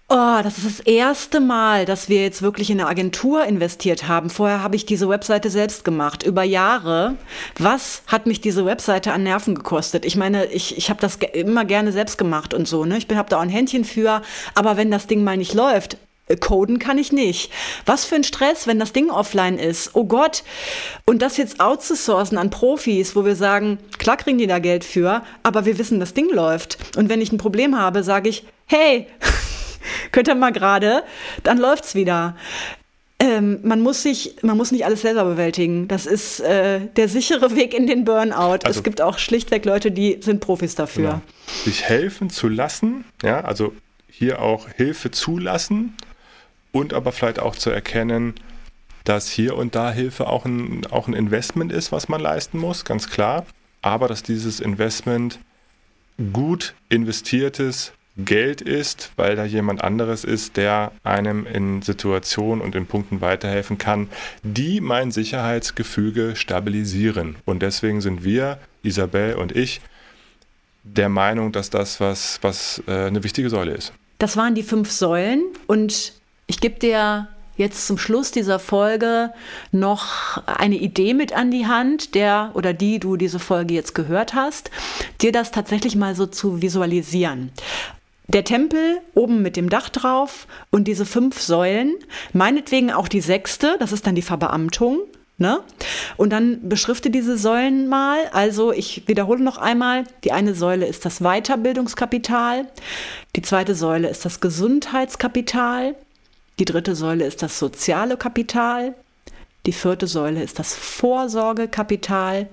Oh, 0.10 0.40
das 0.44 0.58
ist 0.60 0.66
das 0.66 0.80
erste 0.82 1.40
Mal, 1.40 1.86
dass 1.86 2.08
wir 2.08 2.22
jetzt 2.22 2.42
wirklich 2.42 2.70
in 2.70 2.80
eine 2.80 2.90
Agentur 2.90 3.46
investiert 3.46 4.08
haben. 4.08 4.30
Vorher 4.30 4.62
habe 4.62 4.76
ich 4.76 4.86
diese 4.86 5.10
Webseite 5.10 5.50
selbst 5.50 5.86
gemacht, 5.86 6.24
über 6.24 6.44
Jahre. 6.44 7.16
Was 7.58 8.04
hat 8.06 8.28
mich 8.28 8.40
diese 8.40 8.66
Webseite 8.66 9.12
an 9.12 9.24
Nerven 9.24 9.56
gekostet? 9.56 10.06
Ich 10.06 10.16
meine, 10.16 10.46
ich, 10.46 10.78
ich 10.78 10.90
habe 10.92 11.02
das 11.02 11.18
immer 11.34 11.66
gerne 11.66 11.92
selbst 11.92 12.18
gemacht 12.18 12.54
und 12.54 12.68
so. 12.68 12.86
Ne? 12.86 12.98
Ich 12.98 13.08
habe 13.16 13.30
da 13.30 13.38
auch 13.38 13.42
ein 13.42 13.50
Händchen 13.50 13.86
für. 13.86 14.22
Aber 14.54 14.78
wenn 14.78 14.92
das 14.92 15.08
Ding 15.08 15.24
mal 15.24 15.38
nicht 15.38 15.54
läuft, 15.54 15.98
coden 16.40 16.80
kann 16.80 16.98
ich 16.98 17.12
nicht. 17.12 17.52
Was 17.86 18.06
für 18.06 18.16
ein 18.16 18.24
Stress, 18.24 18.66
wenn 18.66 18.80
das 18.80 18.94
Ding 18.94 19.10
offline 19.10 19.58
ist. 19.58 19.92
Oh 19.94 20.06
Gott. 20.06 20.44
Und 21.06 21.22
das 21.22 21.38
jetzt 21.38 21.60
outzusourcen 21.60 22.38
an 22.38 22.50
Profis, 22.50 23.16
wo 23.16 23.26
wir 23.26 23.36
sagen, 23.36 23.78
klar 23.98 24.18
kriegen 24.18 24.38
die 24.38 24.48
da 24.48 24.60
Geld 24.60 24.86
für, 24.86 25.24
aber 25.44 25.66
wir 25.66 25.78
wissen, 25.78 26.00
das 26.00 26.14
Ding 26.14 26.30
läuft. 26.30 26.78
Und 26.98 27.10
wenn 27.10 27.22
ich 27.22 27.32
ein 27.32 27.38
Problem 27.38 27.78
habe, 27.78 28.04
sage 28.04 28.30
ich, 28.30 28.46
hey, 28.66 29.08
könnt 30.12 30.28
ihr 30.28 30.36
mal 30.36 30.52
gerade, 30.52 31.04
dann 31.44 31.58
läuft's 31.58 31.94
wieder. 31.94 32.36
Ähm, 33.20 33.60
man, 33.64 33.82
muss 33.82 34.04
sich, 34.04 34.36
man 34.42 34.58
muss 34.58 34.72
nicht 34.72 34.86
alles 34.86 35.02
selber 35.02 35.24
bewältigen. 35.26 35.88
Das 35.88 36.06
ist 36.06 36.40
äh, 36.40 36.82
der 36.96 37.08
sichere 37.08 37.56
Weg 37.56 37.74
in 37.74 37.86
den 37.86 38.06
Burnout. 38.06 38.60
Also, 38.64 38.80
es 38.80 38.84
gibt 38.84 39.02
auch 39.02 39.18
schlichtweg 39.18 39.66
Leute, 39.66 39.92
die 39.92 40.18
sind 40.22 40.40
Profis 40.40 40.76
dafür. 40.76 41.04
Genau. 41.04 41.22
Sich 41.64 41.84
helfen 41.84 42.30
zu 42.30 42.50
lassen, 42.50 43.06
ja, 43.22 43.42
also 43.42 43.74
hier 44.10 44.42
auch 44.42 44.68
Hilfe 44.70 45.12
zulassen 45.12 45.96
und 46.74 46.94
aber 46.94 47.14
vielleicht 47.14 47.40
auch 47.40 47.56
zu 47.56 47.70
erkennen, 47.70 48.34
dass 49.06 49.30
hier 49.30 49.56
und 49.56 49.76
da 49.76 49.92
Hilfe 49.92 50.28
auch 50.28 50.44
ein, 50.44 50.86
auch 50.88 51.08
ein 51.08 51.14
Investment 51.14 51.72
ist, 51.72 51.94
was 51.94 52.10
man 52.10 52.20
leisten 52.20 52.58
muss, 52.58 52.84
ganz 52.84 53.10
klar, 53.10 53.46
aber 53.82 54.10
dass 54.10 54.24
dieses 54.24 54.60
Investment 54.60 55.40
gut 56.34 56.74
investiertes 56.90 57.94
Geld 58.18 58.62
ist, 58.62 59.12
weil 59.16 59.36
da 59.36 59.44
jemand 59.44 59.84
anderes 59.84 60.24
ist, 60.24 60.56
der 60.56 60.92
einem 61.04 61.48
in 61.48 61.82
Situationen 61.82 62.64
und 62.64 62.76
in 62.76 62.86
Punkten 62.86 63.22
weiterhelfen 63.22 63.78
kann, 63.78 64.08
die 64.44 64.82
mein 64.82 65.12
Sicherheitsgefüge 65.12 66.36
stabilisieren. 66.36 67.38
Und 67.46 67.64
deswegen 67.64 68.02
sind 68.02 68.24
wir, 68.24 68.60
Isabel 68.84 69.36
und 69.36 69.56
ich, 69.56 69.82
der 70.84 71.10
Meinung, 71.10 71.52
dass 71.52 71.70
das 71.70 72.00
was, 72.00 72.40
was 72.42 72.84
äh, 72.88 73.08
eine 73.08 73.24
wichtige 73.24 73.50
Säule 73.50 73.72
ist. 73.72 73.94
Das 74.20 74.38
waren 74.38 74.54
die 74.54 74.64
fünf 74.64 74.92
Säulen 74.92 75.44
und 75.66 76.14
ich 76.54 76.60
gebe 76.60 76.78
dir 76.78 77.28
jetzt 77.58 77.88
zum 77.88 77.98
Schluss 77.98 78.30
dieser 78.30 78.60
Folge 78.60 79.32
noch 79.72 80.38
eine 80.46 80.76
Idee 80.76 81.16
mit 81.16 81.34
an 81.34 81.50
die 81.50 81.66
Hand, 81.66 82.14
der 82.14 82.52
oder 82.54 82.74
die 82.74 83.00
du 83.00 83.18
diese 83.18 83.40
Folge 83.40 83.74
jetzt 83.74 83.96
gehört 83.96 84.36
hast, 84.36 84.70
dir 85.20 85.32
das 85.32 85.50
tatsächlich 85.50 85.96
mal 85.96 86.14
so 86.16 86.28
zu 86.28 86.62
visualisieren. 86.62 87.52
Der 88.28 88.44
Tempel 88.44 89.00
oben 89.16 89.42
mit 89.42 89.58
dem 89.58 89.68
Dach 89.68 89.90
drauf 89.90 90.46
und 90.70 90.88
diese 90.88 91.08
fünf 91.08 91.42
Säulen, 91.42 91.96
meinetwegen 92.34 92.92
auch 92.92 93.08
die 93.08 93.22
sechste, 93.22 93.76
das 93.80 93.92
ist 93.92 94.06
dann 94.06 94.16
die 94.16 94.22
Verbeamtung. 94.22 95.00
Ne? 95.40 95.60
Und 96.16 96.30
dann 96.30 96.70
beschrifte 96.70 97.10
diese 97.10 97.40
Säulen 97.40 97.88
mal. 97.88 98.20
Also 98.32 98.72
ich 98.72 99.08
wiederhole 99.08 99.44
noch 99.44 99.58
einmal, 99.58 100.04
die 100.24 100.32
eine 100.32 100.54
Säule 100.54 100.86
ist 100.86 101.06
das 101.06 101.20
Weiterbildungskapital, 101.20 102.68
die 103.36 103.42
zweite 103.42 103.74
Säule 103.74 104.10
ist 104.10 104.26
das 104.26 104.40
Gesundheitskapital, 104.40 105.96
die 106.60 106.66
dritte 106.66 106.96
Säule 106.96 107.26
ist 107.26 107.42
das 107.42 107.58
soziale 107.60 108.18
Kapital. 108.18 108.94
Die 109.66 109.74
vierte 109.74 110.08
Säule 110.08 110.44
ist 110.44 110.60
das 110.60 110.76
Vorsorgekapital. 110.76 112.48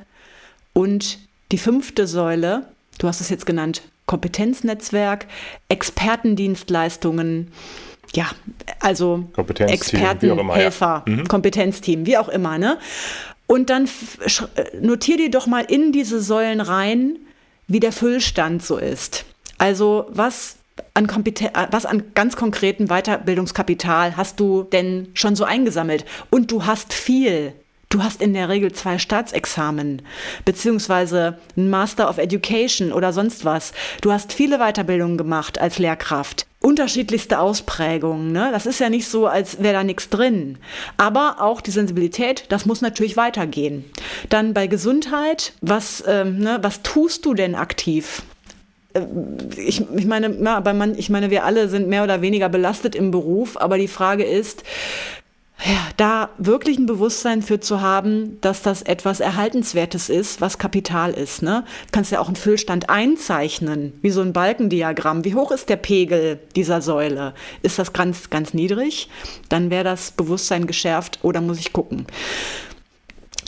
Und 0.72 1.18
die 1.52 1.58
fünfte 1.58 2.06
Säule, 2.06 2.66
du 2.98 3.08
hast 3.08 3.20
es 3.20 3.28
jetzt 3.28 3.46
genannt, 3.46 3.82
Kompetenznetzwerk, 4.06 5.26
Expertendienstleistungen, 5.68 7.52
ja, 8.14 8.30
also 8.80 9.24
Experten, 9.58 10.50
Helfer, 10.50 11.04
ja. 11.06 11.12
mhm. 11.12 11.28
Kompetenzteam, 11.28 12.06
wie 12.06 12.18
auch 12.18 12.28
immer, 12.28 12.58
ne? 12.58 12.78
Und 13.46 13.70
dann 13.70 13.88
notier 14.80 15.16
dir 15.16 15.30
doch 15.30 15.46
mal 15.46 15.64
in 15.64 15.92
diese 15.92 16.20
Säulen 16.20 16.60
rein, 16.60 17.18
wie 17.66 17.80
der 17.80 17.92
Füllstand 17.92 18.64
so 18.64 18.78
ist. 18.78 19.24
Also 19.58 20.06
was 20.10 20.56
an 20.94 21.06
äh, 21.06 21.50
was 21.70 21.86
an 21.86 22.02
ganz 22.14 22.36
konkreten 22.36 22.86
Weiterbildungskapital 22.86 24.16
hast 24.16 24.40
du 24.40 24.64
denn 24.64 25.08
schon 25.14 25.36
so 25.36 25.44
eingesammelt? 25.44 26.04
Und 26.30 26.50
du 26.50 26.66
hast 26.66 26.92
viel. 26.92 27.52
Du 27.92 28.04
hast 28.04 28.22
in 28.22 28.34
der 28.34 28.48
Regel 28.48 28.70
zwei 28.70 28.98
Staatsexamen, 28.98 30.02
beziehungsweise 30.44 31.38
ein 31.56 31.70
Master 31.70 32.08
of 32.08 32.18
Education 32.18 32.92
oder 32.92 33.12
sonst 33.12 33.44
was. 33.44 33.72
Du 34.00 34.12
hast 34.12 34.32
viele 34.32 34.58
Weiterbildungen 34.58 35.18
gemacht 35.18 35.60
als 35.60 35.80
Lehrkraft. 35.80 36.46
Unterschiedlichste 36.60 37.40
Ausprägungen. 37.40 38.30
Ne? 38.30 38.50
Das 38.52 38.66
ist 38.66 38.78
ja 38.78 38.90
nicht 38.90 39.08
so, 39.08 39.26
als 39.26 39.60
wäre 39.60 39.74
da 39.74 39.82
nichts 39.82 40.08
drin. 40.08 40.58
Aber 40.98 41.40
auch 41.40 41.60
die 41.60 41.72
Sensibilität, 41.72 42.44
das 42.48 42.64
muss 42.64 42.80
natürlich 42.80 43.16
weitergehen. 43.16 43.84
Dann 44.28 44.54
bei 44.54 44.68
Gesundheit, 44.68 45.54
was, 45.60 46.04
ähm, 46.06 46.38
ne, 46.38 46.58
was 46.62 46.82
tust 46.82 47.24
du 47.24 47.34
denn 47.34 47.56
aktiv? 47.56 48.22
Äh, 48.94 49.02
ich, 49.56 49.84
ich 49.94 50.06
meine, 50.06 50.28
na, 50.28 50.60
bei 50.60 50.72
man, 50.72 50.96
ich 50.96 51.10
meine, 51.10 51.30
wir 51.30 51.44
alle 51.44 51.68
sind 51.68 51.88
mehr 51.88 52.04
oder 52.04 52.22
weniger 52.22 52.48
belastet 52.48 52.94
im 52.94 53.10
Beruf, 53.10 53.56
aber 53.56 53.78
die 53.78 53.88
Frage 53.88 54.24
ist, 54.24 54.64
ja, 55.64 55.88
da 55.98 56.30
wirklich 56.38 56.78
ein 56.78 56.86
Bewusstsein 56.86 57.42
für 57.42 57.60
zu 57.60 57.82
haben, 57.82 58.40
dass 58.40 58.62
das 58.62 58.80
etwas 58.80 59.20
Erhaltenswertes 59.20 60.08
ist, 60.08 60.40
was 60.40 60.56
Kapital 60.56 61.12
ist. 61.12 61.42
Ne? 61.42 61.64
Du 61.86 61.92
kannst 61.92 62.12
ja 62.12 62.20
auch 62.20 62.28
einen 62.28 62.36
Füllstand 62.36 62.88
einzeichnen, 62.88 63.92
wie 64.00 64.10
so 64.10 64.22
ein 64.22 64.32
Balkendiagramm. 64.32 65.24
Wie 65.24 65.34
hoch 65.34 65.50
ist 65.50 65.68
der 65.68 65.76
Pegel 65.76 66.38
dieser 66.56 66.80
Säule? 66.80 67.34
Ist 67.62 67.78
das 67.78 67.92
ganz, 67.92 68.30
ganz 68.30 68.54
niedrig? 68.54 69.10
Dann 69.50 69.70
wäre 69.70 69.84
das 69.84 70.12
Bewusstsein 70.12 70.66
geschärft 70.66 71.18
oder 71.22 71.42
muss 71.42 71.58
ich 71.58 71.74
gucken. 71.74 72.06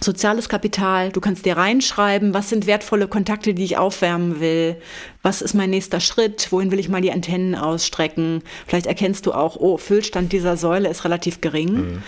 Soziales 0.02 0.48
Kapital, 0.48 1.12
du 1.12 1.20
kannst 1.20 1.46
dir 1.46 1.56
reinschreiben, 1.56 2.34
was 2.34 2.48
sind 2.48 2.66
wertvolle 2.66 3.06
Kontakte, 3.08 3.54
die 3.54 3.64
ich 3.64 3.78
aufwärmen 3.78 4.40
will, 4.40 4.76
was 5.22 5.42
ist 5.42 5.54
mein 5.54 5.70
nächster 5.70 6.00
Schritt, 6.00 6.48
wohin 6.50 6.70
will 6.70 6.80
ich 6.80 6.88
mal 6.88 7.00
die 7.00 7.12
Antennen 7.12 7.54
ausstrecken. 7.54 8.42
Vielleicht 8.66 8.86
erkennst 8.86 9.26
du 9.26 9.32
auch, 9.32 9.56
oh, 9.56 9.76
Füllstand 9.76 10.32
dieser 10.32 10.56
Säule 10.56 10.88
ist 10.88 11.04
relativ 11.04 11.40
gering. 11.40 11.72
Mhm. 11.72 12.02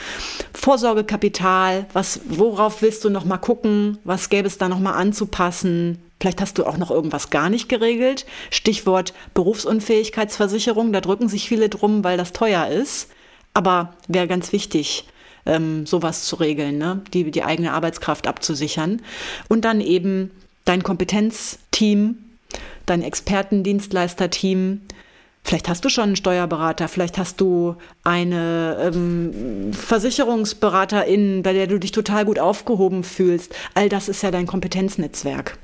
Vorsorgekapital, 0.53 1.87
was, 1.93 2.21
worauf 2.29 2.83
willst 2.83 3.05
du 3.05 3.11
noch 3.11 3.25
mal 3.25 3.39
gucken, 3.39 3.99
was 4.05 4.29
gäbe 4.29 4.49
es 4.49 4.59
da 4.59 4.69
noch 4.69 4.81
mal 4.81 4.95
anzupassen? 4.95 5.99
Vielleicht 6.21 6.41
hast 6.41 6.59
du 6.59 6.65
auch 6.65 6.79
noch 6.79 6.91
irgendwas 6.91 7.31
gar 7.31 7.51
nicht 7.51 7.69
geregelt. 7.69 8.25
Stichwort 8.51 9.15
Berufsunfähigkeitsversicherung, 9.35 10.93
da 10.93 11.01
drücken 11.01 11.29
sich 11.29 11.49
viele 11.49 11.69
drum, 11.69 12.03
weil 12.03 12.17
das 12.17 12.33
teuer 12.33 12.67
ist. 12.69 13.11
Aber 13.53 13.95
wäre 14.09 14.27
ganz 14.27 14.53
wichtig 14.53 15.05
ähm, 15.47 15.87
sowas 15.87 16.25
zu 16.25 16.37
regeln, 16.37 16.79
ne? 16.79 17.03
die, 17.13 17.31
die 17.31 17.45
eigene 17.45 17.73
Arbeitskraft 17.73 18.27
abzusichern. 18.27 19.03
Und 19.49 19.65
dann 19.65 19.81
eben 19.81 20.31
dein 20.65 20.83
Kompetenzteam, 20.83 22.17
dein 22.87 23.03
Expertendienstleisterteam. 23.03 24.83
Vielleicht 25.43 25.69
hast 25.69 25.85
du 25.85 25.91
schon 25.91 26.05
einen 26.05 26.17
Steuerberater, 26.17 26.89
vielleicht 26.89 27.19
hast 27.19 27.41
du 27.41 27.77
eine 28.03 28.93
ähm, 28.95 29.73
Versicherungsberaterin, 29.75 31.43
bei 31.43 31.53
der 31.53 31.67
du 31.67 31.79
dich 31.79 31.93
total 31.93 32.25
gut 32.25 32.39
aufgehoben 32.39 33.05
fühlst. 33.05 33.55
All 33.75 33.91
das 33.91 34.09
ist 34.09 34.23
ja 34.23 34.31
dein 34.31 34.47
Kompetenznetzwerk. 34.47 35.59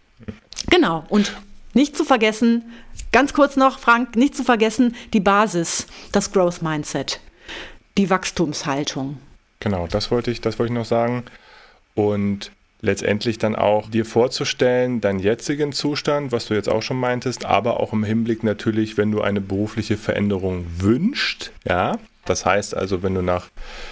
Genau. 0.68 1.04
Und 1.08 1.34
nicht 1.72 1.96
zu 1.96 2.04
vergessen, 2.04 2.64
ganz 3.12 3.32
kurz 3.32 3.56
noch, 3.56 3.78
Frank, 3.78 4.16
nicht 4.16 4.36
zu 4.36 4.44
vergessen, 4.44 4.94
die 5.12 5.20
Basis, 5.20 5.86
das 6.12 6.32
Growth 6.32 6.62
Mindset, 6.62 7.20
die 7.96 8.10
Wachstumshaltung. 8.10 9.18
Genau, 9.60 9.86
das 9.86 10.10
wollte 10.10 10.30
ich, 10.30 10.40
das 10.40 10.58
wollte 10.58 10.72
ich 10.72 10.78
noch 10.78 10.86
sagen. 10.86 11.24
Und 11.94 12.50
letztendlich 12.80 13.38
dann 13.38 13.56
auch 13.56 13.90
dir 13.90 14.04
vorzustellen, 14.04 15.00
deinen 15.00 15.18
jetzigen 15.18 15.72
Zustand, 15.72 16.32
was 16.32 16.46
du 16.46 16.54
jetzt 16.54 16.68
auch 16.68 16.82
schon 16.82 16.98
meintest, 16.98 17.44
aber 17.44 17.78
auch 17.78 17.92
im 17.92 18.04
Hinblick 18.04 18.42
natürlich, 18.42 18.96
wenn 18.96 19.12
du 19.12 19.20
eine 19.20 19.40
berufliche 19.40 19.96
Veränderung 19.96 20.64
wünschst, 20.78 21.52
ja. 21.66 21.98
Das 22.24 22.46
heißt 22.46 22.76
also, 22.76 23.02
wenn 23.02 23.14
du 23.14 23.22
nach 23.22 23.48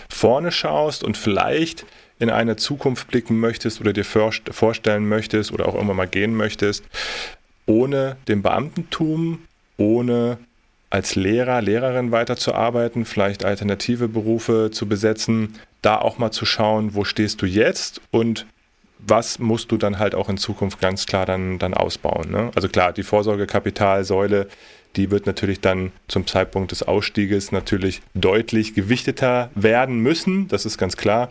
vorne 0.09 0.53
schaust 0.53 1.03
und 1.03 1.17
vielleicht 1.17 1.87
in 2.19 2.31
eine 2.31 2.57
Zukunft 2.57 3.09
blicken 3.09 3.41
möchtest 3.41 3.81
oder 3.81 3.93
dir 3.93 4.05
vorstellen 4.05 5.09
möchtest 5.09 5.53
oder 5.53 5.67
auch 5.67 5.75
irgendwann 5.75 5.97
mal 5.97 6.09
gehen 6.09 6.35
möchtest, 6.35 6.85
ohne 7.67 8.17
dem 8.29 8.43
Beamtentum, 8.43 9.41
ohne 9.77 10.39
als 10.91 11.15
Lehrer, 11.15 11.61
Lehrerin 11.61 12.13
weiterzuarbeiten, 12.13 13.05
vielleicht 13.05 13.45
alternative 13.45 14.09
Berufe 14.09 14.71
zu 14.73 14.87
besetzen, 14.87 15.55
da 15.83 15.99
auch 15.99 16.19
mal 16.19 16.31
zu 16.31 16.47
schauen, 16.47 16.95
wo 16.95 17.05
stehst 17.05 17.43
du 17.43 17.47
jetzt 17.47 18.01
und 18.11 18.47
was 18.99 19.39
musst 19.39 19.71
du 19.71 19.77
dann 19.77 19.99
halt 19.99 20.15
auch 20.15 20.29
in 20.29 20.39
Zukunft 20.39 20.81
ganz 20.81 21.07
klar 21.07 21.25
dann, 21.25 21.59
dann 21.59 21.75
ausbauen. 21.75 22.31
Ne? 22.31 22.51
Also 22.55 22.69
klar, 22.69 22.93
die 22.93 23.05
Vorsorgekapitalsäule, 23.05 24.49
die 24.97 25.11
wird 25.11 25.27
natürlich 25.27 25.61
dann 25.61 25.93
zum 26.09 26.27
Zeitpunkt 26.27 26.73
des 26.73 26.83
Ausstieges 26.83 27.53
natürlich 27.53 28.01
deutlich 28.15 28.75
gewichteter 28.75 29.51
werden 29.55 30.01
müssen, 30.01 30.49
das 30.49 30.67
ist 30.67 30.79
ganz 30.79 30.97
klar. 30.97 31.31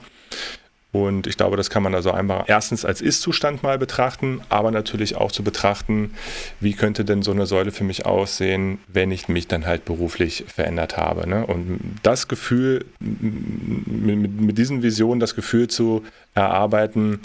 Und 0.94 1.28
ich 1.28 1.38
glaube, 1.38 1.58
das 1.58 1.70
kann 1.70 1.84
man 1.84 1.94
also 1.94 2.12
einmal 2.12 2.46
erstens 2.48 2.86
als 2.86 3.02
Ist-Zustand 3.02 3.62
mal 3.62 3.78
betrachten, 3.78 4.42
aber 4.50 4.72
natürlich 4.72 5.16
auch 5.16 5.32
zu 5.32 5.44
betrachten, 5.44 6.14
wie 6.60 6.74
könnte 6.74 7.04
denn 7.04 7.22
so 7.22 7.32
eine 7.32 7.46
Säule 7.46 7.72
für 7.72 7.84
mich 7.84 8.06
aussehen, 8.06 8.80
wenn 8.88 9.12
ich 9.12 9.28
mich 9.28 9.48
dann 9.48 9.66
halt 9.66 9.86
beruflich 9.86 10.46
verändert 10.48 10.98
habe. 10.98 11.28
Ne? 11.28 11.46
Und 11.46 11.80
das 12.04 12.28
Gefühl, 12.28 12.86
mit, 13.00 14.40
mit 14.40 14.58
diesen 14.58 14.82
Visionen 14.82 15.20
das 15.20 15.36
Gefühl 15.36 15.68
zu 15.68 16.04
erarbeiten, 16.34 17.20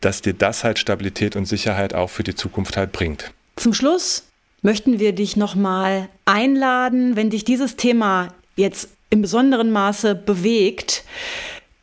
dass 0.00 0.20
dir 0.20 0.34
das 0.34 0.62
halt 0.62 0.78
Stabilität 0.78 1.36
und 1.36 1.46
Sicherheit 1.46 1.94
auch 1.94 2.10
für 2.10 2.22
die 2.22 2.34
Zukunft 2.34 2.76
halt 2.76 2.92
bringt. 2.92 3.32
Zum 3.56 3.72
Schluss 3.72 4.24
möchten 4.60 4.98
wir 4.98 5.12
dich 5.12 5.36
nochmal 5.36 6.08
einladen, 6.26 7.16
wenn 7.16 7.30
dich 7.30 7.44
dieses 7.44 7.76
Thema 7.76 8.28
jetzt 8.56 8.88
im 9.10 9.22
besonderen 9.22 9.70
Maße 9.70 10.14
bewegt, 10.14 11.04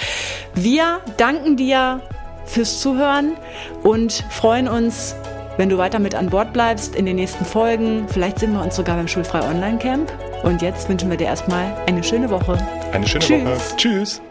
Wir 0.55 1.01
danken 1.19 1.59
dir 1.59 2.01
fürs 2.47 2.81
Zuhören 2.81 3.37
und 3.83 4.25
freuen 4.31 4.69
uns, 4.69 5.15
wenn 5.59 5.69
du 5.69 5.77
weiter 5.77 5.99
mit 5.99 6.15
an 6.15 6.31
Bord 6.31 6.55
bleibst 6.55 6.97
in 6.97 7.05
den 7.05 7.17
nächsten 7.17 7.45
Folgen. 7.45 8.09
Vielleicht 8.09 8.39
sehen 8.39 8.55
wir 8.55 8.63
uns 8.63 8.77
sogar 8.77 8.97
beim 8.97 9.07
Schulfrei 9.07 9.43
Online 9.43 9.77
Camp. 9.77 10.11
Und 10.45 10.63
jetzt 10.63 10.89
wünschen 10.89 11.11
wir 11.11 11.19
dir 11.19 11.27
erstmal 11.27 11.77
eine 11.87 12.03
schöne 12.03 12.31
Woche. 12.31 12.57
Eine 12.93 13.07
schöne 13.07 13.23
Tschüss. 13.23 13.45
Woche. 13.45 13.77
Tschüss. 13.77 14.23